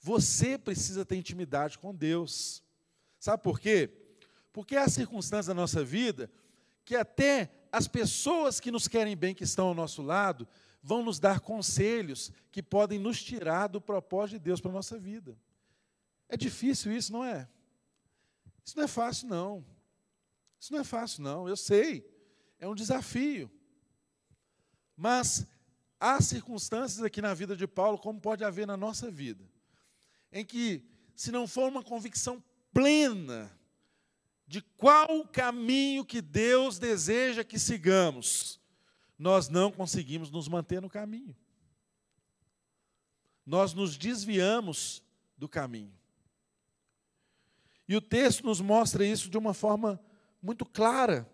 Você 0.00 0.56
precisa 0.56 1.04
ter 1.04 1.16
intimidade 1.16 1.78
com 1.78 1.94
Deus. 1.94 2.62
Sabe 3.18 3.42
por 3.42 3.60
quê? 3.60 3.90
Porque 4.52 4.76
há 4.76 4.88
circunstâncias 4.88 5.46
da 5.46 5.54
nossa 5.54 5.84
vida 5.84 6.30
que 6.84 6.96
até 6.96 7.50
as 7.70 7.86
pessoas 7.86 8.60
que 8.60 8.70
nos 8.70 8.88
querem 8.88 9.16
bem, 9.16 9.34
que 9.34 9.44
estão 9.44 9.68
ao 9.68 9.74
nosso 9.74 10.00
lado, 10.00 10.48
vão 10.82 11.02
nos 11.02 11.18
dar 11.18 11.40
conselhos 11.40 12.32
que 12.50 12.62
podem 12.62 12.98
nos 12.98 13.22
tirar 13.22 13.66
do 13.66 13.80
propósito 13.80 14.38
de 14.38 14.44
Deus 14.44 14.60
para 14.60 14.70
a 14.70 14.74
nossa 14.74 14.98
vida. 14.98 15.36
É 16.28 16.36
difícil 16.36 16.92
isso, 16.92 17.12
não 17.12 17.24
é? 17.24 17.48
Isso 18.64 18.76
não 18.76 18.84
é 18.84 18.88
fácil, 18.88 19.28
não. 19.28 19.64
Isso 20.60 20.72
não 20.72 20.80
é 20.80 20.84
fácil, 20.84 21.22
não. 21.22 21.48
Eu 21.48 21.56
sei. 21.56 22.06
É 22.58 22.68
um 22.68 22.74
desafio. 22.74 23.50
Mas 24.96 25.46
há 25.98 26.20
circunstâncias 26.20 27.02
aqui 27.02 27.22
na 27.22 27.32
vida 27.34 27.56
de 27.56 27.66
Paulo, 27.66 27.98
como 27.98 28.20
pode 28.20 28.44
haver 28.44 28.66
na 28.66 28.76
nossa 28.76 29.10
vida, 29.10 29.44
em 30.32 30.44
que, 30.44 30.84
se 31.14 31.30
não 31.30 31.46
for 31.46 31.68
uma 31.68 31.82
convicção 31.82 32.42
plena 32.72 33.50
de 34.46 34.62
qual 34.62 35.18
o 35.18 35.28
caminho 35.28 36.04
que 36.04 36.20
Deus 36.20 36.78
deseja 36.78 37.44
que 37.44 37.58
sigamos, 37.58 38.60
nós 39.18 39.48
não 39.48 39.72
conseguimos 39.72 40.30
nos 40.30 40.46
manter 40.46 40.80
no 40.80 40.88
caminho. 40.88 41.36
Nós 43.44 43.74
nos 43.74 43.96
desviamos 43.96 45.02
do 45.36 45.48
caminho. 45.48 45.92
E 47.88 47.96
o 47.96 48.00
texto 48.00 48.44
nos 48.44 48.60
mostra 48.60 49.04
isso 49.04 49.28
de 49.28 49.38
uma 49.38 49.54
forma 49.54 50.00
muito 50.40 50.64
clara, 50.64 51.28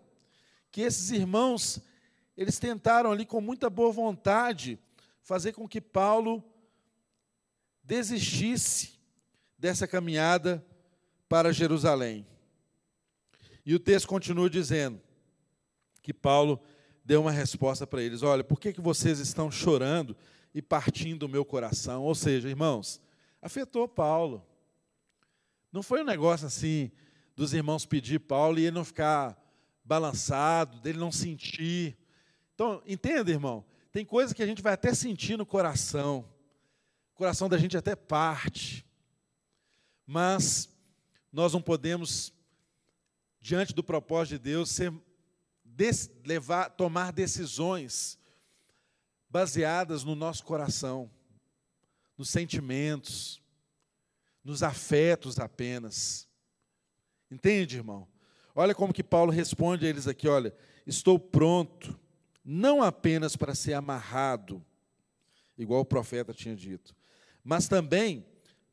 que 0.71 0.81
esses 0.81 1.11
irmãos, 1.11 1.79
eles 2.35 2.57
tentaram 2.57 3.11
ali 3.11 3.25
com 3.25 3.39
muita 3.39 3.69
boa 3.69 3.91
vontade 3.91 4.79
fazer 5.21 5.53
com 5.53 5.67
que 5.67 5.81
Paulo 5.81 6.43
desistisse 7.83 8.99
dessa 9.57 9.87
caminhada 9.87 10.65
para 11.27 11.53
Jerusalém. 11.53 12.25
E 13.65 13.73
o 13.73 13.79
texto 13.79 14.07
continua 14.07 14.49
dizendo 14.49 15.01
que 16.01 16.13
Paulo 16.13 16.61
deu 17.05 17.21
uma 17.21 17.31
resposta 17.31 17.85
para 17.85 18.01
eles: 18.01 18.23
Olha, 18.23 18.43
por 18.43 18.59
que, 18.59 18.73
que 18.73 18.81
vocês 18.81 19.19
estão 19.19 19.51
chorando 19.51 20.17
e 20.53 20.61
partindo 20.61 21.23
o 21.23 21.29
meu 21.29 21.45
coração? 21.45 22.03
Ou 22.03 22.15
seja, 22.15 22.49
irmãos, 22.49 22.99
afetou 23.41 23.87
Paulo. 23.87 24.43
Não 25.71 25.83
foi 25.83 26.01
um 26.01 26.05
negócio 26.05 26.47
assim 26.47 26.91
dos 27.35 27.53
irmãos 27.53 27.85
pedir 27.85 28.19
Paulo 28.19 28.57
e 28.57 28.63
ele 28.63 28.75
não 28.75 28.85
ficar 28.85 29.39
balançado, 29.83 30.79
dele 30.79 30.97
não 30.97 31.11
sentir. 31.11 31.95
Então, 32.55 32.81
entenda, 32.87 33.29
irmão? 33.29 33.63
Tem 33.91 34.03
coisas 34.03 34.33
que 34.33 34.41
a 34.41 34.47
gente 34.47 34.61
vai 34.61 34.73
até 34.73 34.93
sentir 34.93 35.37
no 35.37 35.45
coração. 35.45 36.27
O 37.13 37.17
coração 37.17 37.47
da 37.47 37.57
gente 37.57 37.77
até 37.77 37.95
parte. 37.95 38.85
Mas 40.07 40.69
nós 41.31 41.53
não 41.53 41.61
podemos 41.61 42.33
diante 43.41 43.75
do 43.75 43.83
propósito 43.83 44.39
de 44.39 44.39
Deus, 44.39 44.71
ser, 44.71 44.91
levar, 46.23 46.69
tomar 46.69 47.11
decisões 47.11 48.17
baseadas 49.29 50.03
no 50.03 50.15
nosso 50.15 50.43
coração, 50.43 51.11
nos 52.17 52.29
sentimentos, 52.29 53.41
nos 54.43 54.63
afetos 54.63 55.39
apenas. 55.39 56.27
Entende, 57.29 57.77
irmão? 57.77 58.07
Olha 58.53 58.73
como 58.73 58.93
que 58.93 59.03
Paulo 59.03 59.31
responde 59.31 59.85
a 59.85 59.89
eles 59.89 60.07
aqui, 60.07 60.27
olha, 60.27 60.55
estou 60.87 61.19
pronto, 61.19 61.99
não 62.43 62.81
apenas 62.81 63.35
para 63.35 63.53
ser 63.53 63.73
amarrado, 63.73 64.63
igual 65.57 65.81
o 65.81 65.85
profeta 65.85 66.33
tinha 66.33 66.55
dito, 66.55 66.95
mas 67.43 67.67
também 67.67 68.25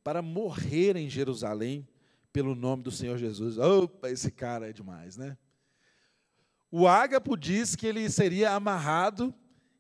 para 0.05 0.23
morrer 0.23 0.97
em 0.97 1.09
Jerusalém 1.09 1.89
pelo 2.33 2.55
nome 2.55 2.83
do 2.83 2.91
Senhor 2.91 3.19
Jesus. 3.19 3.59
Opa, 3.59 4.11
esse 4.11 4.31
cara 4.31 4.71
é 4.71 4.73
demais, 4.73 5.17
né? 5.17 5.37
O 6.75 6.89
Ágapo 6.89 7.37
diz 7.37 7.77
que 7.77 7.87
ele 7.87 8.09
seria 8.09 8.53
amarrado 8.53 9.35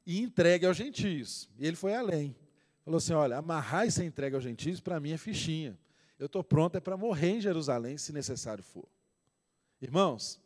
e 0.04 0.20
entregue 0.20 0.66
aos 0.66 0.76
gentios. 0.76 1.48
E 1.58 1.66
ele 1.66 1.74
foi 1.74 1.94
além. 1.94 2.36
Falou 2.84 2.98
assim: 2.98 3.14
olha, 3.14 3.38
amarrar 3.38 3.86
e 3.86 3.90
ser 3.90 4.04
entregue 4.04 4.34
aos 4.34 4.44
gentios, 4.44 4.78
para 4.78 5.00
mim 5.00 5.12
é 5.12 5.16
fichinha. 5.16 5.78
Eu 6.18 6.26
estou 6.26 6.44
pronto 6.44 6.76
é 6.76 6.80
para 6.80 6.94
morrer 6.94 7.30
em 7.30 7.40
Jerusalém, 7.40 7.96
se 7.96 8.12
necessário 8.12 8.62
for. 8.62 8.86
Irmãos, 9.80 10.38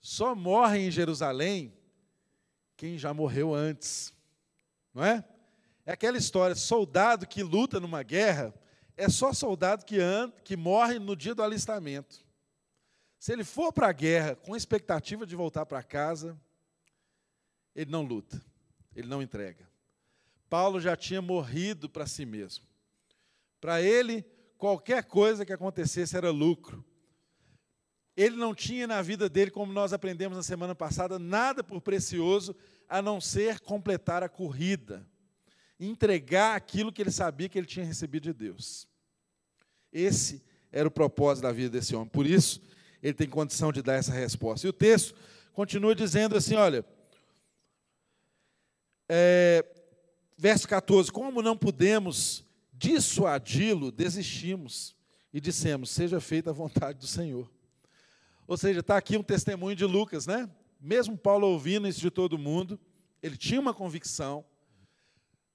só 0.00 0.34
morre 0.34 0.80
em 0.80 0.90
Jerusalém 0.90 1.72
quem 2.76 2.98
já 2.98 3.14
morreu 3.14 3.54
antes. 3.54 4.12
Não 4.92 5.04
é? 5.04 5.24
É 5.86 5.92
aquela 5.92 6.18
história, 6.18 6.56
soldado 6.56 7.24
que 7.24 7.44
luta 7.44 7.78
numa 7.78 8.02
guerra, 8.02 8.52
é 8.96 9.08
só 9.08 9.32
soldado 9.32 9.84
que, 9.84 10.00
anda, 10.00 10.34
que 10.42 10.56
morre 10.56 10.98
no 10.98 11.14
dia 11.14 11.36
do 11.36 11.42
alistamento. 11.42 12.28
Se 13.20 13.34
ele 13.34 13.44
for 13.44 13.70
para 13.70 13.86
a 13.86 13.92
guerra 13.92 14.34
com 14.34 14.56
expectativa 14.56 15.26
de 15.26 15.36
voltar 15.36 15.66
para 15.66 15.82
casa, 15.82 16.40
ele 17.76 17.90
não 17.90 18.02
luta, 18.02 18.42
ele 18.96 19.06
não 19.06 19.20
entrega. 19.20 19.68
Paulo 20.48 20.80
já 20.80 20.96
tinha 20.96 21.20
morrido 21.20 21.86
para 21.86 22.06
si 22.06 22.24
mesmo. 22.24 22.64
Para 23.60 23.82
ele, 23.82 24.24
qualquer 24.56 25.04
coisa 25.04 25.44
que 25.44 25.52
acontecesse 25.52 26.16
era 26.16 26.30
lucro. 26.30 26.82
Ele 28.16 28.36
não 28.36 28.54
tinha 28.54 28.86
na 28.86 29.02
vida 29.02 29.28
dele, 29.28 29.50
como 29.50 29.70
nós 29.70 29.92
aprendemos 29.92 30.34
na 30.34 30.42
semana 30.42 30.74
passada, 30.74 31.18
nada 31.18 31.62
por 31.62 31.82
precioso 31.82 32.56
a 32.88 33.02
não 33.02 33.20
ser 33.20 33.60
completar 33.60 34.22
a 34.22 34.30
corrida, 34.30 35.06
entregar 35.78 36.56
aquilo 36.56 36.90
que 36.90 37.02
ele 37.02 37.10
sabia 37.10 37.50
que 37.50 37.58
ele 37.58 37.66
tinha 37.66 37.84
recebido 37.84 38.22
de 38.22 38.32
Deus. 38.32 38.88
Esse 39.92 40.42
era 40.72 40.88
o 40.88 40.90
propósito 40.90 41.42
da 41.42 41.52
vida 41.52 41.68
desse 41.68 41.94
homem. 41.94 42.08
Por 42.08 42.26
isso, 42.26 42.62
ele 43.02 43.14
tem 43.14 43.28
condição 43.28 43.72
de 43.72 43.82
dar 43.82 43.94
essa 43.94 44.12
resposta. 44.12 44.66
E 44.66 44.70
o 44.70 44.72
texto 44.72 45.14
continua 45.52 45.94
dizendo 45.94 46.36
assim: 46.36 46.54
olha, 46.54 46.84
é, 49.08 49.64
verso 50.36 50.68
14: 50.68 51.10
Como 51.10 51.42
não 51.42 51.56
pudemos 51.56 52.44
dissuadi-lo, 52.72 53.90
desistimos 53.90 54.94
e 55.32 55.40
dissemos: 55.40 55.90
Seja 55.90 56.20
feita 56.20 56.50
a 56.50 56.54
vontade 56.54 56.98
do 56.98 57.06
Senhor. 57.06 57.50
Ou 58.46 58.56
seja, 58.56 58.80
está 58.80 58.96
aqui 58.96 59.16
um 59.16 59.22
testemunho 59.22 59.76
de 59.76 59.84
Lucas, 59.84 60.26
né? 60.26 60.48
Mesmo 60.80 61.16
Paulo 61.16 61.46
ouvindo 61.46 61.86
isso 61.86 62.00
de 62.00 62.10
todo 62.10 62.38
mundo, 62.38 62.80
ele 63.22 63.36
tinha 63.36 63.60
uma 63.60 63.74
convicção 63.74 64.44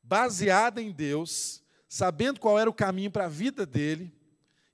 baseada 0.01 0.81
em 0.81 0.91
Deus, 0.91 1.63
sabendo 1.89 2.39
qual 2.39 2.59
era 2.59 2.69
o 2.69 2.73
caminho 2.73 3.09
para 3.09 3.25
a 3.25 3.29
vida 3.29 3.65
dele, 3.65 4.13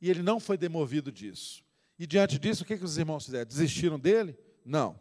e 0.02 0.10
ele 0.10 0.22
não 0.22 0.40
foi 0.40 0.58
demovido 0.58 1.12
disso. 1.12 1.64
E 2.02 2.08
diante 2.08 2.40
disso, 2.40 2.64
o 2.64 2.66
que, 2.66 2.80
que 2.80 2.84
os 2.84 2.98
irmãos 2.98 3.26
fizeram? 3.26 3.46
Desistiram 3.46 4.00
dele? 4.00 4.36
Não. 4.66 5.00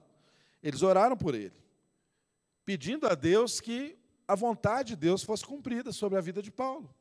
Eles 0.62 0.82
oraram 0.82 1.16
por 1.16 1.34
ele, 1.34 1.54
pedindo 2.62 3.06
a 3.06 3.14
Deus 3.14 3.58
que 3.58 3.96
a 4.28 4.34
vontade 4.34 4.90
de 4.90 4.96
Deus 4.96 5.22
fosse 5.22 5.42
cumprida 5.42 5.92
sobre 5.92 6.18
a 6.18 6.20
vida 6.20 6.42
de 6.42 6.50
Paulo. 6.50 6.94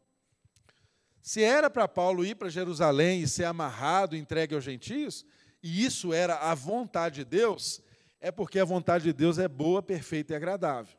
Se 1.21 1.43
era 1.43 1.69
para 1.69 1.85
Paulo 1.85 2.23
ir 2.23 2.35
para 2.35 2.47
Jerusalém 2.47 3.21
e 3.21 3.27
ser 3.27 3.43
amarrado, 3.43 4.15
entregue 4.15 4.55
aos 4.55 4.63
gentios, 4.63 5.25
e 5.61 5.83
isso 5.83 6.13
era 6.13 6.49
a 6.49 6.55
vontade 6.55 7.15
de 7.15 7.25
Deus, 7.25 7.81
é 8.21 8.31
porque 8.31 8.57
a 8.57 8.63
vontade 8.63 9.03
de 9.03 9.11
Deus 9.11 9.37
é 9.37 9.49
boa, 9.49 9.83
perfeita 9.83 10.31
e 10.31 10.35
agradável. 10.37 10.97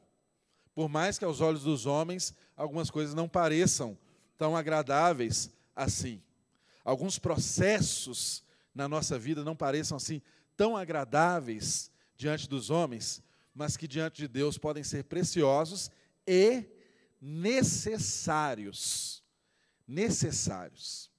Por 0.74 0.90
mais 0.90 1.18
que 1.18 1.24
aos 1.24 1.40
olhos 1.40 1.62
dos 1.62 1.86
homens 1.86 2.34
algumas 2.54 2.90
coisas 2.90 3.14
não 3.14 3.26
pareçam 3.26 3.96
tão 4.36 4.54
agradáveis 4.54 5.50
assim 5.74 6.22
alguns 6.84 7.18
processos 7.18 8.44
na 8.80 8.88
nossa 8.88 9.18
vida 9.18 9.44
não 9.44 9.54
pareçam 9.54 9.96
assim 9.96 10.22
tão 10.56 10.74
agradáveis 10.74 11.90
diante 12.16 12.48
dos 12.48 12.70
homens, 12.70 13.22
mas 13.54 13.76
que 13.76 13.86
diante 13.86 14.22
de 14.22 14.26
Deus 14.26 14.56
podem 14.56 14.82
ser 14.82 15.04
preciosos 15.04 15.90
e 16.26 16.64
necessários. 17.20 19.22
Necessários. 19.86 21.10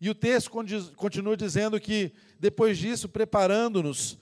E 0.00 0.10
o 0.10 0.14
texto 0.14 0.50
continua 0.96 1.36
dizendo 1.36 1.78
que, 1.78 2.12
depois 2.38 2.76
disso, 2.76 3.08
preparando-nos, 3.08 4.18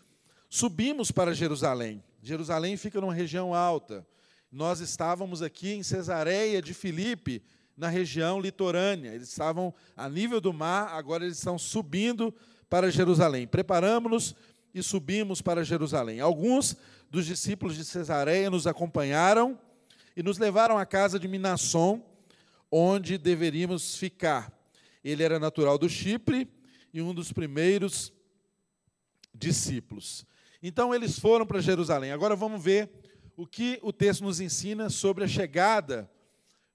subimos 0.51 1.11
para 1.11 1.34
Jerusalém. 1.34 2.05
Jerusalém 2.22 2.76
fica 2.76 3.01
numa 3.01 3.14
região 3.14 3.55
alta. 3.55 4.07
Nós 4.53 4.80
estávamos 4.80 5.40
aqui 5.40 5.72
em 5.72 5.82
Cesareia 5.82 6.61
de 6.61 6.74
Filipe, 6.74 7.42
na 7.77 7.89
região 7.89 8.41
litorânea. 8.41 9.12
Eles 9.12 9.29
estavam 9.29 9.75
a 9.97 10.09
nível 10.09 10.41
do 10.41 10.53
mar, 10.53 10.89
agora 10.89 11.25
eles 11.25 11.39
estão 11.39 11.59
subindo 11.59 12.35
para 12.68 12.91
Jerusalém. 12.91 13.47
Preparamos-nos 13.47 14.35
e 14.75 14.83
subimos 14.83 15.41
para 15.41 15.64
Jerusalém. 15.64 16.20
Alguns 16.20 16.77
dos 17.11 17.27
discípulos 17.27 17.77
de 17.77 17.85
Cesareia 17.85 18.51
nos 18.51 18.66
acompanharam 18.66 19.59
e 20.16 20.22
nos 20.22 20.39
levaram 20.39 20.77
à 20.79 20.85
casa 20.85 21.18
de 21.18 21.29
Minasson, 21.29 22.03
onde 22.70 23.16
deveríamos 23.16 23.97
ficar. 23.97 24.53
Ele 25.03 25.22
era 25.22 25.39
natural 25.39 25.79
do 25.79 25.89
Chipre 25.89 26.49
e 26.93 27.01
um 27.01 27.14
dos 27.14 27.33
primeiros 27.33 28.12
discípulos. 29.35 30.27
Então 30.62 30.95
eles 30.95 31.18
foram 31.18 31.47
para 31.47 31.61
Jerusalém. 31.61 32.11
Agora 32.11 32.35
vamos 32.35 32.62
ver 32.62 32.91
o 33.37 33.47
que 33.47 33.79
o 33.83 33.93
texto 33.93 34.22
nos 34.22 34.41
ensina 34.41 34.89
sobre 34.89 35.25
a 35.25 35.29
chegada 35.29 36.11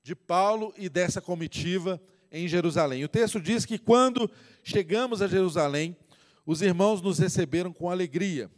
de 0.09 0.15
Paulo 0.15 0.73
e 0.75 0.89
dessa 0.89 1.21
comitiva 1.21 2.01
em 2.31 2.47
Jerusalém. 2.47 3.03
O 3.03 3.07
texto 3.07 3.39
diz 3.39 3.63
que 3.63 3.77
quando 3.77 4.27
chegamos 4.63 5.21
a 5.21 5.27
Jerusalém, 5.27 5.95
os 6.47 6.63
irmãos 6.63 6.99
nos 6.99 7.19
receberam 7.19 7.71
com 7.71 7.91
alegria. 7.91 8.49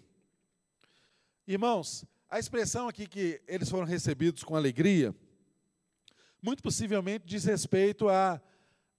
Irmãos, 1.46 2.06
a 2.30 2.40
expressão 2.40 2.88
aqui 2.88 3.06
que 3.06 3.42
eles 3.46 3.70
foram 3.70 3.86
recebidos 3.86 4.46
com 4.46 4.56
alegria, 4.56 5.14
muito 6.42 6.64
possivelmente 6.64 7.28
diz 7.28 7.44
respeito 7.44 8.08
a, 8.08 8.42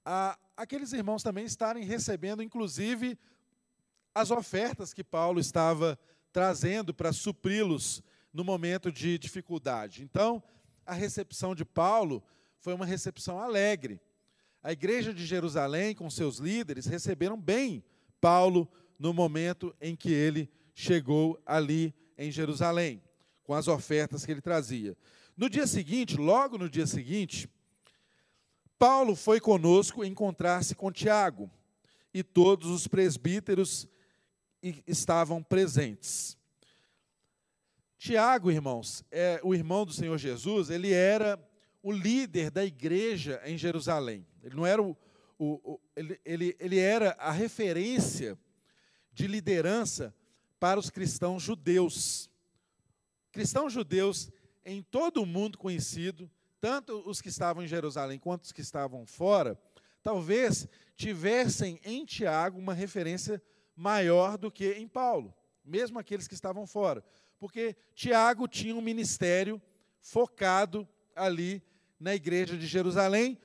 a 0.04 0.38
aqueles 0.54 0.92
irmãos 0.92 1.22
também 1.22 1.46
estarem 1.46 1.84
recebendo, 1.84 2.42
inclusive, 2.42 3.18
as 4.14 4.30
ofertas 4.30 4.92
que 4.92 5.02
Paulo 5.02 5.40
estava 5.40 5.98
trazendo 6.30 6.92
para 6.92 7.14
supri-los 7.14 8.02
no 8.30 8.44
momento 8.44 8.92
de 8.92 9.16
dificuldade. 9.16 10.02
Então, 10.02 10.42
a 10.84 10.92
recepção 10.92 11.54
de 11.54 11.64
Paulo 11.64 12.22
foi 12.62 12.72
uma 12.72 12.86
recepção 12.86 13.40
alegre. 13.40 14.00
A 14.62 14.70
igreja 14.70 15.12
de 15.12 15.26
Jerusalém, 15.26 15.96
com 15.96 16.08
seus 16.08 16.38
líderes, 16.38 16.86
receberam 16.86 17.38
bem 17.38 17.84
Paulo 18.20 18.70
no 18.96 19.12
momento 19.12 19.74
em 19.80 19.96
que 19.96 20.12
ele 20.12 20.48
chegou 20.72 21.42
ali 21.44 21.92
em 22.16 22.30
Jerusalém, 22.30 23.02
com 23.42 23.52
as 23.52 23.66
ofertas 23.66 24.24
que 24.24 24.30
ele 24.30 24.40
trazia. 24.40 24.96
No 25.36 25.50
dia 25.50 25.66
seguinte, 25.66 26.16
logo 26.16 26.56
no 26.56 26.70
dia 26.70 26.86
seguinte, 26.86 27.50
Paulo 28.78 29.16
foi 29.16 29.40
conosco 29.40 30.04
encontrar-se 30.04 30.76
com 30.76 30.92
Tiago, 30.92 31.50
e 32.14 32.22
todos 32.22 32.70
os 32.70 32.86
presbíteros 32.86 33.88
estavam 34.86 35.42
presentes. 35.42 36.38
Tiago, 37.98 38.52
irmãos, 38.52 39.04
é 39.10 39.40
o 39.42 39.52
irmão 39.52 39.84
do 39.84 39.92
Senhor 39.92 40.16
Jesus, 40.16 40.70
ele 40.70 40.92
era 40.92 41.36
o 41.82 41.90
líder 41.90 42.50
da 42.50 42.64
igreja 42.64 43.40
em 43.44 43.58
Jerusalém. 43.58 44.26
Ele 44.42 44.54
não 44.54 44.64
era 44.64 44.80
o, 44.80 44.96
o, 45.38 45.72
o 45.72 45.80
ele, 45.96 46.20
ele, 46.24 46.56
ele 46.58 46.78
era 46.78 47.16
a 47.18 47.32
referência 47.32 48.38
de 49.12 49.26
liderança 49.26 50.14
para 50.60 50.78
os 50.78 50.88
cristãos 50.88 51.42
judeus. 51.42 52.30
Cristãos 53.32 53.72
judeus 53.72 54.30
em 54.64 54.82
todo 54.82 55.22
o 55.22 55.26
mundo 55.26 55.58
conhecido, 55.58 56.30
tanto 56.60 57.02
os 57.08 57.20
que 57.20 57.28
estavam 57.28 57.64
em 57.64 57.66
Jerusalém 57.66 58.18
quanto 58.18 58.44
os 58.44 58.52
que 58.52 58.60
estavam 58.60 59.04
fora, 59.04 59.58
talvez 60.02 60.68
tivessem 60.94 61.80
em 61.84 62.04
Tiago 62.04 62.58
uma 62.58 62.74
referência 62.74 63.42
maior 63.74 64.38
do 64.38 64.50
que 64.50 64.72
em 64.74 64.86
Paulo, 64.86 65.34
mesmo 65.64 65.98
aqueles 65.98 66.28
que 66.28 66.34
estavam 66.34 66.66
fora. 66.66 67.04
Porque 67.38 67.74
Tiago 67.94 68.46
tinha 68.46 68.76
um 68.76 68.80
ministério 68.80 69.60
focado 70.00 70.88
ali 71.16 71.62
na 72.02 72.14
igreja 72.16 72.58
de 72.58 72.66
Jerusalém, 72.66 73.38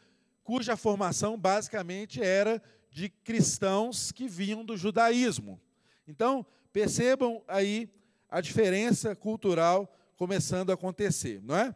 cuja 0.44 0.76
formação 0.76 1.38
basicamente 1.38 2.22
era 2.22 2.62
de 2.90 3.08
cristãos 3.08 4.12
que 4.12 4.28
vinham 4.28 4.66
do 4.66 4.76
judaísmo. 4.76 5.62
Então, 6.08 6.44
percebam 6.74 7.44
aí 7.48 7.88
a 8.28 8.42
diferença 8.42 9.16
cultural 9.16 9.96
começando 10.16 10.72
a 10.72 10.74
acontecer, 10.74 11.40
não 11.44 11.56
é? 11.56 11.76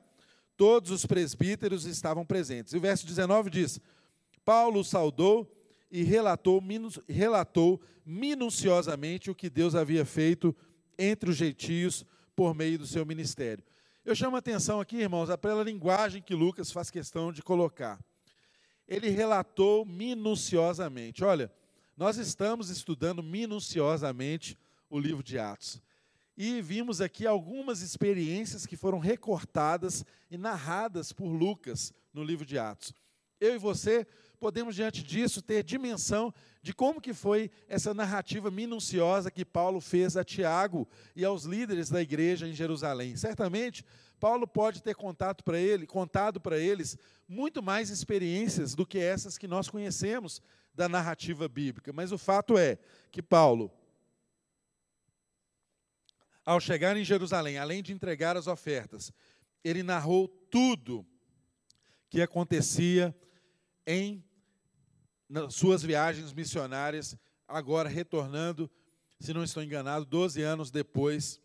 Todos 0.57 0.89
os 0.89 1.05
presbíteros 1.05 1.85
estavam 1.85 2.25
presentes. 2.25 2.73
E 2.73 2.77
o 2.77 2.81
verso 2.81 3.05
19 3.05 3.51
diz: 3.51 3.79
Paulo 4.43 4.83
saudou 4.83 5.55
e 5.91 6.01
relatou, 6.01 6.63
relatou 7.07 7.79
minuciosamente 8.03 9.29
o 9.29 9.35
que 9.35 9.51
Deus 9.51 9.75
havia 9.75 10.03
feito 10.03 10.55
entre 10.97 11.29
os 11.29 11.35
gentios 11.35 12.03
por 12.35 12.55
meio 12.55 12.79
do 12.79 12.87
seu 12.87 13.05
ministério. 13.05 13.63
Eu 14.03 14.15
chamo 14.15 14.35
a 14.35 14.39
atenção 14.39 14.81
aqui, 14.81 14.97
irmãos, 14.97 15.29
pela 15.39 15.63
linguagem 15.63 16.23
que 16.23 16.33
Lucas 16.33 16.71
faz 16.71 16.89
questão 16.89 17.31
de 17.31 17.43
colocar. 17.43 17.99
Ele 18.87 19.09
relatou 19.09 19.85
minuciosamente. 19.85 21.23
Olha, 21.23 21.53
nós 21.95 22.17
estamos 22.17 22.71
estudando 22.71 23.21
minuciosamente 23.21 24.57
o 24.89 24.97
livro 24.97 25.21
de 25.21 25.37
Atos. 25.37 25.79
E 26.35 26.63
vimos 26.63 26.99
aqui 26.99 27.27
algumas 27.27 27.81
experiências 27.81 28.65
que 28.65 28.75
foram 28.75 28.97
recortadas 28.97 30.03
e 30.31 30.37
narradas 30.37 31.13
por 31.13 31.27
Lucas 31.27 31.93
no 32.11 32.23
livro 32.23 32.43
de 32.43 32.57
Atos. 32.57 32.95
Eu 33.39 33.53
e 33.53 33.59
você 33.59 34.07
podemos, 34.41 34.73
diante 34.73 35.03
disso, 35.03 35.39
ter 35.39 35.63
dimensão 35.63 36.33
de 36.63 36.73
como 36.73 36.99
que 36.99 37.13
foi 37.13 37.51
essa 37.67 37.93
narrativa 37.93 38.49
minuciosa 38.49 39.29
que 39.29 39.45
Paulo 39.45 39.79
fez 39.79 40.17
a 40.17 40.23
Tiago 40.23 40.89
e 41.15 41.23
aos 41.23 41.43
líderes 41.43 41.91
da 41.91 42.01
igreja 42.01 42.47
em 42.47 42.53
Jerusalém. 42.53 43.15
Certamente, 43.15 43.85
Paulo 44.19 44.47
pode 44.47 44.81
ter 44.81 44.95
contato 44.95 45.43
para 45.43 45.59
ele, 45.59 45.85
contado 45.85 46.41
para 46.41 46.57
eles 46.57 46.97
muito 47.27 47.61
mais 47.61 47.91
experiências 47.91 48.73
do 48.73 48.83
que 48.83 48.97
essas 48.97 49.37
que 49.37 49.47
nós 49.47 49.69
conhecemos 49.69 50.41
da 50.73 50.89
narrativa 50.89 51.47
bíblica. 51.47 51.93
Mas 51.93 52.11
o 52.11 52.17
fato 52.17 52.57
é 52.57 52.79
que 53.11 53.21
Paulo, 53.21 53.71
ao 56.43 56.59
chegar 56.59 56.97
em 56.97 57.03
Jerusalém, 57.03 57.59
além 57.59 57.83
de 57.83 57.93
entregar 57.93 58.35
as 58.35 58.47
ofertas, 58.47 59.13
ele 59.63 59.83
narrou 59.83 60.27
tudo 60.27 61.05
que 62.09 62.23
acontecia 62.23 63.15
em 63.85 64.23
nas 65.31 65.55
suas 65.55 65.81
viagens 65.81 66.33
missionárias, 66.33 67.15
agora 67.47 67.87
retornando, 67.87 68.69
se 69.17 69.33
não 69.33 69.45
estou 69.45 69.63
enganado, 69.63 70.03
12 70.03 70.41
anos 70.41 70.69
depois 70.69 71.39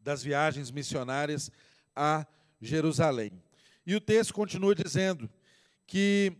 das 0.00 0.20
viagens 0.20 0.72
missionárias 0.72 1.48
a 1.94 2.26
Jerusalém. 2.60 3.40
E 3.86 3.94
o 3.94 4.00
texto 4.00 4.34
continua 4.34 4.74
dizendo 4.74 5.30
que, 5.86 6.36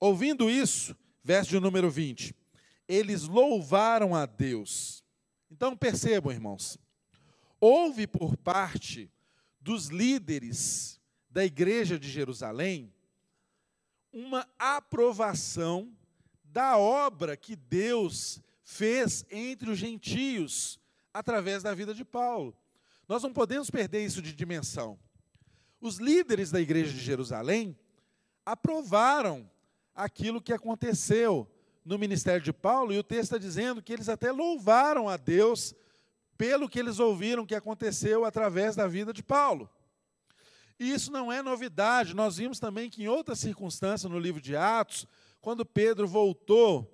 ouvindo 0.00 0.48
isso, 0.48 0.96
verso 1.22 1.50
de 1.50 1.60
número 1.60 1.90
20, 1.90 2.34
eles 2.88 3.24
louvaram 3.24 4.14
a 4.14 4.24
Deus. 4.24 5.04
Então 5.50 5.76
percebam, 5.76 6.32
irmãos, 6.32 6.78
houve 7.60 8.06
por 8.06 8.34
parte 8.34 9.10
dos 9.60 9.88
líderes 9.88 10.98
da 11.28 11.44
igreja 11.44 11.98
de 11.98 12.08
Jerusalém 12.08 12.94
uma 14.14 14.46
aprovação 14.56 15.92
da 16.44 16.78
obra 16.78 17.36
que 17.36 17.56
Deus 17.56 18.40
fez 18.62 19.26
entre 19.28 19.68
os 19.68 19.76
gentios 19.76 20.78
através 21.12 21.64
da 21.64 21.74
vida 21.74 21.92
de 21.92 22.04
Paulo. 22.04 22.56
Nós 23.08 23.24
não 23.24 23.32
podemos 23.32 23.68
perder 23.70 24.04
isso 24.04 24.22
de 24.22 24.32
dimensão. 24.32 24.96
Os 25.80 25.98
líderes 25.98 26.52
da 26.52 26.60
igreja 26.60 26.92
de 26.92 27.00
Jerusalém 27.00 27.76
aprovaram 28.46 29.50
aquilo 29.92 30.40
que 30.40 30.52
aconteceu 30.52 31.50
no 31.84 31.98
ministério 31.98 32.40
de 32.40 32.52
Paulo, 32.52 32.92
e 32.92 32.98
o 32.98 33.04
texto 33.04 33.24
está 33.24 33.38
dizendo 33.38 33.82
que 33.82 33.92
eles 33.92 34.08
até 34.08 34.30
louvaram 34.30 35.08
a 35.08 35.16
Deus 35.16 35.74
pelo 36.38 36.68
que 36.68 36.78
eles 36.78 36.98
ouviram 36.98 37.44
que 37.44 37.54
aconteceu 37.54 38.24
através 38.24 38.76
da 38.76 38.86
vida 38.86 39.12
de 39.12 39.22
Paulo. 39.22 39.68
E 40.78 40.92
isso 40.92 41.12
não 41.12 41.30
é 41.30 41.42
novidade, 41.42 42.14
nós 42.14 42.36
vimos 42.36 42.58
também 42.58 42.90
que 42.90 43.02
em 43.02 43.08
outras 43.08 43.38
circunstâncias 43.38 44.10
no 44.10 44.18
livro 44.18 44.40
de 44.40 44.56
Atos, 44.56 45.06
quando 45.40 45.64
Pedro 45.64 46.06
voltou 46.08 46.90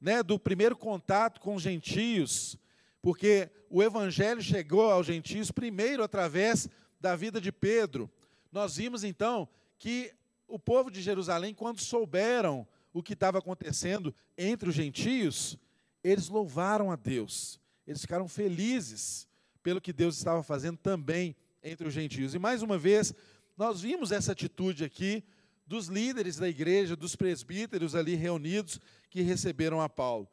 né, 0.00 0.22
do 0.22 0.38
primeiro 0.38 0.76
contato 0.76 1.40
com 1.40 1.54
os 1.54 1.62
gentios, 1.62 2.58
porque 3.00 3.50
o 3.70 3.82
evangelho 3.82 4.42
chegou 4.42 4.90
aos 4.90 5.06
gentios 5.06 5.50
primeiro 5.50 6.02
através 6.02 6.68
da 7.00 7.16
vida 7.16 7.40
de 7.40 7.50
Pedro. 7.50 8.10
Nós 8.52 8.76
vimos 8.76 9.04
então 9.04 9.48
que 9.78 10.12
o 10.46 10.58
povo 10.58 10.90
de 10.90 11.00
Jerusalém, 11.00 11.54
quando 11.54 11.80
souberam 11.80 12.66
o 12.92 13.02
que 13.02 13.14
estava 13.14 13.38
acontecendo 13.38 14.14
entre 14.36 14.68
os 14.68 14.74
gentios, 14.74 15.58
eles 16.02 16.28
louvaram 16.28 16.90
a 16.90 16.96
Deus, 16.96 17.58
eles 17.86 18.02
ficaram 18.02 18.28
felizes 18.28 19.26
pelo 19.62 19.80
que 19.80 19.92
Deus 19.92 20.16
estava 20.16 20.42
fazendo 20.42 20.76
também 20.76 21.34
entre 21.64 21.88
os 21.88 21.94
gentios. 21.94 22.34
E 22.34 22.38
mais 22.38 22.62
uma 22.62 22.78
vez, 22.78 23.12
nós 23.56 23.80
vimos 23.80 24.12
essa 24.12 24.32
atitude 24.32 24.84
aqui 24.84 25.24
dos 25.66 25.88
líderes 25.88 26.36
da 26.36 26.48
igreja, 26.48 26.94
dos 26.94 27.16
presbíteros 27.16 27.94
ali 27.94 28.14
reunidos 28.14 28.78
que 29.08 29.22
receberam 29.22 29.80
a 29.80 29.88
Paulo. 29.88 30.28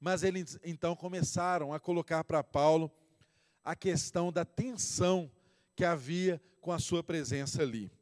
Mas 0.00 0.22
eles 0.22 0.58
então 0.64 0.96
começaram 0.96 1.74
a 1.74 1.78
colocar 1.78 2.24
para 2.24 2.42
Paulo 2.42 2.90
a 3.62 3.76
questão 3.76 4.32
da 4.32 4.44
tensão 4.44 5.30
que 5.76 5.84
havia 5.84 6.40
com 6.60 6.72
a 6.72 6.78
sua 6.78 7.02
presença 7.02 7.62
ali. 7.62 7.92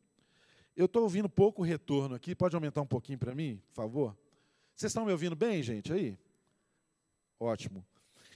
Eu 0.77 0.87
estou 0.87 1.03
ouvindo 1.03 1.29
pouco 1.29 1.63
retorno 1.63 2.15
aqui, 2.15 2.37
pode 2.37 2.55
aumentar 2.55 2.81
um 2.81 2.87
pouquinho 2.87 3.19
para 3.19 3.35
mim, 3.35 3.61
por 3.69 3.75
favor? 3.75 4.17
Vocês 4.77 4.91
estão 4.91 5.05
me 5.05 5.11
ouvindo 5.11 5.35
bem, 5.35 5.61
gente, 5.61 5.93
aí? 5.93 6.17
Ótimo. 7.41 7.85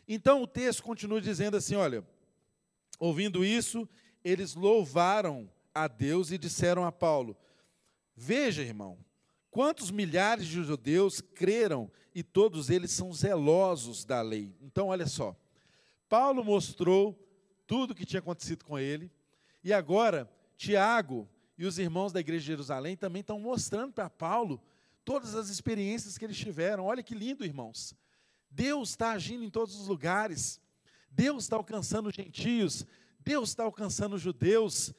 Então 0.08 0.42
o 0.42 0.46
texto 0.46 0.82
continua 0.82 1.20
dizendo 1.20 1.56
assim: 1.56 1.76
olha, 1.76 2.04
ouvindo 2.98 3.44
isso, 3.44 3.88
eles 4.24 4.54
louvaram 4.54 5.50
a 5.74 5.88
Deus 5.88 6.30
e 6.30 6.38
disseram 6.38 6.84
a 6.84 6.92
Paulo: 6.92 7.36
Veja, 8.14 8.62
irmão, 8.62 8.98
quantos 9.50 9.90
milhares 9.90 10.46
de 10.46 10.62
judeus 10.62 11.20
creram 11.20 11.90
e 12.14 12.22
todos 12.22 12.70
eles 12.70 12.90
são 12.90 13.12
zelosos 13.12 14.04
da 14.04 14.20
lei. 14.20 14.54
Então, 14.60 14.88
olha 14.88 15.06
só. 15.06 15.36
Paulo 16.08 16.44
mostrou 16.44 17.18
tudo 17.66 17.92
o 17.92 17.94
que 17.94 18.04
tinha 18.04 18.20
acontecido 18.20 18.64
com 18.64 18.78
ele, 18.78 19.10
e 19.64 19.72
agora 19.72 20.30
Tiago 20.56 21.28
e 21.56 21.64
os 21.64 21.78
irmãos 21.78 22.12
da 22.12 22.20
igreja 22.20 22.40
de 22.40 22.46
Jerusalém 22.46 22.96
também 22.96 23.20
estão 23.20 23.38
mostrando 23.38 23.92
para 23.92 24.10
Paulo 24.10 24.62
todas 25.04 25.34
as 25.34 25.48
experiências 25.48 26.18
que 26.18 26.24
eles 26.24 26.36
tiveram. 26.36 26.84
Olha 26.84 27.02
que 27.02 27.14
lindo, 27.14 27.44
irmãos. 27.44 27.94
Deus 28.50 28.90
está 28.90 29.12
agindo 29.12 29.44
em 29.44 29.50
todos 29.50 29.74
os 29.78 29.88
lugares. 29.88 30.60
Deus 31.10 31.44
está 31.44 31.56
alcançando 31.56 32.08
os 32.08 32.14
gentios. 32.14 32.86
Deus 33.24 33.50
está 33.50 33.64
alcançando 33.64 34.16
os 34.16 34.22
judeus. 34.22 34.92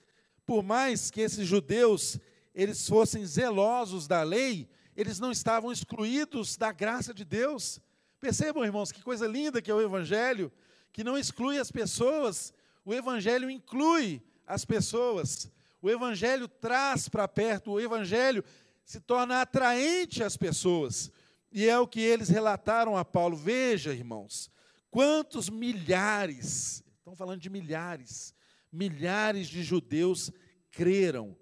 Por 0.45 0.63
mais 0.63 1.09
que 1.09 1.21
esses 1.21 1.47
judeus 1.47 2.19
eles 2.53 2.87
fossem 2.87 3.25
zelosos 3.25 4.07
da 4.07 4.21
lei, 4.21 4.69
eles 4.95 5.19
não 5.19 5.31
estavam 5.31 5.71
excluídos 5.71 6.55
da 6.55 6.71
graça 6.71 7.13
de 7.13 7.25
Deus. 7.25 7.79
Percebam, 8.19 8.63
irmãos, 8.63 8.91
que 8.91 9.01
coisa 9.01 9.27
linda 9.27 9.61
que 9.61 9.71
é 9.71 9.73
o 9.73 9.81
Evangelho, 9.81 10.51
que 10.91 11.03
não 11.03 11.17
exclui 11.17 11.57
as 11.57 11.71
pessoas, 11.71 12.53
o 12.85 12.93
Evangelho 12.93 13.49
inclui 13.49 14.21
as 14.45 14.63
pessoas. 14.63 15.49
O 15.81 15.89
Evangelho 15.89 16.47
traz 16.47 17.09
para 17.09 17.27
perto, 17.27 17.71
o 17.71 17.81
Evangelho 17.81 18.43
se 18.85 18.99
torna 18.99 19.41
atraente 19.41 20.23
às 20.23 20.37
pessoas. 20.37 21.11
E 21.51 21.67
é 21.67 21.77
o 21.77 21.87
que 21.87 21.99
eles 21.99 22.29
relataram 22.29 22.97
a 22.97 23.03
Paulo. 23.03 23.35
Veja, 23.35 23.93
irmãos, 23.93 24.49
quantos 24.89 25.49
milhares, 25.49 26.82
estão 27.03 27.15
falando 27.15 27.41
de 27.41 27.49
milhares, 27.49 28.33
milhares 28.71 29.47
de 29.47 29.63
judeus 29.63 30.31
creram 30.71 31.37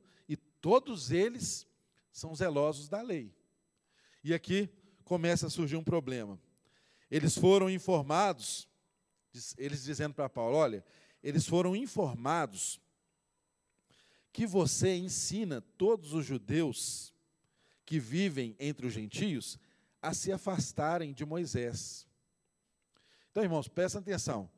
Todos 0.61 1.09
eles 1.09 1.67
são 2.11 2.35
zelosos 2.35 2.87
da 2.87 3.01
lei. 3.01 3.35
E 4.23 4.33
aqui 4.33 4.69
começa 5.03 5.47
a 5.47 5.49
surgir 5.49 5.75
um 5.75 5.83
problema. 5.83 6.39
Eles 7.09 7.35
foram 7.35 7.69
informados, 7.69 8.69
eles 9.57 9.83
dizendo 9.83 10.13
para 10.13 10.29
Paulo: 10.29 10.55
olha, 10.55 10.85
eles 11.23 11.47
foram 11.47 11.75
informados 11.75 12.79
que 14.31 14.45
você 14.45 14.95
ensina 14.95 15.61
todos 15.77 16.13
os 16.13 16.25
judeus 16.25 17.13
que 17.83 17.99
vivem 17.99 18.55
entre 18.59 18.85
os 18.85 18.93
gentios 18.93 19.59
a 20.01 20.13
se 20.13 20.31
afastarem 20.31 21.11
de 21.11 21.25
Moisés. 21.25 22.07
Então, 23.31 23.43
irmãos, 23.43 23.67
prestem 23.67 23.99
atenção. 23.99 24.49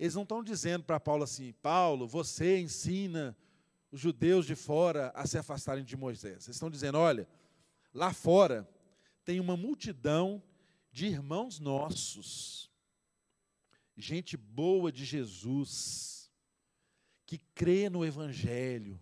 Eles 0.00 0.14
não 0.14 0.22
estão 0.22 0.42
dizendo 0.42 0.82
para 0.82 0.98
Paulo 0.98 1.24
assim: 1.24 1.52
Paulo, 1.60 2.08
você 2.08 2.58
ensina 2.58 3.36
os 3.92 4.00
judeus 4.00 4.46
de 4.46 4.54
fora 4.54 5.12
a 5.14 5.26
se 5.26 5.36
afastarem 5.36 5.84
de 5.84 5.94
Moisés. 5.94 6.46
Eles 6.46 6.56
estão 6.56 6.70
dizendo: 6.70 6.96
olha, 6.96 7.28
lá 7.92 8.10
fora 8.10 8.66
tem 9.26 9.38
uma 9.38 9.58
multidão 9.58 10.42
de 10.90 11.04
irmãos 11.04 11.60
nossos, 11.60 12.70
gente 13.94 14.38
boa 14.38 14.90
de 14.90 15.04
Jesus, 15.04 16.32
que 17.26 17.36
crê 17.36 17.90
no 17.90 18.02
Evangelho, 18.02 18.98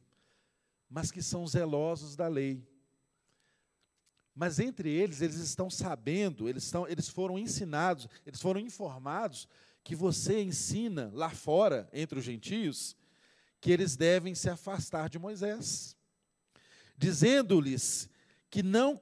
mas 0.91 1.13
que 1.13 1.23
são 1.23 1.47
zelosos 1.47 2.17
da 2.17 2.27
lei. 2.27 2.67
Mas 4.35 4.59
entre 4.59 4.91
eles, 4.91 5.21
eles 5.21 5.37
estão 5.37 5.71
sabendo, 5.71 6.49
eles, 6.49 6.65
estão, 6.65 6.89
eles 6.89 7.09
foram 7.09 7.39
ensinados, 7.39 8.09
eles 8.27 8.41
foram 8.41 8.61
informados 8.61 9.49
que 9.89 9.97
você 9.97 10.43
ensina 10.43 11.11
lá 11.15 11.31
fora, 11.31 11.89
entre 11.95 12.19
os 12.19 12.25
gentios, 12.27 12.95
que 13.59 13.71
eles 13.71 13.97
devem 13.97 14.35
se 14.35 14.51
afastar 14.51 15.09
de 15.09 15.19
Moisés, 15.19 15.97
dizendo-lhes 16.95 18.07
que 18.51 18.63
não 18.63 19.01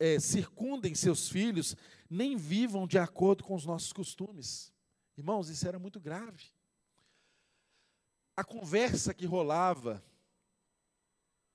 é, 0.00 0.18
circundem 0.18 0.92
seus 0.96 1.28
filhos, 1.28 1.76
nem 2.10 2.36
vivam 2.36 2.84
de 2.84 2.98
acordo 2.98 3.44
com 3.44 3.54
os 3.54 3.64
nossos 3.64 3.92
costumes. 3.92 4.72
Irmãos, 5.16 5.48
isso 5.48 5.68
era 5.68 5.78
muito 5.78 6.00
grave. 6.00 6.46
A 8.36 8.42
conversa 8.42 9.14
que 9.14 9.24
rolava 9.24 10.04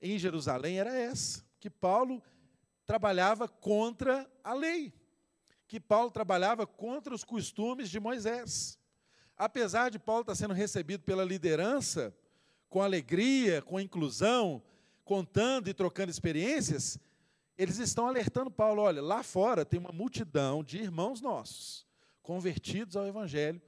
em 0.02 0.18
Jerusalém 0.18 0.80
era 0.80 0.96
essa: 0.96 1.46
que 1.60 1.70
Paulo 1.70 2.24
trabalhava 2.86 3.46
contra 3.50 4.26
a 4.42 4.54
lei, 4.54 4.94
que 5.68 5.80
Paulo 5.80 6.12
trabalhava 6.12 6.68
contra 6.68 7.14
os 7.14 7.24
costumes 7.24 7.90
de 7.90 8.00
Moisés. 8.00 8.80
Apesar 9.38 9.90
de 9.90 10.00
Paulo 10.00 10.22
estar 10.22 10.36
sendo 10.36 10.54
recebido 10.54 11.04
pela 11.04 11.24
liderança, 11.24 12.16
com 12.70 12.82
alegria, 12.82 13.62
com 13.62 13.80
inclusão, 13.80 14.62
contando 15.04 15.70
e 15.70 15.74
trocando 15.74 16.12
experiências, 16.12 17.00
eles 17.58 17.78
estão 17.78 18.08
alertando 18.08 18.52
Paulo: 18.52 18.82
olha, 18.82 19.02
lá 19.02 19.24
fora 19.24 19.66
tem 19.66 19.80
uma 19.80 19.92
multidão 19.92 20.64
de 20.64 20.78
irmãos 20.78 21.22
nossos, 21.22 21.86
convertidos 22.22 22.96
ao 22.96 23.06
Evangelho, 23.06 23.62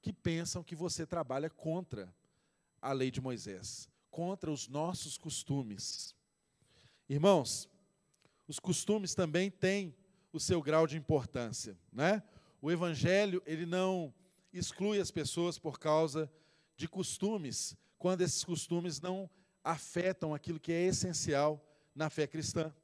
que 0.00 0.12
pensam 0.12 0.62
que 0.62 0.74
você 0.74 1.06
trabalha 1.06 1.50
contra 1.50 2.12
a 2.80 2.92
lei 2.92 3.10
de 3.10 3.20
Moisés, 3.20 3.88
contra 4.10 4.50
os 4.50 4.68
nossos 4.68 5.18
costumes. 5.18 6.14
Irmãos, 7.08 7.68
os 8.48 8.58
costumes 8.58 9.14
também 9.14 9.50
têm 9.50 9.94
o 10.32 10.40
seu 10.40 10.62
grau 10.62 10.86
de 10.86 10.96
importância, 10.96 11.78
né? 11.92 12.22
O 12.62 12.70
evangelho, 12.70 13.42
ele 13.46 13.66
não 13.66 14.12
exclui 14.52 15.00
as 15.00 15.10
pessoas 15.10 15.58
por 15.58 15.78
causa 15.78 16.30
de 16.76 16.88
costumes, 16.88 17.76
quando 17.98 18.22
esses 18.22 18.44
costumes 18.44 19.00
não 19.00 19.28
afetam 19.62 20.34
aquilo 20.34 20.60
que 20.60 20.72
é 20.72 20.84
essencial 20.84 21.64
na 21.94 22.08
fé 22.08 22.26
cristã. 22.26 22.74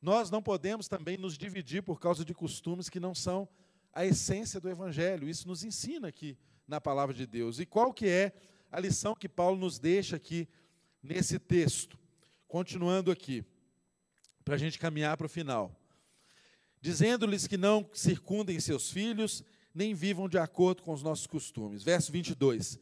Nós 0.00 0.30
não 0.30 0.42
podemos 0.42 0.88
também 0.88 1.16
nos 1.16 1.36
dividir 1.36 1.82
por 1.82 1.98
causa 1.98 2.24
de 2.24 2.34
costumes 2.34 2.88
que 2.88 3.00
não 3.00 3.14
são 3.14 3.48
a 3.92 4.04
essência 4.04 4.60
do 4.60 4.68
evangelho. 4.68 5.28
Isso 5.28 5.48
nos 5.48 5.64
ensina 5.64 6.08
aqui 6.08 6.36
na 6.66 6.80
palavra 6.80 7.14
de 7.14 7.26
Deus. 7.26 7.58
E 7.58 7.66
qual 7.66 7.92
que 7.92 8.06
é 8.06 8.32
a 8.70 8.80
lição 8.80 9.14
que 9.14 9.28
Paulo 9.28 9.58
nos 9.58 9.78
deixa 9.78 10.16
aqui 10.16 10.48
nesse 11.02 11.38
texto? 11.38 11.98
Continuando 12.46 13.10
aqui, 13.10 13.44
para 14.44 14.56
a 14.56 14.58
gente 14.58 14.78
caminhar 14.78 15.16
para 15.16 15.26
o 15.26 15.28
final. 15.28 15.74
Dizendo-lhes 16.84 17.46
que 17.46 17.56
não 17.56 17.88
circundem 17.94 18.60
seus 18.60 18.90
filhos, 18.90 19.42
nem 19.74 19.94
vivam 19.94 20.28
de 20.28 20.36
acordo 20.36 20.82
com 20.82 20.92
os 20.92 21.02
nossos 21.02 21.26
costumes. 21.26 21.82
Verso 21.82 22.12
22. 22.12 22.78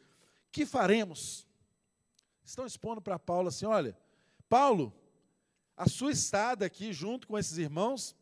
Que 0.50 0.66
faremos? 0.66 1.46
Estão 2.42 2.66
expondo 2.66 3.00
para 3.00 3.16
Paulo 3.16 3.46
assim: 3.46 3.64
olha, 3.64 3.96
Paulo, 4.48 4.92
a 5.76 5.88
sua 5.88 6.10
estada 6.10 6.66
aqui 6.66 6.92
junto 6.92 7.28
com 7.28 7.38
esses 7.38 7.56
irmãos 7.58 8.16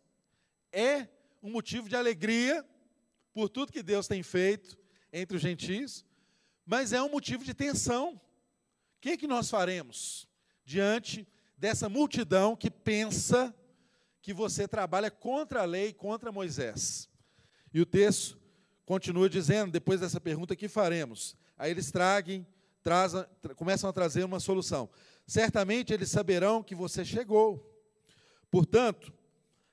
é 0.70 1.08
um 1.42 1.50
motivo 1.50 1.88
de 1.88 1.96
alegria 1.96 2.62
por 3.32 3.48
tudo 3.48 3.72
que 3.72 3.82
Deus 3.82 4.06
tem 4.06 4.22
feito 4.22 4.78
entre 5.10 5.38
os 5.38 5.42
gentios, 5.42 6.04
mas 6.66 6.92
é 6.92 7.00
um 7.00 7.08
motivo 7.08 7.42
de 7.42 7.54
tensão. 7.54 8.20
O 8.98 9.00
que, 9.00 9.12
é 9.12 9.16
que 9.16 9.26
nós 9.26 9.48
faremos 9.48 10.28
diante 10.62 11.26
dessa 11.56 11.88
multidão 11.88 12.54
que 12.54 12.70
pensa 12.70 13.54
que 14.22 14.32
você 14.32 14.68
trabalha 14.68 15.10
contra 15.10 15.62
a 15.62 15.64
lei, 15.64 15.92
contra 15.92 16.32
Moisés? 16.32 17.08
E 17.72 17.80
o 17.80 17.86
texto 17.86 18.38
continua 18.84 19.28
dizendo, 19.30 19.70
depois 19.70 20.00
dessa 20.00 20.20
pergunta, 20.20 20.56
que 20.56 20.68
faremos? 20.68 21.36
Aí 21.56 21.70
eles 21.70 21.90
traguem, 21.90 22.46
trazem, 22.82 23.24
tra 23.40 23.54
começam 23.54 23.88
a 23.88 23.92
trazer 23.92 24.24
uma 24.24 24.40
solução. 24.40 24.90
Certamente 25.26 25.92
eles 25.92 26.10
saberão 26.10 26.62
que 26.62 26.74
você 26.74 27.04
chegou. 27.04 27.66
Portanto, 28.50 29.12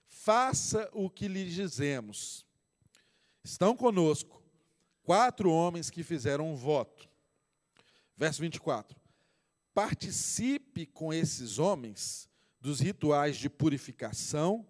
faça 0.07 0.89
o 0.93 1.09
que 1.09 1.27
lhes 1.27 1.53
dizemos. 1.53 2.45
Estão 3.43 3.75
conosco 3.75 4.43
quatro 5.01 5.49
homens 5.49 5.89
que 5.89 6.03
fizeram 6.03 6.51
um 6.51 6.55
voto. 6.55 7.09
Verso 8.15 8.41
24. 8.41 8.95
Participe 9.73 10.85
com 10.85 11.13
esses 11.13 11.57
homens 11.57 12.26
dos 12.67 12.81
rituais 12.81 13.37
de 13.37 13.49
purificação 13.49 14.67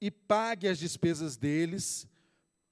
e 0.00 0.10
pague 0.10 0.66
as 0.66 0.76
despesas 0.76 1.36
deles 1.36 2.04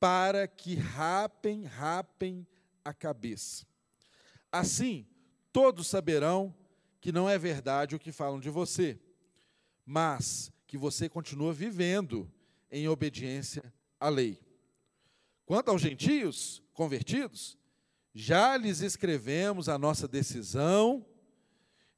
para 0.01 0.49
que 0.49 0.75
rapem, 0.75 1.63
rapem 1.63 2.45
a 2.85 2.93
cabeça. 2.93 3.65
Assim, 4.51 5.07
todos 5.53 5.87
saberão 5.87 6.53
que 7.01 7.13
não 7.13 7.31
é 7.31 7.39
verdade 7.39 7.95
o 7.95 7.99
que 8.01 8.11
falam 8.11 8.41
de 8.41 8.51
você, 8.51 8.99
mas 9.87 10.51
que 10.67 10.77
você 10.77 11.09
continua 11.09 11.53
vivendo 11.53 12.29
em 12.73 12.89
obediência 12.89 13.73
à 14.01 14.09
lei. 14.09 14.41
Quanto 15.47 15.69
aos 15.69 15.81
gentios 15.81 16.61
convertidos, 16.73 17.57
já 18.13 18.57
lhes 18.57 18.81
escrevemos 18.81 19.69
a 19.69 19.79
nossa 19.79 20.09
decisão 20.09 21.07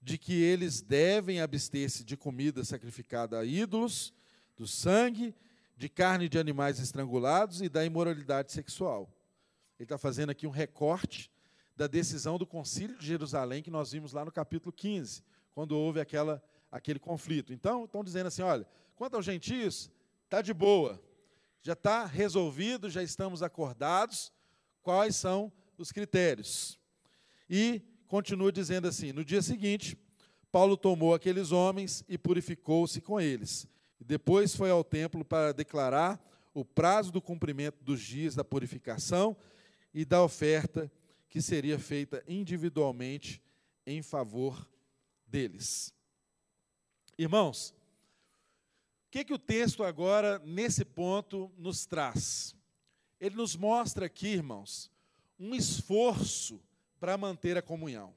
de 0.03 0.19
que 0.19 0.35
eles 0.35 0.81
devem 0.81 1.41
abster-se 1.41 2.03
de 2.05 2.17
comida 2.17 2.65
sacrificada 2.65 3.39
a 3.39 3.45
ídolos, 3.45 4.13
do 4.57 4.67
sangue, 4.67 5.35
de 5.77 5.89
carne 5.89 6.29
de 6.29 6.39
animais 6.39 6.81
estrangulados 6.81 7.63
e 7.63 7.69
da 7.69 7.85
imoralidade 7.85 8.53
sexual. 8.53 9.09
Ele 9.79 9.85
está 9.85 9.97
fazendo 9.97 10.31
aqui 10.31 10.47
um 10.47 10.51
recorte 10.51 11.31
da 11.77 11.87
decisão 11.87 12.37
do 12.37 12.47
Concílio 12.47 12.99
de 12.99 13.07
Jerusalém 13.07 13.63
que 13.63 13.71
nós 13.71 13.93
vimos 13.93 14.13
lá 14.13 14.25
no 14.25 14.33
capítulo 14.33 14.73
15, 14.73 15.23
quando 15.55 15.73
houve 15.73 16.01
aquela, 16.01 16.43
aquele 16.71 16.99
conflito. 16.99 17.53
Então, 17.53 17.85
estão 17.85 18.05
dizendo 18.05 18.27
assim: 18.27 18.43
olha, 18.43 18.67
quanto 18.97 19.17
aos 19.17 19.25
gentios, 19.25 19.91
está 20.25 20.43
de 20.43 20.53
boa, 20.53 21.03
já 21.63 21.73
está 21.75 22.05
resolvido, 22.05 22.91
já 22.91 23.03
estamos 23.03 23.43
acordados 23.43 24.33
quais 24.83 25.17
são 25.17 25.53
os 25.79 25.93
critérios. 25.93 26.79
E 27.49 27.83
continua 28.13 28.53
dizendo 28.53 28.87
assim: 28.87 29.11
no 29.11 29.25
dia 29.25 29.41
seguinte, 29.41 29.97
Paulo 30.51 30.77
tomou 30.77 31.15
aqueles 31.15 31.51
homens 31.51 32.05
e 32.07 32.19
purificou-se 32.19 33.01
com 33.01 33.19
eles. 33.19 33.67
Depois 33.99 34.55
foi 34.55 34.71
ao 34.71 34.85
templo 34.85 35.25
para 35.25 35.51
declarar 35.55 36.23
o 36.53 36.63
prazo 36.63 37.11
do 37.11 37.23
cumprimento 37.23 37.83
dos 37.83 38.03
dias 38.03 38.35
da 38.35 38.45
purificação 38.45 39.35
e 39.95 40.05
da 40.05 40.23
oferta 40.23 40.93
que 41.31 41.41
seria 41.41 41.79
feita 41.79 42.23
individualmente 42.29 43.43
em 43.87 44.03
favor 44.03 44.69
deles. 45.27 45.95
Irmãos, 47.17 47.71
o 49.07 49.11
que, 49.11 49.25
que 49.25 49.33
o 49.33 49.39
texto 49.39 49.83
agora, 49.83 50.39
nesse 50.45 50.85
ponto, 50.85 51.51
nos 51.57 51.87
traz? 51.87 52.55
Ele 53.19 53.37
nos 53.37 53.57
mostra 53.57 54.05
aqui, 54.05 54.27
irmãos, 54.29 54.91
um 55.39 55.55
esforço 55.55 56.61
para 57.03 57.19
manter 57.19 57.59
a 57.59 57.63
comunhão. 57.63 58.15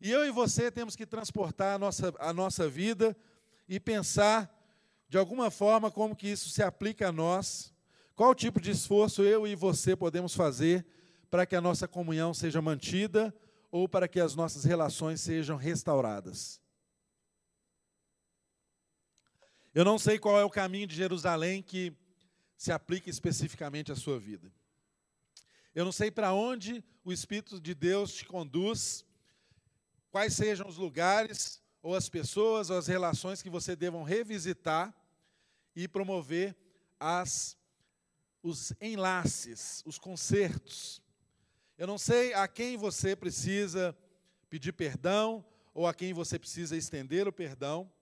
E 0.00 0.10
eu 0.10 0.24
e 0.24 0.30
você 0.30 0.70
temos 0.70 0.96
que 0.96 1.04
transportar 1.04 1.74
a 1.74 1.78
nossa, 1.78 2.14
a 2.18 2.32
nossa 2.32 2.66
vida 2.66 3.14
e 3.68 3.78
pensar, 3.78 4.50
de 5.06 5.18
alguma 5.18 5.50
forma, 5.50 5.90
como 5.90 6.16
que 6.16 6.28
isso 6.28 6.48
se 6.48 6.62
aplica 6.62 7.08
a 7.08 7.12
nós, 7.12 7.74
qual 8.14 8.34
tipo 8.34 8.58
de 8.58 8.70
esforço 8.70 9.22
eu 9.22 9.46
e 9.46 9.54
você 9.54 9.94
podemos 9.94 10.34
fazer 10.34 10.86
para 11.28 11.44
que 11.44 11.54
a 11.54 11.60
nossa 11.60 11.86
comunhão 11.86 12.32
seja 12.32 12.62
mantida 12.62 13.34
ou 13.70 13.86
para 13.86 14.08
que 14.08 14.18
as 14.18 14.34
nossas 14.34 14.64
relações 14.64 15.20
sejam 15.20 15.58
restauradas. 15.58 16.58
Eu 19.74 19.84
não 19.84 19.98
sei 19.98 20.18
qual 20.18 20.40
é 20.40 20.44
o 20.44 20.48
caminho 20.48 20.86
de 20.86 20.96
Jerusalém 20.96 21.62
que 21.62 21.92
se 22.56 22.72
aplica 22.72 23.10
especificamente 23.10 23.92
à 23.92 23.94
sua 23.94 24.18
vida. 24.18 24.50
Eu 25.76 25.84
não 25.84 25.92
sei 25.92 26.10
para 26.10 26.32
onde 26.32 26.82
o 27.04 27.12
Espírito 27.12 27.60
de 27.60 27.72
Deus 27.72 28.12
te 28.12 28.24
conduz, 28.24 29.04
quais 30.10 30.34
sejam 30.34 30.66
os 30.66 30.76
lugares, 30.76 31.62
ou 31.80 31.94
as 31.94 32.08
pessoas, 32.08 32.68
ou 32.68 32.76
as 32.76 32.88
relações 32.88 33.40
que 33.40 33.48
você 33.48 33.76
devam 33.76 34.02
revisitar 34.02 34.92
e 35.76 35.86
promover 35.86 36.56
as, 36.98 37.56
os 38.42 38.72
enlaces, 38.80 39.84
os 39.86 40.00
concertos 40.00 41.00
eu 41.78 41.86
não 41.86 41.98
sei 41.98 42.32
a 42.32 42.48
quem 42.48 42.78
você 42.78 43.14
precisa 43.14 43.94
pedir 44.48 44.72
perdão 44.72 45.44
ou 45.74 45.86
a 45.86 45.92
quem 45.92 46.14
você 46.14 46.38
precisa 46.38 46.74
estender 46.74 47.28
o 47.28 47.32
perdão. 47.32 47.92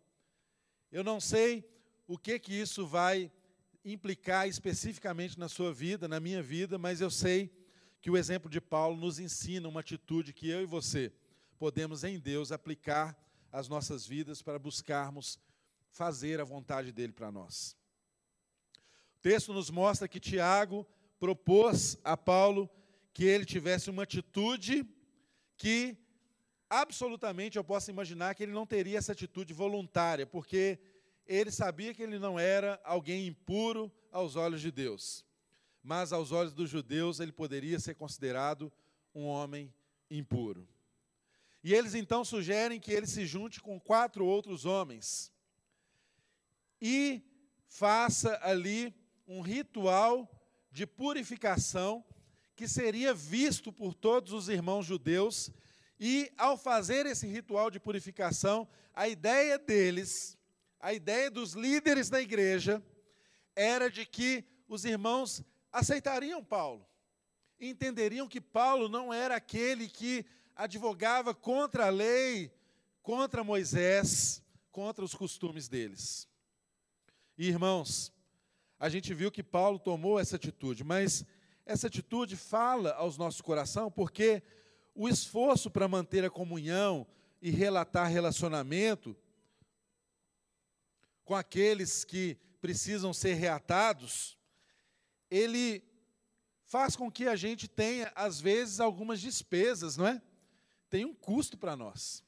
Eu 0.93 1.03
não 1.03 1.21
sei 1.21 1.69
o 2.07 2.17
que 2.17 2.39
que 2.39 2.53
isso 2.55 2.87
vai 2.87 3.33
implicar 3.85 4.49
especificamente 4.49 5.41
na 5.41 5.49
sua 5.49 5.75
vida, 5.75 6.07
na 6.07 6.21
minha 6.21 6.41
vida, 6.41 6.79
mas 6.79 7.01
eu 7.01 7.11
sei 7.11 7.51
que 8.05 8.11
o 8.11 8.19
exemplo 8.19 8.51
de 8.51 8.61
Paulo 8.61 8.99
nos 8.99 9.19
ensina 9.19 9.67
uma 9.67 9.81
atitude 9.81 10.35
que 10.35 10.47
eu 10.47 10.61
e 10.61 10.67
você 10.67 11.11
podemos 11.59 12.05
em 12.05 12.19
Deus 12.19 12.53
aplicar 12.53 13.19
às 13.51 13.67
nossas 13.67 14.07
vidas 14.07 14.43
para 14.43 14.59
buscarmos 14.59 15.39
fazer 15.89 16.39
a 16.39 16.45
vontade 16.45 16.93
dele 16.93 17.15
para 17.15 17.33
nós. 17.33 17.75
O 19.17 19.21
texto 19.23 19.55
nos 19.55 19.71
mostra 19.71 20.07
que 20.07 20.21
Tiago 20.21 20.87
propôs 21.19 21.97
a 22.05 22.15
Paulo 22.15 22.69
que 23.11 23.25
ele 23.25 23.47
tivesse 23.47 23.89
uma 23.89 24.03
atitude 24.03 24.87
que 25.57 25.97
absolutamente 26.69 27.57
eu 27.57 27.65
posso 27.65 27.91
imaginar 27.91 28.35
que 28.35 28.43
ele 28.43 28.53
não 28.53 28.67
teria 28.67 28.99
essa 28.99 29.13
atitude 29.13 29.55
voluntária, 29.55 30.27
porque 30.27 30.79
ele 31.27 31.51
sabia 31.51 31.95
que 31.95 32.03
ele 32.03 32.19
não 32.19 32.39
era 32.39 32.79
alguém 32.85 33.27
impuro 33.27 33.91
aos 34.13 34.37
olhos 34.37 34.61
de 34.61 34.71
Deus. 34.71 35.25
Mas 35.85 36.13
aos 36.13 36.33
olhos 36.33 36.53
dos 36.53 36.69
judeus 36.69 37.21
ele 37.21 37.31
poderia 37.31 37.79
ser 37.79 37.95
considerado 37.95 38.73
um 39.15 39.27
homem 39.27 39.73
impuro. 40.11 40.67
E 41.63 41.73
eles 41.73 41.95
então 41.95 42.25
sugerem 42.25 42.81
que 42.81 42.91
ele 42.91 43.07
se 43.07 43.25
junte 43.25 43.61
com 43.61 43.79
quatro 43.79 44.27
outros 44.27 44.65
homens 44.65 45.33
e 46.81 47.23
faça 47.69 48.39
ali 48.43 48.95
um 49.27 49.41
ritual 49.41 50.29
de 50.73 50.87
purificação 50.87 52.05
que 52.57 52.69
seria 52.69 53.13
visto 53.13 53.73
por 53.73 53.95
todos 53.95 54.33
os 54.33 54.49
irmãos 54.49 54.87
judeus, 54.87 55.51
e 55.99 56.31
ao 56.37 56.57
fazer 56.57 57.07
esse 57.07 57.27
ritual 57.27 57.71
de 57.71 57.81
purificação, 57.81 58.69
a 58.93 59.09
ideia 59.09 59.59
deles, 59.59 60.37
a 60.79 60.93
ideia 60.93 61.31
dos 61.31 61.55
líderes 61.55 62.09
da 62.09 62.21
igreja, 62.21 62.83
era 63.57 63.91
de 63.91 64.05
que 64.05 64.45
os 64.69 64.85
irmãos 64.85 65.43
aceitariam 65.75 66.43
Paulo, 66.43 66.87
entenderiam 67.59 68.29
que 68.29 68.41
Paulo 68.41 68.89
não 68.89 69.13
era 69.13 69.35
aquele 69.35 69.89
que 69.89 70.25
advogava 70.55 71.35
contra 71.35 71.87
a 71.87 71.91
lei, 71.91 72.55
contra 73.03 73.43
Moisés, 73.43 74.41
contra 74.71 75.05
os 75.05 75.15
costumes 75.15 75.69
deles. 75.69 76.29
E, 77.37 77.49
irmãos, 77.49 78.13
a 78.79 78.89
gente 78.89 79.13
viu 79.13 79.33
que 79.33 79.43
Paulo 79.43 79.81
tomou 79.81 80.21
essa 80.21 80.37
atitude, 80.37 80.85
mas 80.85 81.25
essa 81.67 81.89
atitude 81.89 82.37
fala 82.37 82.93
aos 82.95 83.19
nossos 83.19 83.41
corações, 83.41 83.93
porque 83.93 84.45
o 84.95 85.09
esforço 85.09 85.69
para 85.71 85.89
manter 85.89 86.25
a 86.25 86.31
comunhão 86.31 87.05
e 87.43 87.51
relatar 87.51 88.09
relacionamento 88.09 89.17
com 91.25 91.35
aqueles 91.35 92.05
que 92.05 92.37
precisam 92.61 93.13
ser 93.13 93.35
reatados, 93.35 94.39
ele 95.35 95.83
faz 96.63 96.95
com 96.95 97.11
que 97.11 97.27
a 97.27 97.35
gente 97.35 97.67
tenha, 97.67 98.13
às 98.15 98.41
vezes, 98.41 98.79
algumas 98.79 99.21
despesas, 99.21 99.97
não 99.97 100.07
é? 100.07 100.23
Tem 100.89 101.05
um 101.05 101.13
custo 101.13 101.59
para 101.59 101.77
nós. 101.77 102.23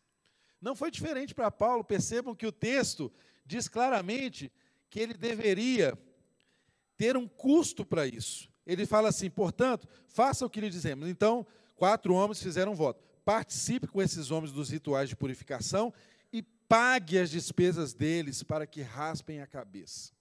Não 0.60 0.74
foi 0.74 0.90
diferente 0.90 1.34
para 1.34 1.50
Paulo, 1.50 1.84
percebam 1.84 2.34
que 2.34 2.46
o 2.46 2.52
texto 2.52 3.12
diz 3.44 3.68
claramente 3.68 4.52
que 4.90 4.98
ele 4.98 5.14
deveria 5.14 5.96
ter 6.96 7.16
um 7.16 7.28
custo 7.28 7.84
para 7.84 8.06
isso. 8.06 8.50
Ele 8.66 8.84
fala 8.84 9.10
assim: 9.10 9.30
portanto, 9.30 9.86
faça 10.08 10.44
o 10.44 10.50
que 10.50 10.60
lhe 10.60 10.68
dizemos. 10.68 11.08
Então, 11.08 11.46
quatro 11.76 12.12
homens 12.12 12.42
fizeram 12.42 12.72
um 12.72 12.76
voto. 12.76 13.00
Participe 13.24 13.86
com 13.86 14.02
esses 14.02 14.32
homens 14.32 14.52
dos 14.52 14.70
rituais 14.70 15.08
de 15.08 15.14
purificação 15.14 15.94
e 16.32 16.42
pague 16.42 17.18
as 17.18 17.30
despesas 17.30 17.94
deles 17.94 18.42
para 18.42 18.66
que 18.66 18.82
raspem 18.82 19.40
a 19.40 19.46
cabeça. 19.46 20.15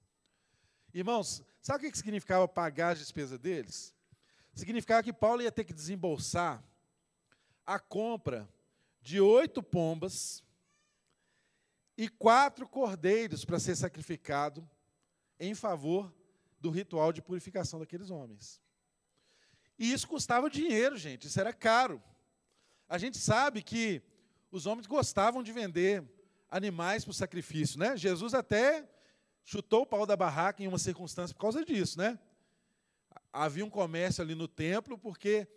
Irmãos, 0.95 1.43
sabe 1.61 1.85
o 1.85 1.91
que 1.91 1.97
significava 1.97 2.47
pagar 2.47 2.93
as 2.93 2.99
despesas 2.99 3.37
deles? 3.37 3.93
Significava 4.53 5.03
que 5.03 5.11
Paulo 5.11 5.41
ia 5.41 5.51
ter 5.51 5.65
que 5.65 5.73
desembolsar 5.73 6.63
a 7.65 7.77
compra 7.77 8.47
de 9.01 9.19
oito 9.19 9.61
pombas 9.61 10.41
e 11.97 12.07
quatro 12.07 12.65
cordeiros 12.65 13.43
para 13.43 13.59
ser 13.59 13.75
sacrificado 13.75 14.65
em 15.37 15.53
favor 15.53 16.15
do 16.61 16.69
ritual 16.69 17.11
de 17.11 17.21
purificação 17.21 17.77
daqueles 17.77 18.09
homens. 18.09 18.61
E 19.77 19.91
isso 19.91 20.07
custava 20.07 20.49
dinheiro, 20.49 20.95
gente, 20.95 21.27
isso 21.27 21.41
era 21.41 21.51
caro. 21.51 22.01
A 22.87 22.97
gente 22.97 23.17
sabe 23.17 23.61
que 23.61 24.01
os 24.49 24.65
homens 24.65 24.87
gostavam 24.87 25.43
de 25.43 25.51
vender 25.51 26.09
animais 26.49 27.03
para 27.03 27.11
o 27.11 27.13
sacrifício, 27.13 27.77
né? 27.77 27.97
Jesus 27.97 28.33
até 28.33 28.87
chutou 29.45 29.83
o 29.83 29.85
pau 29.85 30.05
da 30.05 30.17
barraca 30.17 30.61
em 30.61 30.67
uma 30.67 30.77
circunstância 30.77 31.33
por 31.33 31.39
causa 31.39 31.63
disso, 31.63 31.97
né? 31.97 32.19
Havia 33.31 33.63
um 33.63 33.69
comércio 33.69 34.21
ali 34.21 34.35
no 34.35 34.47
templo 34.47 34.97
porque 34.97 35.47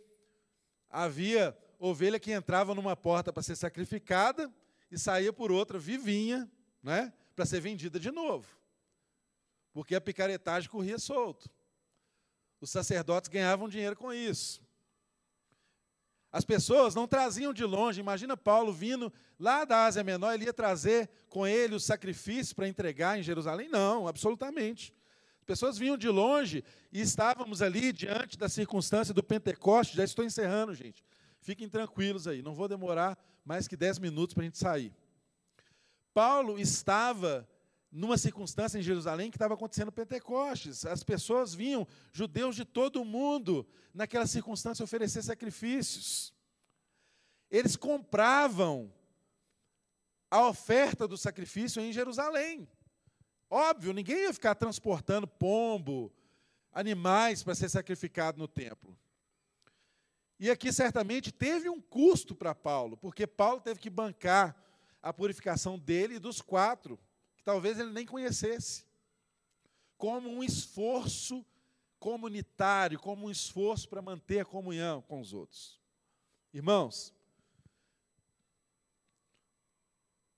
havia 0.88 1.56
ovelha 1.80 2.20
que 2.20 2.30
entrava 2.30 2.72
numa 2.74 2.94
porta 2.94 3.32
para 3.32 3.42
ser 3.42 3.56
sacrificada 3.56 4.52
e 4.90 4.96
saía 4.96 5.32
por 5.32 5.50
outra 5.50 5.78
vivinha, 5.78 6.48
né? 6.80 7.12
Para 7.34 7.46
ser 7.46 7.60
vendida 7.60 7.98
de 7.98 8.12
novo 8.12 8.58
porque 9.78 9.94
a 9.94 10.00
picaretagem 10.00 10.68
corria 10.68 10.98
solto. 10.98 11.48
Os 12.60 12.68
sacerdotes 12.68 13.28
ganhavam 13.28 13.68
dinheiro 13.68 13.94
com 13.94 14.12
isso. 14.12 14.60
As 16.30 16.44
pessoas 16.44 16.94
não 16.94 17.08
traziam 17.08 17.52
de 17.52 17.64
longe. 17.64 18.00
Imagina 18.00 18.36
Paulo 18.36 18.72
vindo 18.72 19.12
lá 19.38 19.64
da 19.64 19.86
Ásia 19.86 20.04
Menor, 20.04 20.34
ele 20.34 20.44
ia 20.44 20.52
trazer 20.52 21.08
com 21.28 21.46
ele 21.46 21.74
o 21.74 21.80
sacrifício 21.80 22.54
para 22.54 22.68
entregar 22.68 23.18
em 23.18 23.22
Jerusalém? 23.22 23.68
Não, 23.68 24.06
absolutamente. 24.06 24.92
As 25.40 25.44
pessoas 25.44 25.78
vinham 25.78 25.96
de 25.96 26.08
longe 26.08 26.62
e 26.92 27.00
estávamos 27.00 27.62
ali 27.62 27.92
diante 27.92 28.36
da 28.36 28.48
circunstância 28.48 29.14
do 29.14 29.22
Pentecoste. 29.22 29.96
Já 29.96 30.04
estou 30.04 30.24
encerrando, 30.24 30.74
gente. 30.74 31.02
Fiquem 31.40 31.68
tranquilos 31.68 32.26
aí, 32.26 32.42
não 32.42 32.54
vou 32.54 32.68
demorar 32.68 33.16
mais 33.44 33.66
que 33.66 33.76
dez 33.76 33.98
minutos 33.98 34.34
para 34.34 34.42
a 34.42 34.44
gente 34.44 34.58
sair. 34.58 34.92
Paulo 36.12 36.58
estava 36.58 37.48
numa 37.90 38.18
circunstância 38.18 38.78
em 38.78 38.82
Jerusalém 38.82 39.30
que 39.30 39.36
estava 39.36 39.54
acontecendo 39.54 39.90
Pentecostes. 39.90 40.84
As 40.84 41.02
pessoas 41.02 41.54
vinham, 41.54 41.86
judeus 42.12 42.54
de 42.54 42.64
todo 42.64 43.00
o 43.00 43.04
mundo, 43.04 43.66
naquela 43.94 44.26
circunstância 44.26 44.84
oferecer 44.84 45.22
sacrifícios. 45.22 46.34
Eles 47.50 47.76
compravam 47.76 48.92
a 50.30 50.46
oferta 50.46 51.08
do 51.08 51.16
sacrifício 51.16 51.80
em 51.80 51.92
Jerusalém. 51.92 52.68
Óbvio, 53.50 53.94
ninguém 53.94 54.24
ia 54.24 54.34
ficar 54.34 54.54
transportando 54.54 55.26
pombo, 55.26 56.12
animais 56.70 57.42
para 57.42 57.54
ser 57.54 57.70
sacrificado 57.70 58.38
no 58.38 58.46
templo. 58.46 58.96
E 60.38 60.50
aqui 60.50 60.70
certamente 60.72 61.32
teve 61.32 61.68
um 61.68 61.80
custo 61.80 62.34
para 62.34 62.54
Paulo, 62.54 62.96
porque 62.96 63.26
Paulo 63.26 63.60
teve 63.60 63.80
que 63.80 63.88
bancar 63.88 64.54
a 65.02 65.12
purificação 65.12 65.78
dele 65.78 66.16
e 66.16 66.20
dos 66.20 66.42
quatro 66.42 66.98
talvez 67.48 67.78
ele 67.78 67.92
nem 67.92 68.04
conhecesse, 68.04 68.84
como 69.96 70.28
um 70.28 70.44
esforço 70.44 71.42
comunitário, 71.98 73.00
como 73.00 73.24
um 73.24 73.30
esforço 73.30 73.88
para 73.88 74.02
manter 74.02 74.40
a 74.40 74.44
comunhão 74.44 75.00
com 75.00 75.18
os 75.18 75.32
outros. 75.32 75.80
Irmãos, 76.52 77.10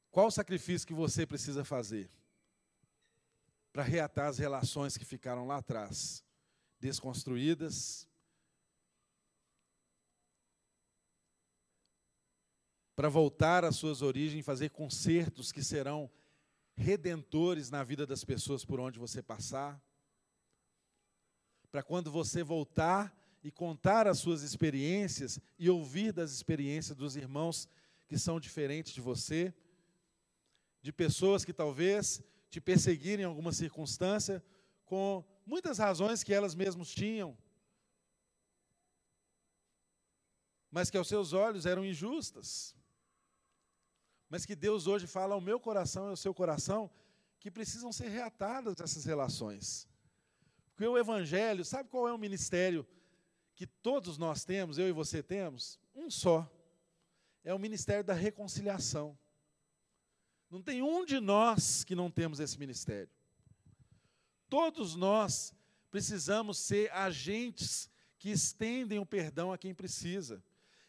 qual 0.08 0.28
o 0.28 0.30
sacrifício 0.30 0.86
que 0.86 0.94
você 0.94 1.26
precisa 1.26 1.64
fazer 1.64 2.08
para 3.72 3.82
reatar 3.82 4.28
as 4.28 4.38
relações 4.38 4.96
que 4.96 5.04
ficaram 5.04 5.48
lá 5.48 5.56
atrás, 5.56 6.22
desconstruídas, 6.78 8.08
para 12.94 13.08
voltar 13.08 13.64
às 13.64 13.74
suas 13.74 14.00
origens, 14.00 14.46
fazer 14.46 14.70
concertos 14.70 15.50
que 15.50 15.64
serão 15.64 16.08
redentores 16.80 17.70
na 17.70 17.84
vida 17.84 18.06
das 18.06 18.24
pessoas 18.24 18.64
por 18.64 18.80
onde 18.80 18.98
você 18.98 19.22
passar. 19.22 19.80
Para 21.70 21.82
quando 21.82 22.10
você 22.10 22.42
voltar 22.42 23.14
e 23.44 23.50
contar 23.50 24.06
as 24.08 24.18
suas 24.18 24.42
experiências 24.42 25.38
e 25.58 25.68
ouvir 25.70 26.12
das 26.12 26.32
experiências 26.32 26.96
dos 26.96 27.16
irmãos 27.16 27.68
que 28.08 28.18
são 28.18 28.40
diferentes 28.40 28.92
de 28.92 29.00
você, 29.00 29.54
de 30.82 30.92
pessoas 30.92 31.44
que 31.44 31.52
talvez 31.52 32.22
te 32.48 32.60
perseguirem 32.60 33.22
em 33.22 33.28
alguma 33.28 33.52
circunstância, 33.52 34.42
com 34.84 35.24
muitas 35.46 35.78
razões 35.78 36.24
que 36.24 36.34
elas 36.34 36.54
mesmas 36.54 36.90
tinham, 36.90 37.36
mas 40.70 40.90
que 40.90 40.96
aos 40.96 41.08
seus 41.08 41.32
olhos 41.32 41.66
eram 41.66 41.84
injustas 41.84 42.74
mas 44.30 44.46
que 44.46 44.54
Deus 44.54 44.86
hoje 44.86 45.08
fala 45.08 45.34
ao 45.34 45.40
meu 45.40 45.58
coração 45.58 46.06
e 46.06 46.10
ao 46.10 46.16
seu 46.16 46.32
coração 46.32 46.88
que 47.40 47.50
precisam 47.50 47.92
ser 47.92 48.08
reatadas 48.08 48.80
essas 48.80 49.04
relações. 49.04 49.88
Porque 50.72 50.86
o 50.86 50.96
Evangelho, 50.96 51.64
sabe 51.64 51.88
qual 51.88 52.06
é 52.06 52.12
o 52.12 52.18
ministério 52.18 52.86
que 53.56 53.66
todos 53.66 54.16
nós 54.16 54.44
temos, 54.44 54.78
eu 54.78 54.88
e 54.88 54.92
você 54.92 55.20
temos? 55.20 55.80
Um 55.94 56.08
só. 56.08 56.48
É 57.42 57.52
o 57.52 57.58
ministério 57.58 58.04
da 58.04 58.14
reconciliação. 58.14 59.18
Não 60.48 60.62
tem 60.62 60.80
um 60.80 61.04
de 61.04 61.18
nós 61.18 61.82
que 61.82 61.96
não 61.96 62.10
temos 62.10 62.38
esse 62.38 62.58
ministério. 62.58 63.10
Todos 64.48 64.94
nós 64.94 65.52
precisamos 65.90 66.58
ser 66.58 66.90
agentes 66.92 67.90
que 68.16 68.30
estendem 68.30 68.98
o 68.98 69.06
perdão 69.06 69.52
a 69.52 69.58
quem 69.58 69.74
precisa 69.74 70.42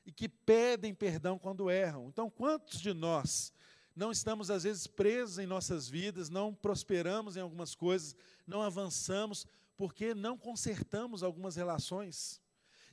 e 0.05 0.11
que 0.11 0.27
pedem 0.27 0.93
perdão 0.93 1.37
quando 1.37 1.69
erram. 1.69 2.07
Então, 2.07 2.29
quantos 2.29 2.79
de 2.79 2.93
nós 2.93 3.53
não 3.95 4.11
estamos, 4.11 4.49
às 4.49 4.63
vezes, 4.63 4.87
presos 4.87 5.37
em 5.37 5.45
nossas 5.45 5.89
vidas, 5.89 6.29
não 6.29 6.53
prosperamos 6.53 7.35
em 7.35 7.41
algumas 7.41 7.75
coisas, 7.75 8.15
não 8.47 8.61
avançamos, 8.61 9.45
porque 9.77 10.13
não 10.13 10.37
consertamos 10.37 11.23
algumas 11.23 11.55
relações? 11.55 12.41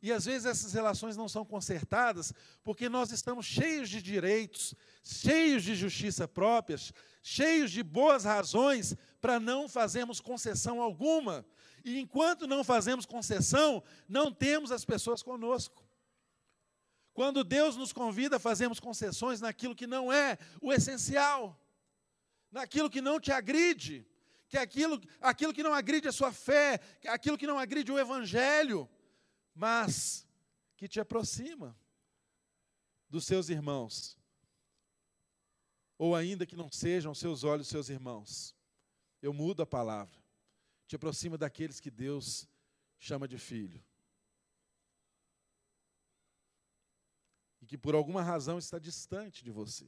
E 0.00 0.12
às 0.12 0.26
vezes 0.26 0.46
essas 0.46 0.72
relações 0.72 1.16
não 1.16 1.28
são 1.28 1.44
consertadas 1.44 2.32
porque 2.62 2.88
nós 2.88 3.10
estamos 3.10 3.46
cheios 3.46 3.88
de 3.88 4.00
direitos, 4.00 4.74
cheios 5.02 5.64
de 5.64 5.74
justiça 5.74 6.28
próprias, 6.28 6.92
cheios 7.20 7.70
de 7.70 7.82
boas 7.82 8.24
razões 8.24 8.96
para 9.20 9.40
não 9.40 9.68
fazermos 9.68 10.20
concessão 10.20 10.80
alguma. 10.80 11.44
E 11.84 11.98
enquanto 11.98 12.46
não 12.46 12.62
fazemos 12.62 13.06
concessão, 13.06 13.82
não 14.08 14.32
temos 14.32 14.70
as 14.70 14.84
pessoas 14.84 15.22
conosco. 15.22 15.87
Quando 17.18 17.42
Deus 17.42 17.74
nos 17.74 17.92
convida 17.92 18.36
a 18.36 18.38
fazermos 18.38 18.78
concessões 18.78 19.40
naquilo 19.40 19.74
que 19.74 19.88
não 19.88 20.12
é 20.12 20.38
o 20.62 20.72
essencial, 20.72 21.60
naquilo 22.48 22.88
que 22.88 23.00
não 23.00 23.18
te 23.18 23.32
agride, 23.32 24.06
que 24.48 24.56
é 24.56 24.60
aquilo, 24.60 25.00
aquilo 25.20 25.52
que 25.52 25.64
não 25.64 25.74
agride 25.74 26.06
a 26.06 26.12
sua 26.12 26.30
fé, 26.30 26.80
é 27.02 27.08
aquilo 27.08 27.36
que 27.36 27.44
não 27.44 27.58
agride 27.58 27.90
o 27.90 27.98
Evangelho, 27.98 28.88
mas 29.52 30.24
que 30.76 30.86
te 30.86 31.00
aproxima 31.00 31.76
dos 33.10 33.26
seus 33.26 33.48
irmãos, 33.48 34.16
ou 35.98 36.14
ainda 36.14 36.46
que 36.46 36.54
não 36.54 36.70
sejam 36.70 37.12
seus 37.16 37.42
olhos 37.42 37.66
seus 37.66 37.88
irmãos. 37.88 38.54
Eu 39.20 39.32
mudo 39.32 39.60
a 39.60 39.66
palavra, 39.66 40.16
te 40.86 40.94
aproxima 40.94 41.36
daqueles 41.36 41.80
que 41.80 41.90
Deus 41.90 42.48
chama 42.96 43.26
de 43.26 43.38
filho. 43.38 43.82
Que 47.68 47.76
por 47.76 47.94
alguma 47.94 48.22
razão 48.22 48.58
está 48.58 48.78
distante 48.78 49.44
de 49.44 49.50
você. 49.50 49.86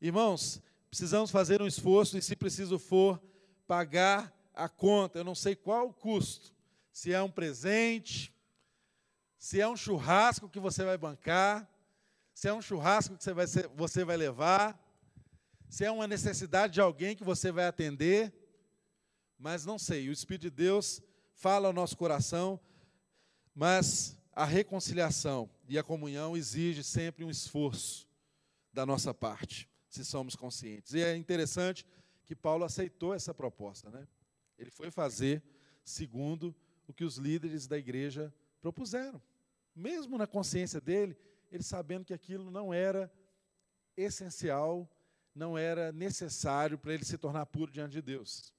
Irmãos, 0.00 0.60
precisamos 0.90 1.30
fazer 1.30 1.62
um 1.62 1.66
esforço 1.68 2.18
e, 2.18 2.22
se 2.22 2.34
preciso 2.34 2.80
for, 2.80 3.22
pagar 3.64 4.34
a 4.52 4.68
conta. 4.68 5.20
Eu 5.20 5.24
não 5.24 5.36
sei 5.36 5.54
qual 5.54 5.88
o 5.88 5.94
custo. 5.94 6.52
Se 6.92 7.12
é 7.12 7.22
um 7.22 7.30
presente, 7.30 8.34
se 9.38 9.60
é 9.60 9.68
um 9.68 9.76
churrasco 9.76 10.48
que 10.48 10.58
você 10.58 10.84
vai 10.84 10.98
bancar, 10.98 11.70
se 12.34 12.48
é 12.48 12.52
um 12.52 12.60
churrasco 12.60 13.16
que 13.16 13.22
você 13.22 13.32
vai, 13.32 13.46
ser, 13.46 13.68
você 13.68 14.04
vai 14.04 14.16
levar, 14.16 14.78
se 15.68 15.84
é 15.84 15.90
uma 15.92 16.08
necessidade 16.08 16.74
de 16.74 16.80
alguém 16.80 17.14
que 17.14 17.22
você 17.22 17.52
vai 17.52 17.66
atender, 17.66 18.34
mas 19.38 19.64
não 19.64 19.78
sei. 19.78 20.08
O 20.08 20.12
Espírito 20.12 20.42
de 20.42 20.50
Deus 20.50 21.00
fala 21.34 21.68
ao 21.68 21.72
nosso 21.72 21.96
coração, 21.96 22.58
mas 23.54 24.16
a 24.34 24.44
reconciliação 24.44 25.48
e 25.68 25.78
a 25.78 25.82
comunhão 25.82 26.36
exige 26.36 26.82
sempre 26.82 27.24
um 27.24 27.30
esforço 27.30 28.08
da 28.72 28.84
nossa 28.84 29.14
parte, 29.14 29.68
se 29.88 30.04
somos 30.04 30.34
conscientes. 30.34 30.92
E 30.92 31.02
é 31.02 31.16
interessante 31.16 31.86
que 32.24 32.34
Paulo 32.34 32.64
aceitou 32.64 33.14
essa 33.14 33.32
proposta, 33.32 33.90
né? 33.90 34.08
Ele 34.58 34.70
foi 34.70 34.90
fazer 34.90 35.42
segundo 35.84 36.54
o 36.88 36.92
que 36.92 37.04
os 37.04 37.16
líderes 37.16 37.66
da 37.66 37.78
igreja 37.78 38.34
propuseram. 38.60 39.22
Mesmo 39.74 40.18
na 40.18 40.26
consciência 40.26 40.80
dele, 40.80 41.16
ele 41.50 41.62
sabendo 41.62 42.04
que 42.04 42.14
aquilo 42.14 42.50
não 42.50 42.74
era 42.74 43.12
essencial, 43.96 44.88
não 45.34 45.56
era 45.56 45.92
necessário 45.92 46.78
para 46.78 46.94
ele 46.94 47.04
se 47.04 47.16
tornar 47.18 47.46
puro 47.46 47.70
diante 47.70 47.92
de 47.92 48.02
Deus. 48.02 48.52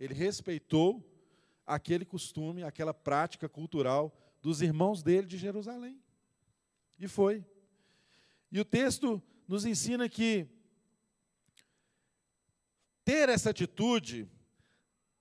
Ele 0.00 0.14
respeitou 0.14 1.02
aquele 1.66 2.04
costume, 2.04 2.62
aquela 2.62 2.94
prática 2.94 3.48
cultural 3.48 4.23
dos 4.44 4.60
irmãos 4.60 5.02
dele 5.02 5.26
de 5.26 5.38
Jerusalém. 5.38 5.98
E 6.98 7.08
foi. 7.08 7.42
E 8.52 8.60
o 8.60 8.64
texto 8.64 9.22
nos 9.48 9.64
ensina 9.64 10.06
que 10.06 10.46
ter 13.02 13.30
essa 13.30 13.48
atitude 13.48 14.28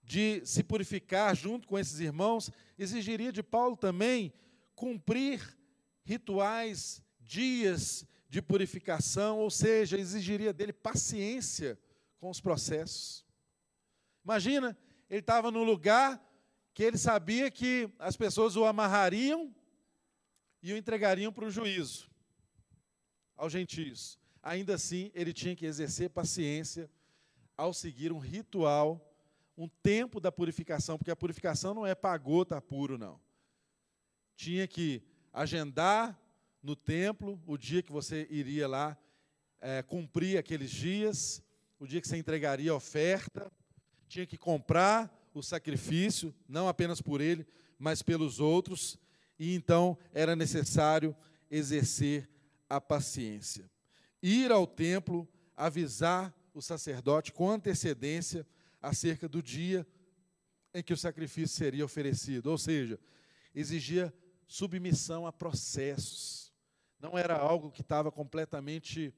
de 0.03 0.45
se 0.45 0.61
purificar 0.61 1.33
junto 1.37 1.69
com 1.69 1.79
esses 1.79 2.01
irmãos 2.01 2.51
exigiria 2.77 3.31
de 3.31 3.41
Paulo 3.41 3.77
também 3.77 4.33
cumprir 4.75 5.57
rituais, 6.03 7.01
dias 7.21 8.05
de 8.27 8.41
purificação, 8.41 9.39
ou 9.39 9.49
seja, 9.49 9.97
exigiria 9.97 10.51
dele 10.51 10.73
paciência 10.73 11.79
com 12.17 12.29
os 12.29 12.41
processos. 12.41 13.25
Imagina, 14.25 14.77
ele 15.09 15.21
estava 15.21 15.49
no 15.49 15.63
lugar 15.63 16.21
que 16.73 16.83
ele 16.83 16.97
sabia 16.97 17.51
que 17.51 17.89
as 17.99 18.17
pessoas 18.17 18.55
o 18.55 18.65
amarrariam 18.65 19.53
e 20.61 20.73
o 20.73 20.77
entregariam 20.77 21.31
para 21.31 21.45
o 21.45 21.51
juízo, 21.51 22.09
aos 23.35 23.51
gentios. 23.51 24.19
Ainda 24.41 24.75
assim, 24.75 25.11
ele 25.13 25.31
tinha 25.33 25.55
que 25.55 25.65
exercer 25.65 26.09
paciência 26.09 26.89
ao 27.55 27.73
seguir 27.73 28.11
um 28.11 28.17
ritual, 28.17 29.13
um 29.55 29.67
tempo 29.67 30.19
da 30.19 30.31
purificação, 30.31 30.97
porque 30.97 31.11
a 31.11 31.15
purificação 31.15 31.73
não 31.73 31.85
é 31.85 31.93
pagou, 31.93 32.41
está 32.41 32.59
puro, 32.59 32.97
não. 32.97 33.21
Tinha 34.35 34.67
que 34.67 35.03
agendar 35.31 36.19
no 36.61 36.75
templo 36.75 37.41
o 37.45 37.57
dia 37.57 37.83
que 37.83 37.91
você 37.91 38.27
iria 38.31 38.67
lá 38.67 38.97
é, 39.61 39.83
cumprir 39.83 40.37
aqueles 40.37 40.71
dias, 40.71 41.43
o 41.77 41.85
dia 41.85 42.01
que 42.01 42.07
você 42.07 42.17
entregaria 42.17 42.71
a 42.71 42.75
oferta, 42.75 43.51
tinha 44.07 44.25
que 44.25 44.37
comprar 44.37 45.11
o 45.33 45.41
sacrifício, 45.43 46.33
não 46.47 46.67
apenas 46.67 47.01
por 47.01 47.21
ele, 47.21 47.45
mas 47.77 48.01
pelos 48.01 48.39
outros, 48.39 48.97
e 49.37 49.55
então 49.55 49.97
era 50.13 50.35
necessário 50.35 51.15
exercer 51.49 52.29
a 52.69 52.79
paciência. 52.79 53.69
Ir 54.21 54.51
ao 54.51 54.65
templo, 54.65 55.27
avisar 55.55 56.33
o 56.53 56.61
sacerdote 56.61 57.31
com 57.31 57.49
antecedência 57.49 58.45
acerca 58.81 59.27
do 59.27 59.41
dia 59.41 59.85
em 60.73 60.81
que 60.81 60.93
o 60.93 60.97
sacrifício 60.97 61.55
seria 61.55 61.85
oferecido, 61.85 62.47
ou 62.47 62.57
seja, 62.57 62.99
exigia 63.53 64.13
submissão 64.47 65.27
a 65.27 65.31
processos. 65.31 66.51
Não 66.99 67.17
era 67.17 67.35
algo 67.35 67.71
que 67.71 67.81
estava 67.81 68.11
completamente 68.11 69.13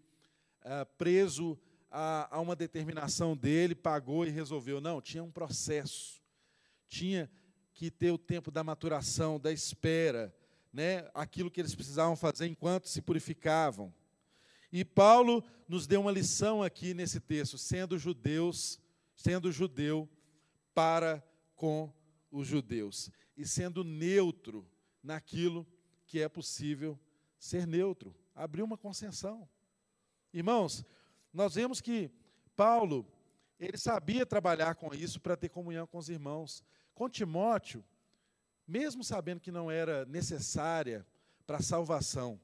uh, 0.63 0.85
preso 0.97 1.57
a, 1.97 2.27
a 2.29 2.41
uma 2.41 2.57
determinação 2.57 3.37
dele, 3.37 3.73
pagou 3.73 4.25
e 4.25 4.29
resolveu. 4.29 4.81
Não, 4.81 5.01
tinha 5.01 5.23
um 5.23 5.31
processo. 5.31 6.21
Tinha 6.89 7.31
que 7.73 7.89
ter 7.89 8.11
o 8.11 8.17
tempo 8.17 8.51
da 8.51 8.65
maturação, 8.65 9.39
da 9.39 9.49
espera, 9.49 10.35
né, 10.73 11.09
aquilo 11.13 11.49
que 11.49 11.61
eles 11.61 11.73
precisavam 11.73 12.17
fazer 12.17 12.47
enquanto 12.47 12.89
se 12.89 13.01
purificavam. 13.01 13.93
E 14.73 14.83
Paulo 14.83 15.41
nos 15.69 15.87
deu 15.87 16.01
uma 16.01 16.11
lição 16.11 16.61
aqui 16.61 16.93
nesse 16.93 17.21
texto, 17.21 17.57
sendo 17.57 17.97
judeus, 17.97 18.77
sendo 19.15 19.49
judeu 19.49 20.09
para 20.73 21.23
com 21.55 21.93
os 22.29 22.45
judeus 22.45 23.09
e 23.37 23.47
sendo 23.47 23.85
neutro 23.85 24.67
naquilo 25.01 25.65
que 26.05 26.19
é 26.19 26.27
possível 26.27 26.99
ser 27.39 27.65
neutro, 27.65 28.13
abrir 28.33 28.63
uma 28.63 28.77
concessão. 28.77 29.47
Irmãos, 30.33 30.85
nós 31.35 31.55
vemos 31.55 31.81
que 31.81 32.09
Paulo, 32.55 33.05
ele 33.59 33.77
sabia 33.77 34.25
trabalhar 34.25 34.75
com 34.75 34.93
isso 34.93 35.19
para 35.19 35.35
ter 35.35 35.49
comunhão 35.49 35.85
com 35.85 35.97
os 35.97 36.09
irmãos. 36.09 36.63
Com 36.93 37.09
Timóteo, 37.09 37.83
mesmo 38.65 39.03
sabendo 39.03 39.41
que 39.41 39.51
não 39.51 39.69
era 39.69 40.05
necessária 40.05 41.05
para 41.45 41.57
a 41.57 41.61
salvação 41.61 42.39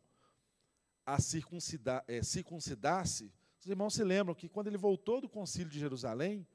a 1.06 1.20
circuncidar, 1.20 2.04
é, 2.08 2.22
circuncidar-se, 2.22 3.34
os 3.60 3.66
irmãos 3.66 3.94
se 3.94 4.04
lembram 4.04 4.36
que 4.36 4.50
quando 4.50 4.68
ele 4.68 4.78
voltou 4.78 5.22
do 5.22 5.30
concílio 5.30 5.70
de 5.70 5.80
Jerusalém, 5.80 6.46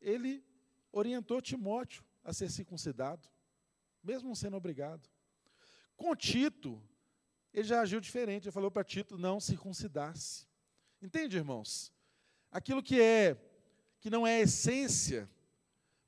ele 0.00 0.44
orientou 0.92 1.42
Timóteo 1.42 2.04
a 2.24 2.32
ser 2.32 2.50
circuncidado, 2.50 3.28
mesmo 4.02 4.28
não 4.28 4.34
sendo 4.34 4.56
obrigado. 4.56 5.08
Com 5.96 6.14
Tito, 6.14 6.80
ele 7.52 7.64
já 7.64 7.80
agiu 7.80 8.00
diferente, 8.00 8.44
ele 8.44 8.52
falou 8.52 8.70
para 8.70 8.84
Tito 8.84 9.18
não 9.18 9.40
circuncidar-se. 9.40 10.46
Entende, 11.02 11.36
irmãos? 11.36 11.92
Aquilo 12.50 12.82
que 12.82 13.00
é 13.00 13.36
que 14.00 14.10
não 14.10 14.26
é 14.26 14.40
essência, 14.40 15.28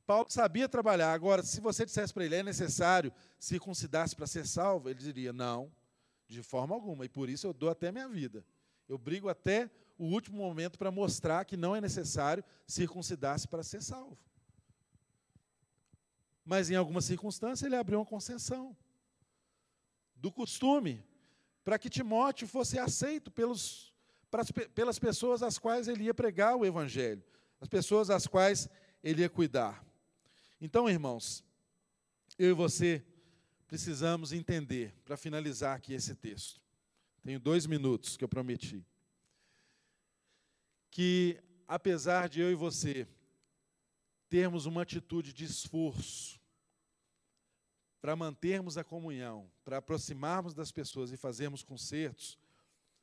Paulo 0.07 0.31
sabia 0.31 0.69
trabalhar. 0.69 1.13
Agora, 1.13 1.43
se 1.43 1.61
você 1.61 1.85
dissesse 1.85 2.15
para 2.15 2.25
ele 2.25 2.37
é 2.37 2.43
necessário 2.43 3.13
circuncidar-se 3.39 4.17
para 4.17 4.27
ser 4.27 4.47
salvo, 4.47 4.89
ele 4.89 4.99
diria 4.99 5.33
não, 5.33 5.71
de 6.27 6.43
forma 6.43 6.75
alguma. 6.75 7.05
E 7.05 7.09
por 7.09 7.29
isso 7.29 7.47
eu 7.47 7.53
dou 7.53 7.69
até 7.69 7.93
minha 7.93 8.09
vida. 8.09 8.45
Eu 8.89 8.97
brigo 8.97 9.29
até 9.29 9.71
o 9.99 10.05
último 10.05 10.39
momento 10.39 10.79
para 10.79 10.91
mostrar 10.91 11.45
que 11.45 11.57
não 11.57 11.77
é 11.77 11.81
necessário 11.81 12.43
circuncidar-se 12.67 13.47
para 13.47 13.63
ser 13.63 13.83
salvo. 13.83 14.17
Mas 16.45 16.71
em 16.71 16.77
alguma 16.77 17.03
circunstância 17.03 17.67
ele 17.67 17.77
abriu 17.77 17.99
uma 17.99 18.07
concessão 18.07 18.75
do 20.15 20.33
costume 20.33 21.05
para 21.63 21.79
que 21.79 21.91
Timóteo 21.91 22.49
fosse 22.49 22.79
aceito 22.79 23.31
pelos 23.31 23.88
pelas 24.75 24.99
pessoas 24.99 25.43
às 25.43 25.59
quais 25.59 25.89
ele 25.89 26.05
ia 26.05 26.15
pregar 26.15 26.57
o 26.57 26.65
Evangelho, 26.65 27.23
as 27.61 27.69
pessoas 27.69 28.11
às 28.11 28.27
quais 28.27 28.69
ele 29.03 29.23
ia 29.23 29.29
cuidar. 29.29 29.85
Então, 30.61 30.89
irmãos, 30.89 31.45
eu 32.39 32.51
e 32.51 32.53
você 32.53 33.05
precisamos 33.67 34.33
entender, 34.33 34.95
para 35.05 35.17
finalizar 35.17 35.77
aqui 35.77 35.93
esse 35.93 36.15
texto, 36.15 36.61
tenho 37.23 37.39
dois 37.39 37.67
minutos 37.67 38.17
que 38.17 38.25
eu 38.25 38.29
prometi, 38.29 38.85
que 40.91 41.39
apesar 41.67 42.29
de 42.29 42.41
eu 42.41 42.51
e 42.51 42.55
você 42.55 43.07
termos 44.29 44.67
uma 44.67 44.83
atitude 44.83 45.33
de 45.33 45.45
esforço 45.45 46.41
para 48.01 48.17
mantermos 48.17 48.79
a 48.79 48.85
comunhão, 48.85 49.51
para 49.65 49.79
aproximarmos 49.79 50.55
das 50.55 50.71
pessoas 50.71 51.13
e 51.13 51.17
fazermos 51.17 51.63
concertos, 51.63 52.39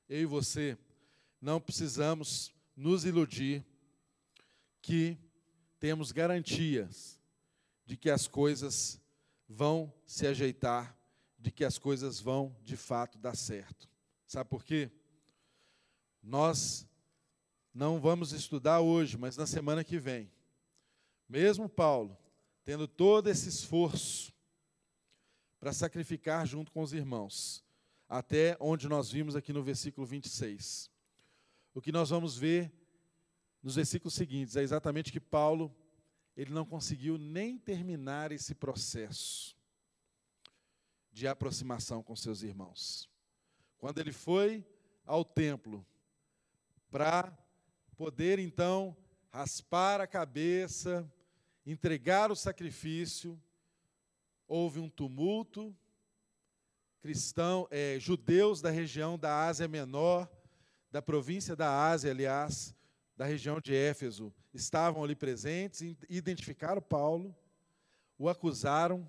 eu 0.07 0.21
e 0.21 0.25
você 0.25 0.77
não 1.45 1.61
precisamos 1.61 2.51
nos 2.75 3.05
iludir 3.05 3.63
que 4.81 5.15
temos 5.79 6.11
garantias 6.11 7.21
de 7.85 7.95
que 7.95 8.09
as 8.09 8.27
coisas 8.27 8.99
vão 9.47 9.93
se 10.07 10.25
ajeitar, 10.25 10.97
de 11.37 11.51
que 11.51 11.63
as 11.63 11.77
coisas 11.77 12.19
vão 12.19 12.57
de 12.63 12.75
fato 12.75 13.19
dar 13.19 13.35
certo. 13.35 13.87
Sabe 14.25 14.49
por 14.49 14.63
quê? 14.63 14.89
Nós 16.19 16.87
não 17.71 18.01
vamos 18.01 18.31
estudar 18.31 18.81
hoje, 18.81 19.15
mas 19.15 19.37
na 19.37 19.45
semana 19.45 19.83
que 19.83 19.99
vem. 19.99 20.31
Mesmo 21.29 21.69
Paulo, 21.69 22.17
tendo 22.63 22.87
todo 22.87 23.29
esse 23.29 23.49
esforço 23.49 24.33
para 25.59 25.71
sacrificar 25.71 26.47
junto 26.47 26.71
com 26.71 26.81
os 26.81 26.91
irmãos, 26.91 27.63
até 28.09 28.57
onde 28.59 28.89
nós 28.89 29.11
vimos 29.11 29.35
aqui 29.35 29.53
no 29.53 29.61
versículo 29.61 30.07
26 30.07 30.94
o 31.75 31.81
que 31.81 31.91
nós 31.91 32.09
vamos 32.09 32.37
ver 32.37 32.71
nos 33.61 33.75
versículos 33.75 34.13
seguintes 34.13 34.55
é 34.55 34.63
exatamente 34.63 35.11
que 35.11 35.19
Paulo 35.19 35.75
ele 36.35 36.53
não 36.53 36.65
conseguiu 36.65 37.17
nem 37.17 37.57
terminar 37.57 38.31
esse 38.31 38.55
processo 38.55 39.57
de 41.11 41.27
aproximação 41.27 42.01
com 42.01 42.15
seus 42.15 42.43
irmãos. 42.43 43.09
Quando 43.77 43.99
ele 43.99 44.13
foi 44.13 44.65
ao 45.05 45.25
templo 45.25 45.85
para 46.89 47.37
poder 47.97 48.39
então 48.39 48.95
raspar 49.29 49.99
a 49.99 50.07
cabeça, 50.07 51.05
entregar 51.65 52.31
o 52.31 52.37
sacrifício, 52.37 53.41
houve 54.47 54.79
um 54.79 54.89
tumulto. 54.89 55.75
Cristão, 57.01 57.67
é, 57.69 57.99
judeus 57.99 58.61
da 58.61 58.69
região 58.69 59.19
da 59.19 59.45
Ásia 59.45 59.67
Menor 59.67 60.29
da 60.95 61.01
província 61.01 61.57
da 61.57 61.89
Ásia, 61.89 62.09
aliás, 62.09 62.73
da 63.17 63.25
região 63.25 63.59
de 63.59 63.75
Éfeso, 63.75 64.33
estavam 64.53 65.03
ali 65.03 65.13
presentes, 65.13 65.81
identificaram 66.07 66.81
Paulo, 66.81 67.35
o 68.17 68.29
acusaram, 68.29 69.05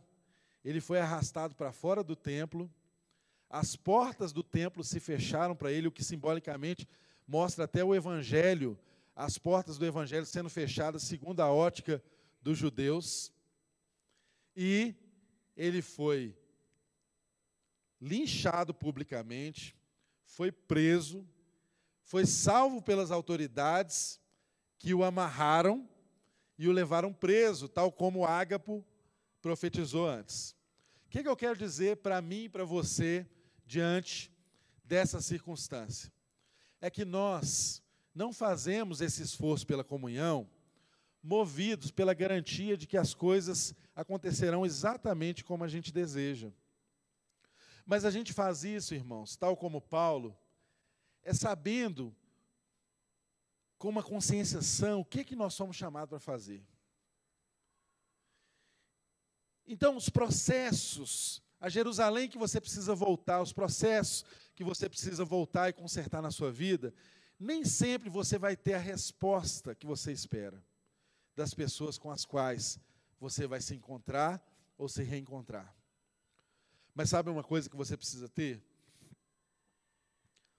ele 0.65 0.81
foi 0.81 0.99
arrastado 0.99 1.55
para 1.55 1.71
fora 1.71 2.03
do 2.03 2.17
templo, 2.17 2.69
as 3.49 3.77
portas 3.77 4.33
do 4.33 4.43
templo 4.43 4.83
se 4.83 4.99
fecharam 4.99 5.55
para 5.55 5.71
ele, 5.71 5.87
o 5.87 5.93
que 5.93 6.03
simbolicamente 6.03 6.89
mostra 7.25 7.67
até 7.67 7.85
o 7.85 7.95
evangelho, 7.95 8.77
as 9.15 9.39
portas 9.39 9.79
do 9.79 9.87
evangelho 9.87 10.27
sendo 10.27 10.51
fechadas 10.51 11.05
segundo 11.05 11.39
a 11.39 11.53
ótica 11.53 12.03
dos 12.43 12.59
judeus. 12.59 13.33
E 14.57 14.93
ele 15.57 15.81
foi 15.83 16.37
linchado 18.01 18.75
publicamente, 18.75 19.77
foi 20.25 20.51
preso, 20.51 21.25
foi 22.07 22.25
salvo 22.25 22.81
pelas 22.81 23.11
autoridades 23.11 24.21
que 24.79 24.95
o 24.95 25.03
amarraram 25.03 25.89
e 26.57 26.69
o 26.69 26.73
levaram 26.73 27.13
preso, 27.13 27.69
tal 27.69 27.91
como 27.91 28.25
Ágapo 28.25 28.85
profetizou 29.43 30.09
antes. 30.09 30.53
O 31.07 31.11
que, 31.11 31.25
que 31.25 31.29
eu 31.29 31.37
quero 31.37 31.59
dizer 31.59 31.97
para 31.97 32.23
mim 32.23 32.45
e 32.45 32.49
para 32.49 32.65
você 32.65 33.29
diante 33.67 34.33
dessa 34.85 35.21
circunstância? 35.21 36.13
É 36.81 36.89
que 36.89 37.05
nós 37.05 37.83
não 38.15 38.33
fazemos 38.33 39.01
esse 39.01 39.23
esforço 39.23 39.67
pela 39.67 39.83
comunhão 39.83 40.49
movidos 41.21 41.91
pela 41.91 42.15
garantia 42.15 42.77
de 42.77 42.87
que 42.87 42.97
as 42.97 43.15
coisas 43.15 43.75
acontecerão 43.97 44.65
exatamente 44.65 45.43
como 45.43 45.65
a 45.65 45.69
gente 45.69 45.93
deseja. 45.93 46.53
Mas 47.85 48.05
a 48.05 48.13
gente 48.13 48.33
faz 48.33 48.63
isso, 48.63 48.95
irmãos, 48.95 49.37
tal 49.37 49.57
como 49.57 49.81
Paulo, 49.81 50.39
é 51.27 51.35
sabendo, 51.35 52.15
com 53.77 53.89
uma 53.89 54.03
consciência 54.03 54.63
sã, 54.63 54.97
o 54.97 55.05
que, 55.05 55.25
que 55.25 55.35
nós 55.35 55.55
somos 55.55 55.77
chamados 55.77 56.09
para 56.09 56.21
fazer. 56.21 56.65
Então, 59.67 59.97
os 59.97 60.09
processos, 60.09 61.43
a 61.61 61.69
Jerusalém 61.69 62.29
que 62.29 62.39
você 62.39 62.61
precisa 62.61 62.95
voltar, 62.95 63.43
os 63.43 63.53
processos 63.53 64.25
que 64.55 64.63
você 64.63 64.89
precisa 64.89 65.25
voltar 65.25 65.69
e 65.69 65.73
consertar 65.73 66.23
na 66.23 66.31
sua 66.31 66.53
vida, 66.53 66.95
nem 67.39 67.65
sempre 67.65 68.09
você 68.09 68.39
vai 68.39 68.57
ter 68.57 68.75
a 68.75 68.79
resposta 68.79 69.75
que 69.75 69.85
você 69.85 70.13
espera 70.13 70.65
das 71.35 71.53
pessoas 71.53 71.99
com 71.99 72.11
as 72.11 72.25
quais 72.25 72.79
você 73.19 73.49
vai 73.49 73.61
se 73.61 73.75
encontrar 73.75 74.41
ou 74.79 74.89
se 74.89 75.03
reencontrar. 75.03 75.75
Mas 76.95 77.11
sabe 77.11 77.31
uma 77.31 77.43
coisa 77.43 77.69
que 77.69 77.77
você 77.77 77.97
precisa 77.97 78.29
ter? 78.29 78.65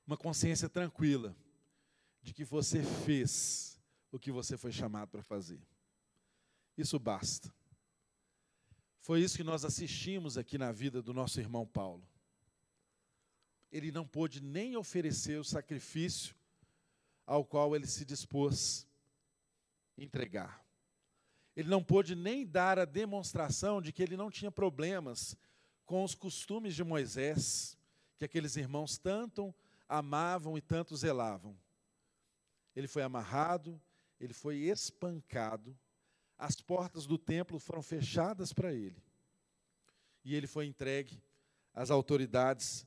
Uma 0.08 0.16
consciência 0.18 0.70
tranquila 0.70 1.36
de 2.22 2.34
que 2.34 2.46
você 2.46 2.82
fez 2.82 3.78
o 4.12 4.18
que 4.18 4.32
você 4.32 4.58
foi 4.58 4.72
chamado 4.72 5.10
para 5.10 5.22
fazer. 5.22 5.60
Isso 6.78 6.98
basta. 6.98 7.54
Foi 9.02 9.22
isso 9.22 9.36
que 9.38 9.44
nós 9.44 9.66
assistimos 9.66 10.38
aqui 10.38 10.58
na 10.58 10.72
vida 10.72 11.02
do 11.02 11.14
nosso 11.14 11.40
irmão 11.40 11.68
Paulo. 11.68 12.08
Ele 13.72 13.92
não 13.92 14.08
pôde 14.08 14.42
nem 14.42 14.78
oferecer 14.78 15.40
o 15.40 15.44
sacrifício 15.44 16.36
ao 17.26 17.44
qual 17.44 17.76
ele 17.76 17.86
se 17.86 18.06
dispôs 18.06 18.88
entregar. 19.98 20.66
Ele 21.56 21.70
não 21.70 21.84
pôde 21.84 22.16
nem 22.16 22.46
dar 22.46 22.80
a 22.80 22.86
demonstração 22.86 23.82
de 23.82 23.92
que 23.92 24.02
ele 24.02 24.16
não 24.16 24.32
tinha 24.32 24.52
problemas 24.52 25.36
com 25.86 26.04
os 26.04 26.14
costumes 26.14 26.76
de 26.76 26.84
Moisés, 26.84 27.78
que 28.18 28.24
aqueles 28.24 28.56
irmãos 28.56 28.98
tanto 28.98 29.54
amavam 29.88 30.58
e 30.58 30.62
tanto 30.62 30.96
zelavam. 30.96 31.58
Ele 32.76 32.88
foi 32.88 33.02
amarrado, 33.02 33.82
ele 34.20 34.34
foi 34.34 34.58
espancado, 34.58 35.78
as 36.38 36.62
portas 36.62 37.06
do 37.06 37.18
templo 37.18 37.60
foram 37.60 37.82
fechadas 37.82 38.54
para 38.54 38.74
ele. 38.74 39.02
E 40.24 40.36
ele 40.36 40.48
foi 40.48 40.66
entregue 40.66 41.22
às 41.74 41.90
autoridades 41.90 42.86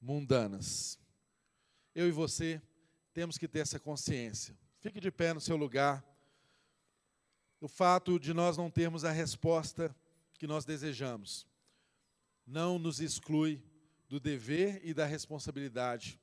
mundanas. 0.00 0.98
Eu 1.94 2.08
e 2.08 2.12
você 2.12 2.62
temos 3.12 3.36
que 3.36 3.48
ter 3.48 3.60
essa 3.60 3.80
consciência. 3.80 4.56
Fique 4.80 5.00
de 5.00 5.10
pé 5.10 5.32
no 5.32 5.40
seu 5.40 5.56
lugar. 5.56 6.04
O 7.60 7.68
fato 7.68 8.18
de 8.18 8.32
nós 8.32 8.56
não 8.56 8.70
termos 8.70 9.04
a 9.04 9.10
resposta 9.10 9.94
que 10.34 10.46
nós 10.46 10.64
desejamos 10.64 11.46
não 12.46 12.78
nos 12.78 13.00
exclui 13.00 13.62
do 14.08 14.20
dever 14.20 14.80
e 14.84 14.92
da 14.92 15.06
responsabilidade 15.06 16.20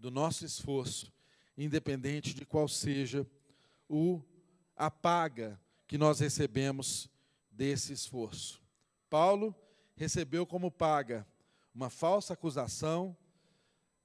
do 0.00 0.10
nosso 0.10 0.46
esforço, 0.46 1.12
independente 1.56 2.32
de 2.34 2.46
qual 2.46 2.66
seja 2.66 3.26
o 3.86 4.22
a 4.74 4.90
paga 4.90 5.60
que 5.86 5.98
nós 5.98 6.20
recebemos 6.20 7.08
desse 7.50 7.92
esforço. 7.92 8.62
Paulo 9.10 9.54
recebeu 9.94 10.46
como 10.46 10.70
paga 10.70 11.26
uma 11.74 11.90
falsa 11.90 12.32
acusação, 12.32 13.14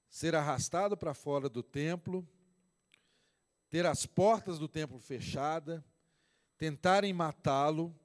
ser 0.10 0.36
arrastado 0.36 0.98
para 0.98 1.14
fora 1.14 1.48
do 1.48 1.64
templo, 1.64 2.28
ter 3.70 3.86
as 3.86 4.06
portas 4.06 4.60
do 4.60 4.68
templo 4.68 5.00
fechadas, 5.00 5.82
tentarem 6.58 7.14
matá-lo, 7.14 7.98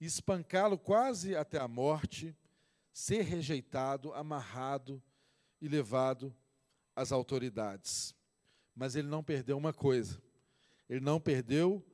espancá-lo 0.00 0.76
quase 0.76 1.36
até 1.36 1.58
a 1.58 1.68
morte, 1.68 2.36
ser 2.92 3.22
rejeitado, 3.22 4.12
amarrado 4.14 5.00
e 5.60 5.68
levado 5.68 6.34
às 6.96 7.12
autoridades. 7.12 8.14
Mas 8.74 8.96
ele 8.96 9.06
não 9.06 9.22
perdeu 9.22 9.56
uma 9.58 9.72
coisa: 9.72 10.20
ele 10.88 11.00
não 11.00 11.20
perdeu 11.20 11.84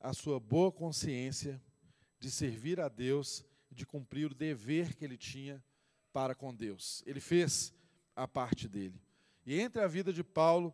a 0.00 0.14
sua 0.14 0.40
boa 0.40 0.72
consciência 0.72 1.60
de 2.18 2.30
servir 2.30 2.80
a 2.80 2.88
Deus, 2.88 3.44
de 3.70 3.84
cumprir 3.84 4.30
o 4.30 4.34
dever 4.34 4.94
que 4.94 5.04
ele 5.04 5.18
tinha 5.18 5.62
para 6.12 6.34
com 6.34 6.54
Deus. 6.54 7.02
Ele 7.04 7.20
fez 7.20 7.74
a 8.14 8.28
parte 8.28 8.68
dele. 8.68 9.00
E 9.44 9.60
entre 9.60 9.82
a 9.82 9.88
vida 9.88 10.12
de 10.12 10.22
Paulo 10.22 10.72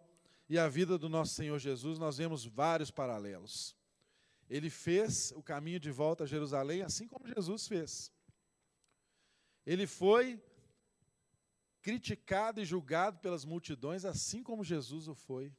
e 0.49 0.59
a 0.59 0.69
vida 0.69 0.99
do 0.99 1.09
nosso 1.09 1.35
Senhor 1.35 1.59
Jesus, 1.59 1.99
nós 1.99 2.19
vemos 2.19 2.45
vários 2.45 2.91
paralelos. 2.91 3.77
Ele 4.49 4.71
fez 4.71 5.33
o 5.37 5.43
caminho 5.43 5.79
de 5.79 5.91
volta 5.91 6.25
a 6.25 6.27
Jerusalém, 6.27 6.83
assim 6.83 7.07
como 7.07 7.29
Jesus 7.29 7.69
fez. 7.69 8.13
Ele 9.65 9.87
foi 9.87 10.43
criticado 11.89 12.61
e 12.61 12.67
julgado 12.67 13.19
pelas 13.19 13.47
multidões, 13.47 14.05
assim 14.05 14.43
como 14.43 14.63
Jesus 14.63 15.09
o 15.09 15.15
foi. 15.15 15.57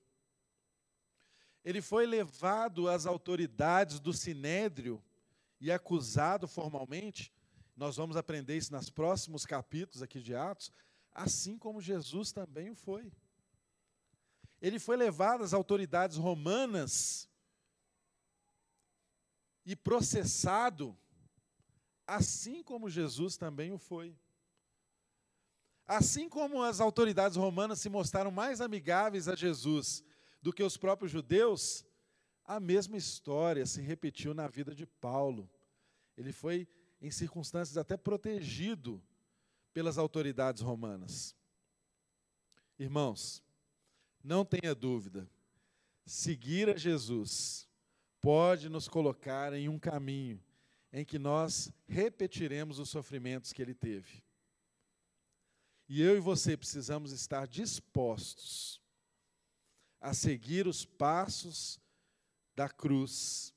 Ele 1.66 1.82
foi 1.82 2.06
levado 2.06 2.88
às 2.88 3.08
autoridades 3.08 4.00
do 4.00 4.14
sinédrio 4.14 5.04
e 5.60 5.72
acusado 5.72 6.48
formalmente. 6.48 7.34
Nós 7.76 7.96
vamos 7.96 8.16
aprender 8.16 8.56
isso 8.56 8.72
nos 8.72 8.92
próximos 8.92 9.44
capítulos 9.44 10.04
aqui 10.04 10.22
de 10.22 10.36
Atos, 10.36 10.72
assim 11.12 11.58
como 11.58 11.82
Jesus 11.82 12.32
também 12.32 12.70
o 12.70 12.76
foi. 12.76 13.12
Ele 14.62 14.78
foi 14.78 14.98
levado 14.98 15.44
às 15.44 15.52
autoridades 15.52 16.16
romanas 16.16 17.28
e 19.66 19.76
processado 19.76 20.96
assim 22.06 22.62
como 22.62 22.88
Jesus 22.88 23.36
também 23.36 23.72
o 23.72 23.80
foi. 23.80 24.16
Assim 25.90 26.30
como 26.30 26.62
as 26.62 26.80
autoridades 26.80 27.36
romanas 27.36 27.80
se 27.80 27.90
mostraram 27.90 28.30
mais 28.30 28.62
amigáveis 28.62 29.28
a 29.28 29.36
Jesus 29.36 30.04
do 30.40 30.54
que 30.54 30.62
os 30.62 30.78
próprios 30.78 31.12
judeus, 31.12 31.84
a 32.46 32.60
mesma 32.60 32.96
história 32.96 33.66
se 33.66 33.82
repetiu 33.82 34.36
na 34.36 34.48
vida 34.48 34.76
de 34.76 34.86
Paulo. 34.86 35.50
Ele 36.16 36.32
foi, 36.32 36.68
em 37.02 37.10
circunstâncias 37.10 37.76
até 37.76 37.98
protegido 37.98 39.02
pelas 39.74 39.98
autoridades 39.98 40.62
romanas. 40.62 41.36
Irmãos, 42.78 43.42
não 44.24 44.46
tenha 44.46 44.76
dúvida, 44.76 45.28
seguir 46.06 46.70
a 46.70 46.78
Jesus 46.78 47.68
pode 48.22 48.70
nos 48.70 48.88
colocar 48.88 49.54
em 49.54 49.68
um 49.68 49.80
caminho 49.80 50.40
em 50.94 51.04
que 51.04 51.18
nós 51.18 51.74
repetiremos 51.88 52.78
os 52.78 52.90
sofrimentos 52.90 53.52
que 53.52 53.60
ele 53.64 53.74
teve. 53.74 54.29
E 55.90 56.04
eu 56.04 56.16
e 56.16 56.20
você 56.20 56.56
precisamos 56.56 57.12
estar 57.12 57.48
dispostos 57.48 58.80
a 60.00 60.14
seguir 60.14 60.68
os 60.68 60.86
passos 60.86 61.82
da 62.56 62.70
cruz, 62.70 63.52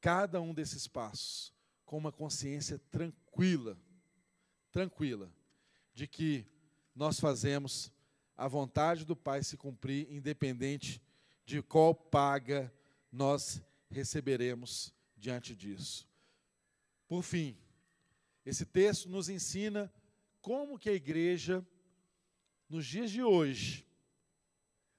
cada 0.00 0.40
um 0.40 0.54
desses 0.54 0.88
passos, 0.88 1.52
com 1.84 1.98
uma 1.98 2.10
consciência 2.10 2.78
tranquila, 2.90 3.78
tranquila, 4.72 5.30
de 5.92 6.08
que 6.08 6.46
nós 6.94 7.20
fazemos 7.20 7.92
a 8.34 8.48
vontade 8.48 9.04
do 9.04 9.14
Pai 9.14 9.44
se 9.44 9.58
cumprir, 9.58 10.10
independente 10.10 11.02
de 11.44 11.60
qual 11.60 11.94
paga 11.94 12.72
nós 13.12 13.62
receberemos 13.90 14.94
diante 15.14 15.54
disso. 15.54 16.08
Por 17.06 17.22
fim, 17.22 17.58
esse 18.50 18.66
texto 18.66 19.08
nos 19.08 19.28
ensina 19.28 19.92
como 20.40 20.78
que 20.78 20.90
a 20.90 20.92
igreja, 20.92 21.64
nos 22.68 22.84
dias 22.84 23.10
de 23.10 23.22
hoje, 23.22 23.86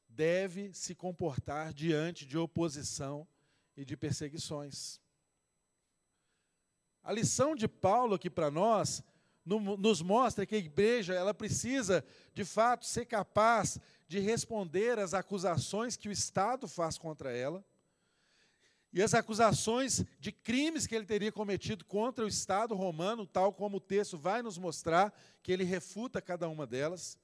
deve 0.08 0.74
se 0.74 0.96
comportar 0.96 1.74
diante 1.74 2.26
de 2.26 2.38
oposição 2.38 3.28
e 3.76 3.84
de 3.84 3.98
perseguições. 3.98 5.02
A 7.04 7.12
lição 7.12 7.56
de 7.56 7.68
Paulo 7.68 8.16
aqui 8.16 8.30
para 8.30 8.50
nós 8.50 9.04
nos 9.44 10.02
mostra 10.02 10.46
que 10.46 10.56
a 10.56 10.60
igreja 10.60 11.14
ela 11.14 11.34
precisa, 11.34 12.06
de 12.34 12.46
fato, 12.46 12.86
ser 12.86 13.06
capaz 13.06 13.80
de 14.08 14.20
responder 14.20 14.98
às 14.98 15.14
acusações 15.14 15.98
que 15.98 16.08
o 16.08 16.12
Estado 16.12 16.68
faz 16.68 16.98
contra 16.98 17.32
ela 17.36 17.66
e 18.94 19.02
as 19.02 19.14
acusações 19.14 20.04
de 20.20 20.32
crimes 20.32 20.86
que 20.86 20.94
ele 20.94 21.06
teria 21.06 21.32
cometido 21.32 21.86
contra 21.86 22.26
o 22.26 22.28
Estado 22.28 22.76
romano, 22.76 23.26
tal 23.26 23.54
como 23.54 23.78
o 23.78 23.82
texto 23.82 24.18
vai 24.18 24.42
nos 24.42 24.58
mostrar, 24.58 25.14
que 25.42 25.52
ele 25.52 25.64
refuta 25.64 26.22
cada 26.22 26.50
uma 26.50 26.68
delas. 26.68 27.18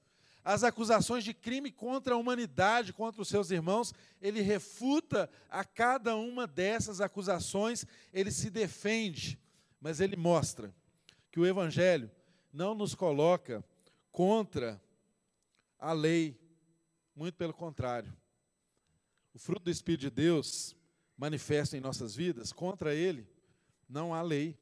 As 0.45 0.64
acusações 0.64 1.26
de 1.26 1.34
crime 1.34 1.69
contra 1.69 2.14
a 2.14 2.18
humanidade, 2.18 2.94
contra 2.94 3.22
os 3.22 3.27
seus 3.27 3.52
irmãos, 3.52 3.94
ele 4.22 4.39
refuta 4.39 5.30
a 5.49 5.65
cada 5.65 6.15
uma 6.15 6.48
dessas 6.48 7.02
acusações, 7.02 7.85
ele 8.14 8.31
se 8.31 8.49
defende, 8.49 9.38
mas 9.81 9.99
ele 9.99 10.15
mostra 10.15 10.73
que 11.30 11.39
o 11.39 11.45
Evangelho 11.45 12.10
não 12.53 12.73
nos 12.73 12.95
coloca 12.95 13.61
contra 14.10 14.81
a 15.77 15.91
lei, 15.91 16.39
muito 17.14 17.35
pelo 17.35 17.53
contrário. 17.53 18.15
O 19.34 19.39
fruto 19.39 19.65
do 19.65 19.69
Espírito 19.69 20.02
de 20.02 20.10
Deus 20.10 20.76
manifesta 21.18 21.76
em 21.76 21.81
nossas 21.81 22.15
vidas, 22.15 22.53
contra 22.53 22.94
ele 22.94 23.27
não 23.89 24.14
há 24.14 24.22
lei. 24.22 24.57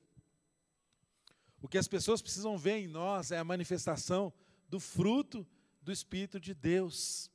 O 1.62 1.68
que 1.68 1.78
as 1.78 1.88
pessoas 1.88 2.22
precisam 2.22 2.58
ver 2.58 2.78
em 2.78 2.88
nós 2.88 3.32
é 3.32 3.38
a 3.38 3.44
manifestação 3.44 4.32
do 4.70 4.80
fruto 4.80 5.46
do 5.82 5.92
Espírito 5.92 6.40
de 6.40 6.54
Deus. 6.54 7.30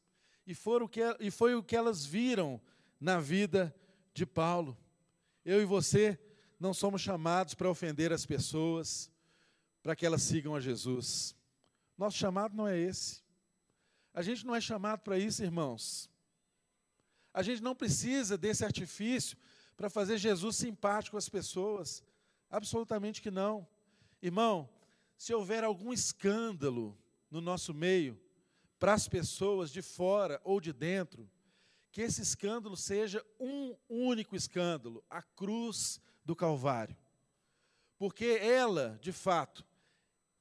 E, 0.47 0.55
que, 0.89 1.01
e 1.21 1.31
foi 1.31 1.55
o 1.55 1.63
que 1.63 1.77
elas 1.77 2.05
viram 2.05 2.61
na 2.99 3.21
vida 3.21 3.75
de 4.13 4.27
Paulo. 4.27 4.77
Eu 5.45 5.61
e 5.63 5.65
você 5.65 6.19
não 6.59 6.75
somos 6.75 7.01
chamados 7.01 7.55
para 7.55 7.71
ofender 7.71 8.13
as 8.13 8.27
pessoas, 8.27 9.11
para 9.83 9.97
que 9.97 10.05
elas 10.05 10.23
sigam 10.23 10.55
a 10.55 10.61
Jesus. 10.61 11.35
Nosso 11.97 12.19
chamado 12.19 12.57
não 12.57 12.67
é 12.67 12.79
esse. 12.79 13.23
A 14.13 14.23
gente 14.23 14.45
não 14.45 14.55
é 14.55 14.61
chamado 14.61 15.01
para 15.01 15.19
isso, 15.19 15.43
irmãos. 15.43 16.10
A 17.33 17.43
gente 17.43 17.63
não 17.63 17.75
precisa 17.75 18.37
desse 18.37 18.65
artifício 18.65 19.37
para 19.77 19.89
fazer 19.89 20.19
Jesus 20.19 20.57
simpático 20.57 21.17
às 21.17 21.29
pessoas. 21.29 22.03
Absolutamente 22.51 23.23
que 23.23 23.31
não. 23.31 23.67
Irmão, 24.21 24.69
se 25.17 25.33
houver 25.33 25.65
algum 25.65 25.93
escândalo 25.93 26.99
no 27.31 27.41
nosso 27.41 27.73
meio, 27.73 28.21
para 28.79 28.95
as 28.95 29.07
pessoas 29.07 29.71
de 29.71 29.83
fora 29.83 30.41
ou 30.43 30.61
de 30.61 30.73
dentro, 30.73 31.31
que 31.93 32.01
esse 32.01 32.23
escândalo 32.23 32.77
seja 32.77 33.25
um 33.39 33.77
único 33.89 34.35
escândalo, 34.35 35.05
a 35.09 35.23
cruz 35.23 36.01
do 36.25 36.35
Calvário. 36.35 36.97
Porque 37.99 38.25
ela, 38.41 38.99
de 39.01 39.13
fato, 39.13 39.65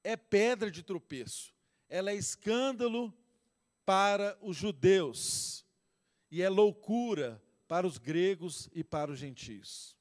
é 0.04 0.16
pedra 0.16 0.72
de 0.72 0.82
tropeço, 0.82 1.54
ela 1.88 2.12
é 2.12 2.16
escândalo 2.16 3.14
para 3.86 4.38
os 4.42 4.56
judeus 4.56 5.66
e 6.32 6.42
é 6.42 6.50
loucura 6.50 7.42
para 7.68 7.86
os 7.86 7.98
gregos 7.98 8.70
e 8.74 8.84
para 8.84 9.12
os 9.12 9.20
gentios. 9.20 9.96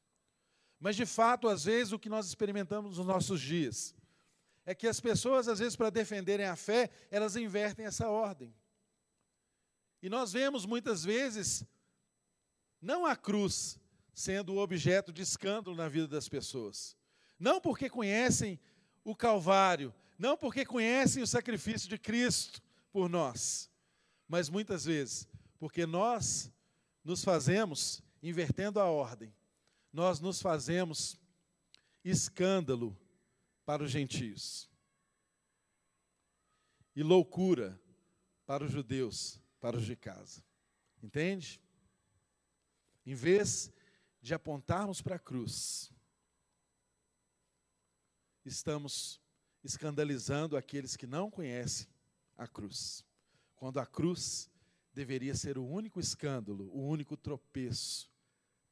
Mas, 0.81 0.97
de 0.97 1.05
fato, 1.05 1.49
às 1.49 1.65
vezes, 1.65 1.93
o 1.93 1.99
que 1.99 2.09
nós 2.09 2.27
experimentamos 2.27 2.99
nos 2.99 3.07
nossos 3.07 3.41
dias 3.41 3.95
é 4.65 4.75
que 4.75 4.87
as 4.87 5.01
pessoas, 5.01 5.49
às 5.49 5.59
vezes, 5.59 5.77
para 5.77 5.91
defenderem 5.91 6.47
a 6.47 6.57
fé, 6.57 6.91
elas 7.11 7.37
invertem 7.37 7.87
essa 7.87 8.09
ordem. 8.09 8.55
E 10.03 10.09
nós 10.09 10.33
vemos 10.33 10.65
muitas 10.65 11.05
vezes, 11.05 11.65
não 12.81 13.05
a 13.05 13.17
cruz 13.17 13.79
sendo 14.15 14.55
o 14.55 14.59
objeto 14.59 15.13
de 15.13 15.23
escândalo 15.23 15.77
na 15.77 15.89
vida 15.89 16.07
das 16.07 16.29
pessoas, 16.29 16.97
não 17.39 17.61
porque 17.61 17.89
conhecem 17.89 18.59
o 19.05 19.15
Calvário, 19.15 19.95
não 20.19 20.37
porque 20.37 20.65
conhecem 20.65 21.23
o 21.23 21.27
sacrifício 21.27 21.89
de 21.89 21.99
Cristo 21.99 22.61
por 22.93 23.09
nós, 23.09 23.71
mas 24.29 24.49
muitas 24.49 24.85
vezes 24.85 25.29
porque 25.59 25.87
nós 25.87 26.51
nos 27.03 27.25
fazemos, 27.25 28.03
invertendo 28.23 28.81
a 28.81 28.85
ordem, 28.85 29.35
nós 29.93 30.21
nos 30.21 30.41
fazemos 30.41 31.19
escândalo 32.05 32.97
para 33.65 33.83
os 33.83 33.91
gentios 33.91 34.71
e 36.95 37.03
loucura 37.03 37.81
para 38.47 38.65
os 38.65 38.73
judeus, 38.73 39.41
para 39.61 39.77
os 39.77 39.85
de 39.85 39.95
casa. 39.95 40.43
Entende? 41.03 41.61
Em 43.05 43.15
vez 43.15 43.71
de 44.21 44.35
apontarmos 44.35 45.01
para 45.01 45.17
a 45.17 45.19
cruz, 45.19 45.93
estamos 48.45 49.21
escandalizando 49.63 50.57
aqueles 50.57 50.97
que 50.97 51.07
não 51.07 51.31
conhecem 51.31 51.87
a 52.37 52.47
cruz. 52.47 53.05
Quando 53.55 53.79
a 53.79 53.87
cruz 53.87 54.51
deveria 54.99 55.33
ser 55.33 55.57
o 55.57 55.65
único 55.65 56.01
escândalo, 56.01 56.69
o 56.73 56.85
único 56.85 57.17
tropeço 57.17 58.11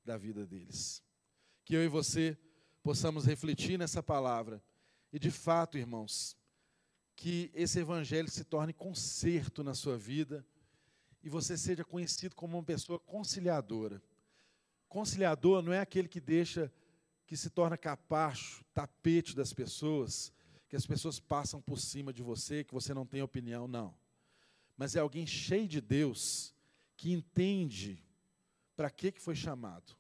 da 0.04 0.18
vida 0.18 0.44
deles. 0.44 1.00
Que 1.64 1.76
eu 1.76 1.84
e 1.84 1.88
você 1.88 2.36
possamos 2.82 3.24
refletir 3.24 3.78
nessa 3.78 4.02
palavra 4.02 4.60
e, 5.12 5.20
de 5.20 5.30
fato, 5.30 5.78
irmãos, 5.78 6.36
que 7.14 7.48
esse 7.54 7.78
evangelho 7.78 8.28
se 8.28 8.42
torne 8.42 8.72
conserto 8.72 9.62
na 9.62 9.72
sua 9.72 9.96
vida 9.96 10.44
e 11.22 11.28
você 11.28 11.56
seja 11.56 11.84
conhecido 11.84 12.34
como 12.34 12.56
uma 12.56 12.64
pessoa 12.64 12.98
conciliadora. 12.98 14.02
Conciliador 14.88 15.62
não 15.62 15.72
é 15.72 15.78
aquele 15.78 16.08
que 16.08 16.20
deixa 16.20 16.72
que 17.24 17.36
se 17.36 17.50
torna 17.50 17.78
capacho, 17.78 18.64
tapete 18.74 19.36
das 19.36 19.52
pessoas, 19.52 20.32
que 20.68 20.74
as 20.74 20.86
pessoas 20.86 21.20
passam 21.20 21.62
por 21.62 21.78
cima 21.78 22.12
de 22.12 22.24
você, 22.24 22.64
que 22.64 22.74
você 22.74 22.92
não 22.92 23.06
tem 23.06 23.22
opinião, 23.22 23.68
não. 23.68 23.94
Mas 24.76 24.94
é 24.94 25.00
alguém 25.00 25.26
cheio 25.26 25.66
de 25.66 25.80
Deus, 25.80 26.54
que 26.96 27.12
entende 27.12 28.02
para 28.74 28.90
que, 28.90 29.12
que 29.12 29.20
foi 29.20 29.34
chamado 29.34 29.96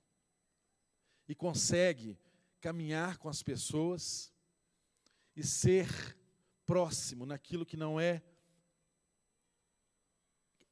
e 1.28 1.34
consegue 1.34 2.18
caminhar 2.60 3.18
com 3.18 3.28
as 3.28 3.42
pessoas 3.42 4.32
e 5.34 5.42
ser 5.42 6.16
próximo 6.64 7.26
naquilo 7.26 7.66
que 7.66 7.76
não 7.76 8.00
é 8.00 8.22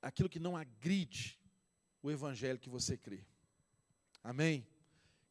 aquilo 0.00 0.28
que 0.28 0.38
não 0.38 0.56
agride 0.56 1.40
o 2.02 2.10
evangelho 2.10 2.58
que 2.58 2.68
você 2.68 2.96
crê. 2.96 3.24
Amém? 4.22 4.66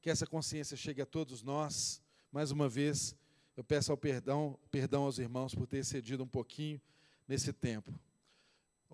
Que 0.02 0.10
essa 0.10 0.26
consciência 0.26 0.76
chegue 0.76 1.02
a 1.02 1.06
todos 1.06 1.44
nós. 1.44 2.02
Mais 2.32 2.50
uma 2.50 2.68
vez, 2.68 3.16
eu 3.56 3.64
peço 3.64 3.92
ao 3.92 3.98
perdão, 3.98 4.60
perdão 4.72 5.04
aos 5.04 5.20
irmãos 5.20 5.54
por 5.54 5.68
ter 5.68 5.78
excedido 5.78 6.24
um 6.24 6.28
pouquinho 6.28 6.82
nesse 7.28 7.54
tempo. 7.54 7.94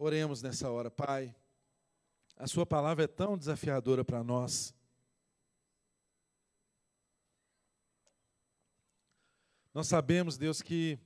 Oremos 0.01 0.41
nessa 0.41 0.71
hora, 0.71 0.89
Pai. 0.89 1.35
A 2.37 2.47
sua 2.47 2.65
palavra 2.65 3.03
é 3.03 3.07
tão 3.07 3.37
desafiadora 3.37 4.05
para 4.05 4.23
nós. 4.23 4.73
Nós 9.73 9.87
sabemos, 9.87 10.37
Deus, 10.37 10.61
que 10.61 10.97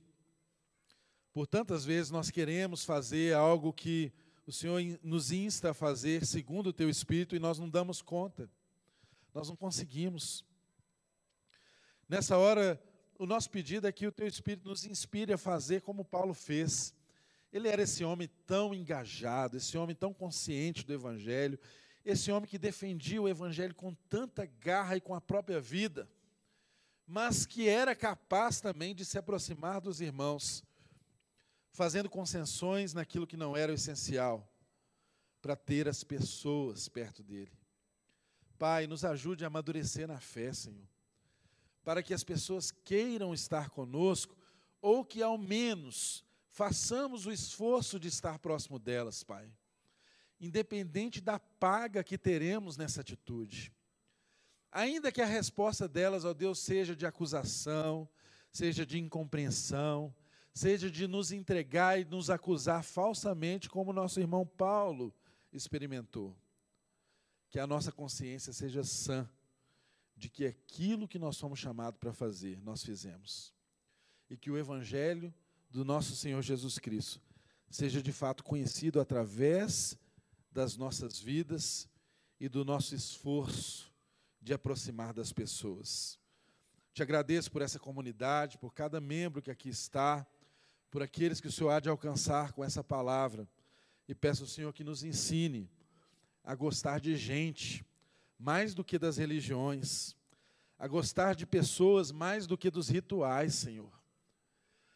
por 1.32 1.44
tantas 1.48 1.84
vezes 1.84 2.12
nós 2.12 2.30
queremos 2.30 2.84
fazer 2.84 3.34
algo 3.34 3.72
que 3.72 4.12
o 4.46 4.52
Senhor 4.52 4.80
nos 5.02 5.32
insta 5.32 5.72
a 5.72 5.74
fazer 5.74 6.24
segundo 6.24 6.68
o 6.68 6.72
teu 6.72 6.88
espírito 6.88 7.34
e 7.34 7.40
nós 7.40 7.58
não 7.58 7.68
damos 7.68 8.00
conta. 8.00 8.48
Nós 9.34 9.48
não 9.48 9.56
conseguimos. 9.56 10.44
Nessa 12.08 12.38
hora, 12.38 12.80
o 13.18 13.26
nosso 13.26 13.50
pedido 13.50 13.88
é 13.88 13.92
que 13.92 14.06
o 14.06 14.12
teu 14.12 14.28
espírito 14.28 14.68
nos 14.68 14.84
inspire 14.84 15.32
a 15.32 15.38
fazer 15.38 15.82
como 15.82 16.04
Paulo 16.04 16.32
fez. 16.32 16.94
Ele 17.54 17.68
era 17.68 17.82
esse 17.82 18.04
homem 18.04 18.28
tão 18.44 18.74
engajado, 18.74 19.56
esse 19.56 19.78
homem 19.78 19.94
tão 19.94 20.12
consciente 20.12 20.84
do 20.84 20.92
evangelho, 20.92 21.56
esse 22.04 22.32
homem 22.32 22.50
que 22.50 22.58
defendia 22.58 23.22
o 23.22 23.28
evangelho 23.28 23.76
com 23.76 23.94
tanta 23.94 24.44
garra 24.44 24.96
e 24.96 25.00
com 25.00 25.14
a 25.14 25.20
própria 25.20 25.60
vida, 25.60 26.10
mas 27.06 27.46
que 27.46 27.68
era 27.68 27.94
capaz 27.94 28.60
também 28.60 28.92
de 28.92 29.04
se 29.04 29.16
aproximar 29.16 29.80
dos 29.80 30.00
irmãos 30.00 30.64
fazendo 31.70 32.10
concessões 32.10 32.92
naquilo 32.92 33.26
que 33.26 33.36
não 33.36 33.56
era 33.56 33.70
o 33.70 33.74
essencial, 33.76 34.52
para 35.40 35.54
ter 35.54 35.88
as 35.88 36.02
pessoas 36.02 36.88
perto 36.88 37.22
dele. 37.22 37.52
Pai, 38.58 38.88
nos 38.88 39.04
ajude 39.04 39.44
a 39.44 39.46
amadurecer 39.46 40.08
na 40.08 40.18
fé, 40.18 40.52
Senhor, 40.52 40.88
para 41.84 42.02
que 42.02 42.14
as 42.14 42.24
pessoas 42.24 42.72
queiram 42.72 43.32
estar 43.32 43.70
conosco, 43.70 44.36
ou 44.80 45.04
que 45.04 45.22
ao 45.22 45.38
menos 45.38 46.24
façamos 46.54 47.26
o 47.26 47.32
esforço 47.32 47.98
de 47.98 48.06
estar 48.06 48.38
próximo 48.38 48.78
delas, 48.78 49.24
Pai, 49.24 49.52
independente 50.40 51.20
da 51.20 51.36
paga 51.36 52.04
que 52.04 52.16
teremos 52.16 52.76
nessa 52.76 53.00
atitude. 53.00 53.72
Ainda 54.70 55.10
que 55.10 55.20
a 55.20 55.26
resposta 55.26 55.88
delas, 55.88 56.24
ó 56.24 56.32
Deus, 56.32 56.60
seja 56.60 56.94
de 56.94 57.04
acusação, 57.04 58.08
seja 58.52 58.86
de 58.86 59.00
incompreensão, 59.00 60.14
seja 60.52 60.88
de 60.88 61.08
nos 61.08 61.32
entregar 61.32 62.00
e 62.00 62.04
nos 62.04 62.30
acusar 62.30 62.84
falsamente, 62.84 63.68
como 63.68 63.92
nosso 63.92 64.20
irmão 64.20 64.46
Paulo 64.46 65.12
experimentou. 65.52 66.36
Que 67.50 67.58
a 67.58 67.66
nossa 67.66 67.90
consciência 67.90 68.52
seja 68.52 68.84
sã 68.84 69.28
de 70.16 70.30
que 70.30 70.46
aquilo 70.46 71.08
que 71.08 71.18
nós 71.18 71.36
somos 71.36 71.58
chamados 71.58 71.98
para 71.98 72.12
fazer, 72.12 72.62
nós 72.62 72.84
fizemos. 72.84 73.52
E 74.30 74.36
que 74.36 74.52
o 74.52 74.56
Evangelho 74.56 75.34
do 75.74 75.84
nosso 75.84 76.14
Senhor 76.14 76.40
Jesus 76.40 76.78
Cristo 76.78 77.20
seja 77.68 78.00
de 78.00 78.12
fato 78.12 78.44
conhecido 78.44 79.00
através 79.00 79.98
das 80.52 80.76
nossas 80.76 81.18
vidas 81.18 81.88
e 82.38 82.48
do 82.48 82.64
nosso 82.64 82.94
esforço 82.94 83.92
de 84.40 84.54
aproximar 84.54 85.12
das 85.12 85.32
pessoas. 85.32 86.16
Te 86.92 87.02
agradeço 87.02 87.50
por 87.50 87.60
essa 87.60 87.80
comunidade, 87.80 88.56
por 88.56 88.72
cada 88.72 89.00
membro 89.00 89.42
que 89.42 89.50
aqui 89.50 89.68
está 89.68 90.24
por 90.92 91.02
aqueles 91.02 91.40
que 91.40 91.48
o 91.48 91.52
Senhor 91.52 91.70
há 91.70 91.80
de 91.80 91.88
alcançar 91.88 92.52
com 92.52 92.64
essa 92.64 92.84
palavra. 92.84 93.48
E 94.06 94.14
peço 94.14 94.44
ao 94.44 94.48
Senhor 94.48 94.72
que 94.72 94.84
nos 94.84 95.02
ensine 95.02 95.68
a 96.44 96.54
gostar 96.54 97.00
de 97.00 97.16
gente 97.16 97.84
mais 98.38 98.74
do 98.74 98.84
que 98.84 98.96
das 98.96 99.16
religiões, 99.16 100.14
a 100.78 100.86
gostar 100.86 101.34
de 101.34 101.44
pessoas 101.44 102.12
mais 102.12 102.46
do 102.46 102.56
que 102.56 102.70
dos 102.70 102.88
rituais, 102.88 103.54
Senhor, 103.54 103.93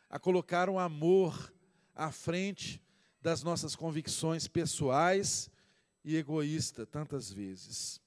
a 0.09 0.19
colocar 0.19 0.69
um 0.69 0.79
amor 0.79 1.53
à 1.95 2.11
frente 2.11 2.83
das 3.21 3.43
nossas 3.43 3.75
convicções 3.75 4.47
pessoais 4.47 5.51
e 6.05 6.17
egoísta 6.17 6.87
tantas 6.87 7.31
vezes. 7.31 8.01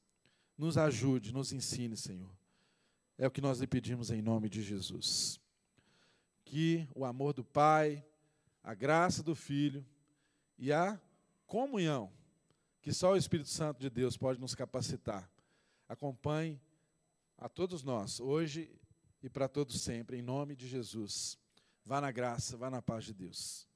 Nos 0.58 0.78
ajude, 0.78 1.34
nos 1.34 1.52
ensine, 1.52 1.98
Senhor. 1.98 2.32
É 3.18 3.28
o 3.28 3.32
que 3.32 3.42
nós 3.42 3.60
lhe 3.60 3.68
pedimos 3.68 4.10
em 4.10 4.22
nome 4.22 4.50
de 4.50 4.62
Jesus 4.62 5.40
que 6.52 6.86
o 6.94 7.06
amor 7.06 7.32
do 7.32 7.46
Pai, 7.46 8.06
a 8.62 8.74
graça 8.74 9.24
do 9.24 9.34
Filho 9.34 9.86
e 10.58 10.70
a 10.74 11.00
comunhão 11.48 12.12
que 12.82 12.92
só 12.92 13.14
o 13.14 13.16
Espírito 13.16 13.48
Santo 13.48 13.80
de 13.80 13.90
Deus 13.90 14.18
pode 14.18 14.38
nos 14.38 14.54
capacitar. 14.54 15.32
Acompanhe 15.88 16.60
a 17.38 17.48
todos 17.48 17.84
nós, 17.84 18.20
hoje 18.20 18.70
e 19.24 19.30
para 19.30 19.48
todos 19.48 19.80
sempre, 19.80 20.18
em 20.18 20.22
nome 20.22 20.54
de 20.54 20.68
Jesus. 20.68 21.40
Vá 21.86 22.00
na 22.00 22.12
graça, 22.12 22.58
vá 22.58 22.70
na 22.70 22.82
paz 22.82 23.06
de 23.06 23.14
Deus. 23.14 23.71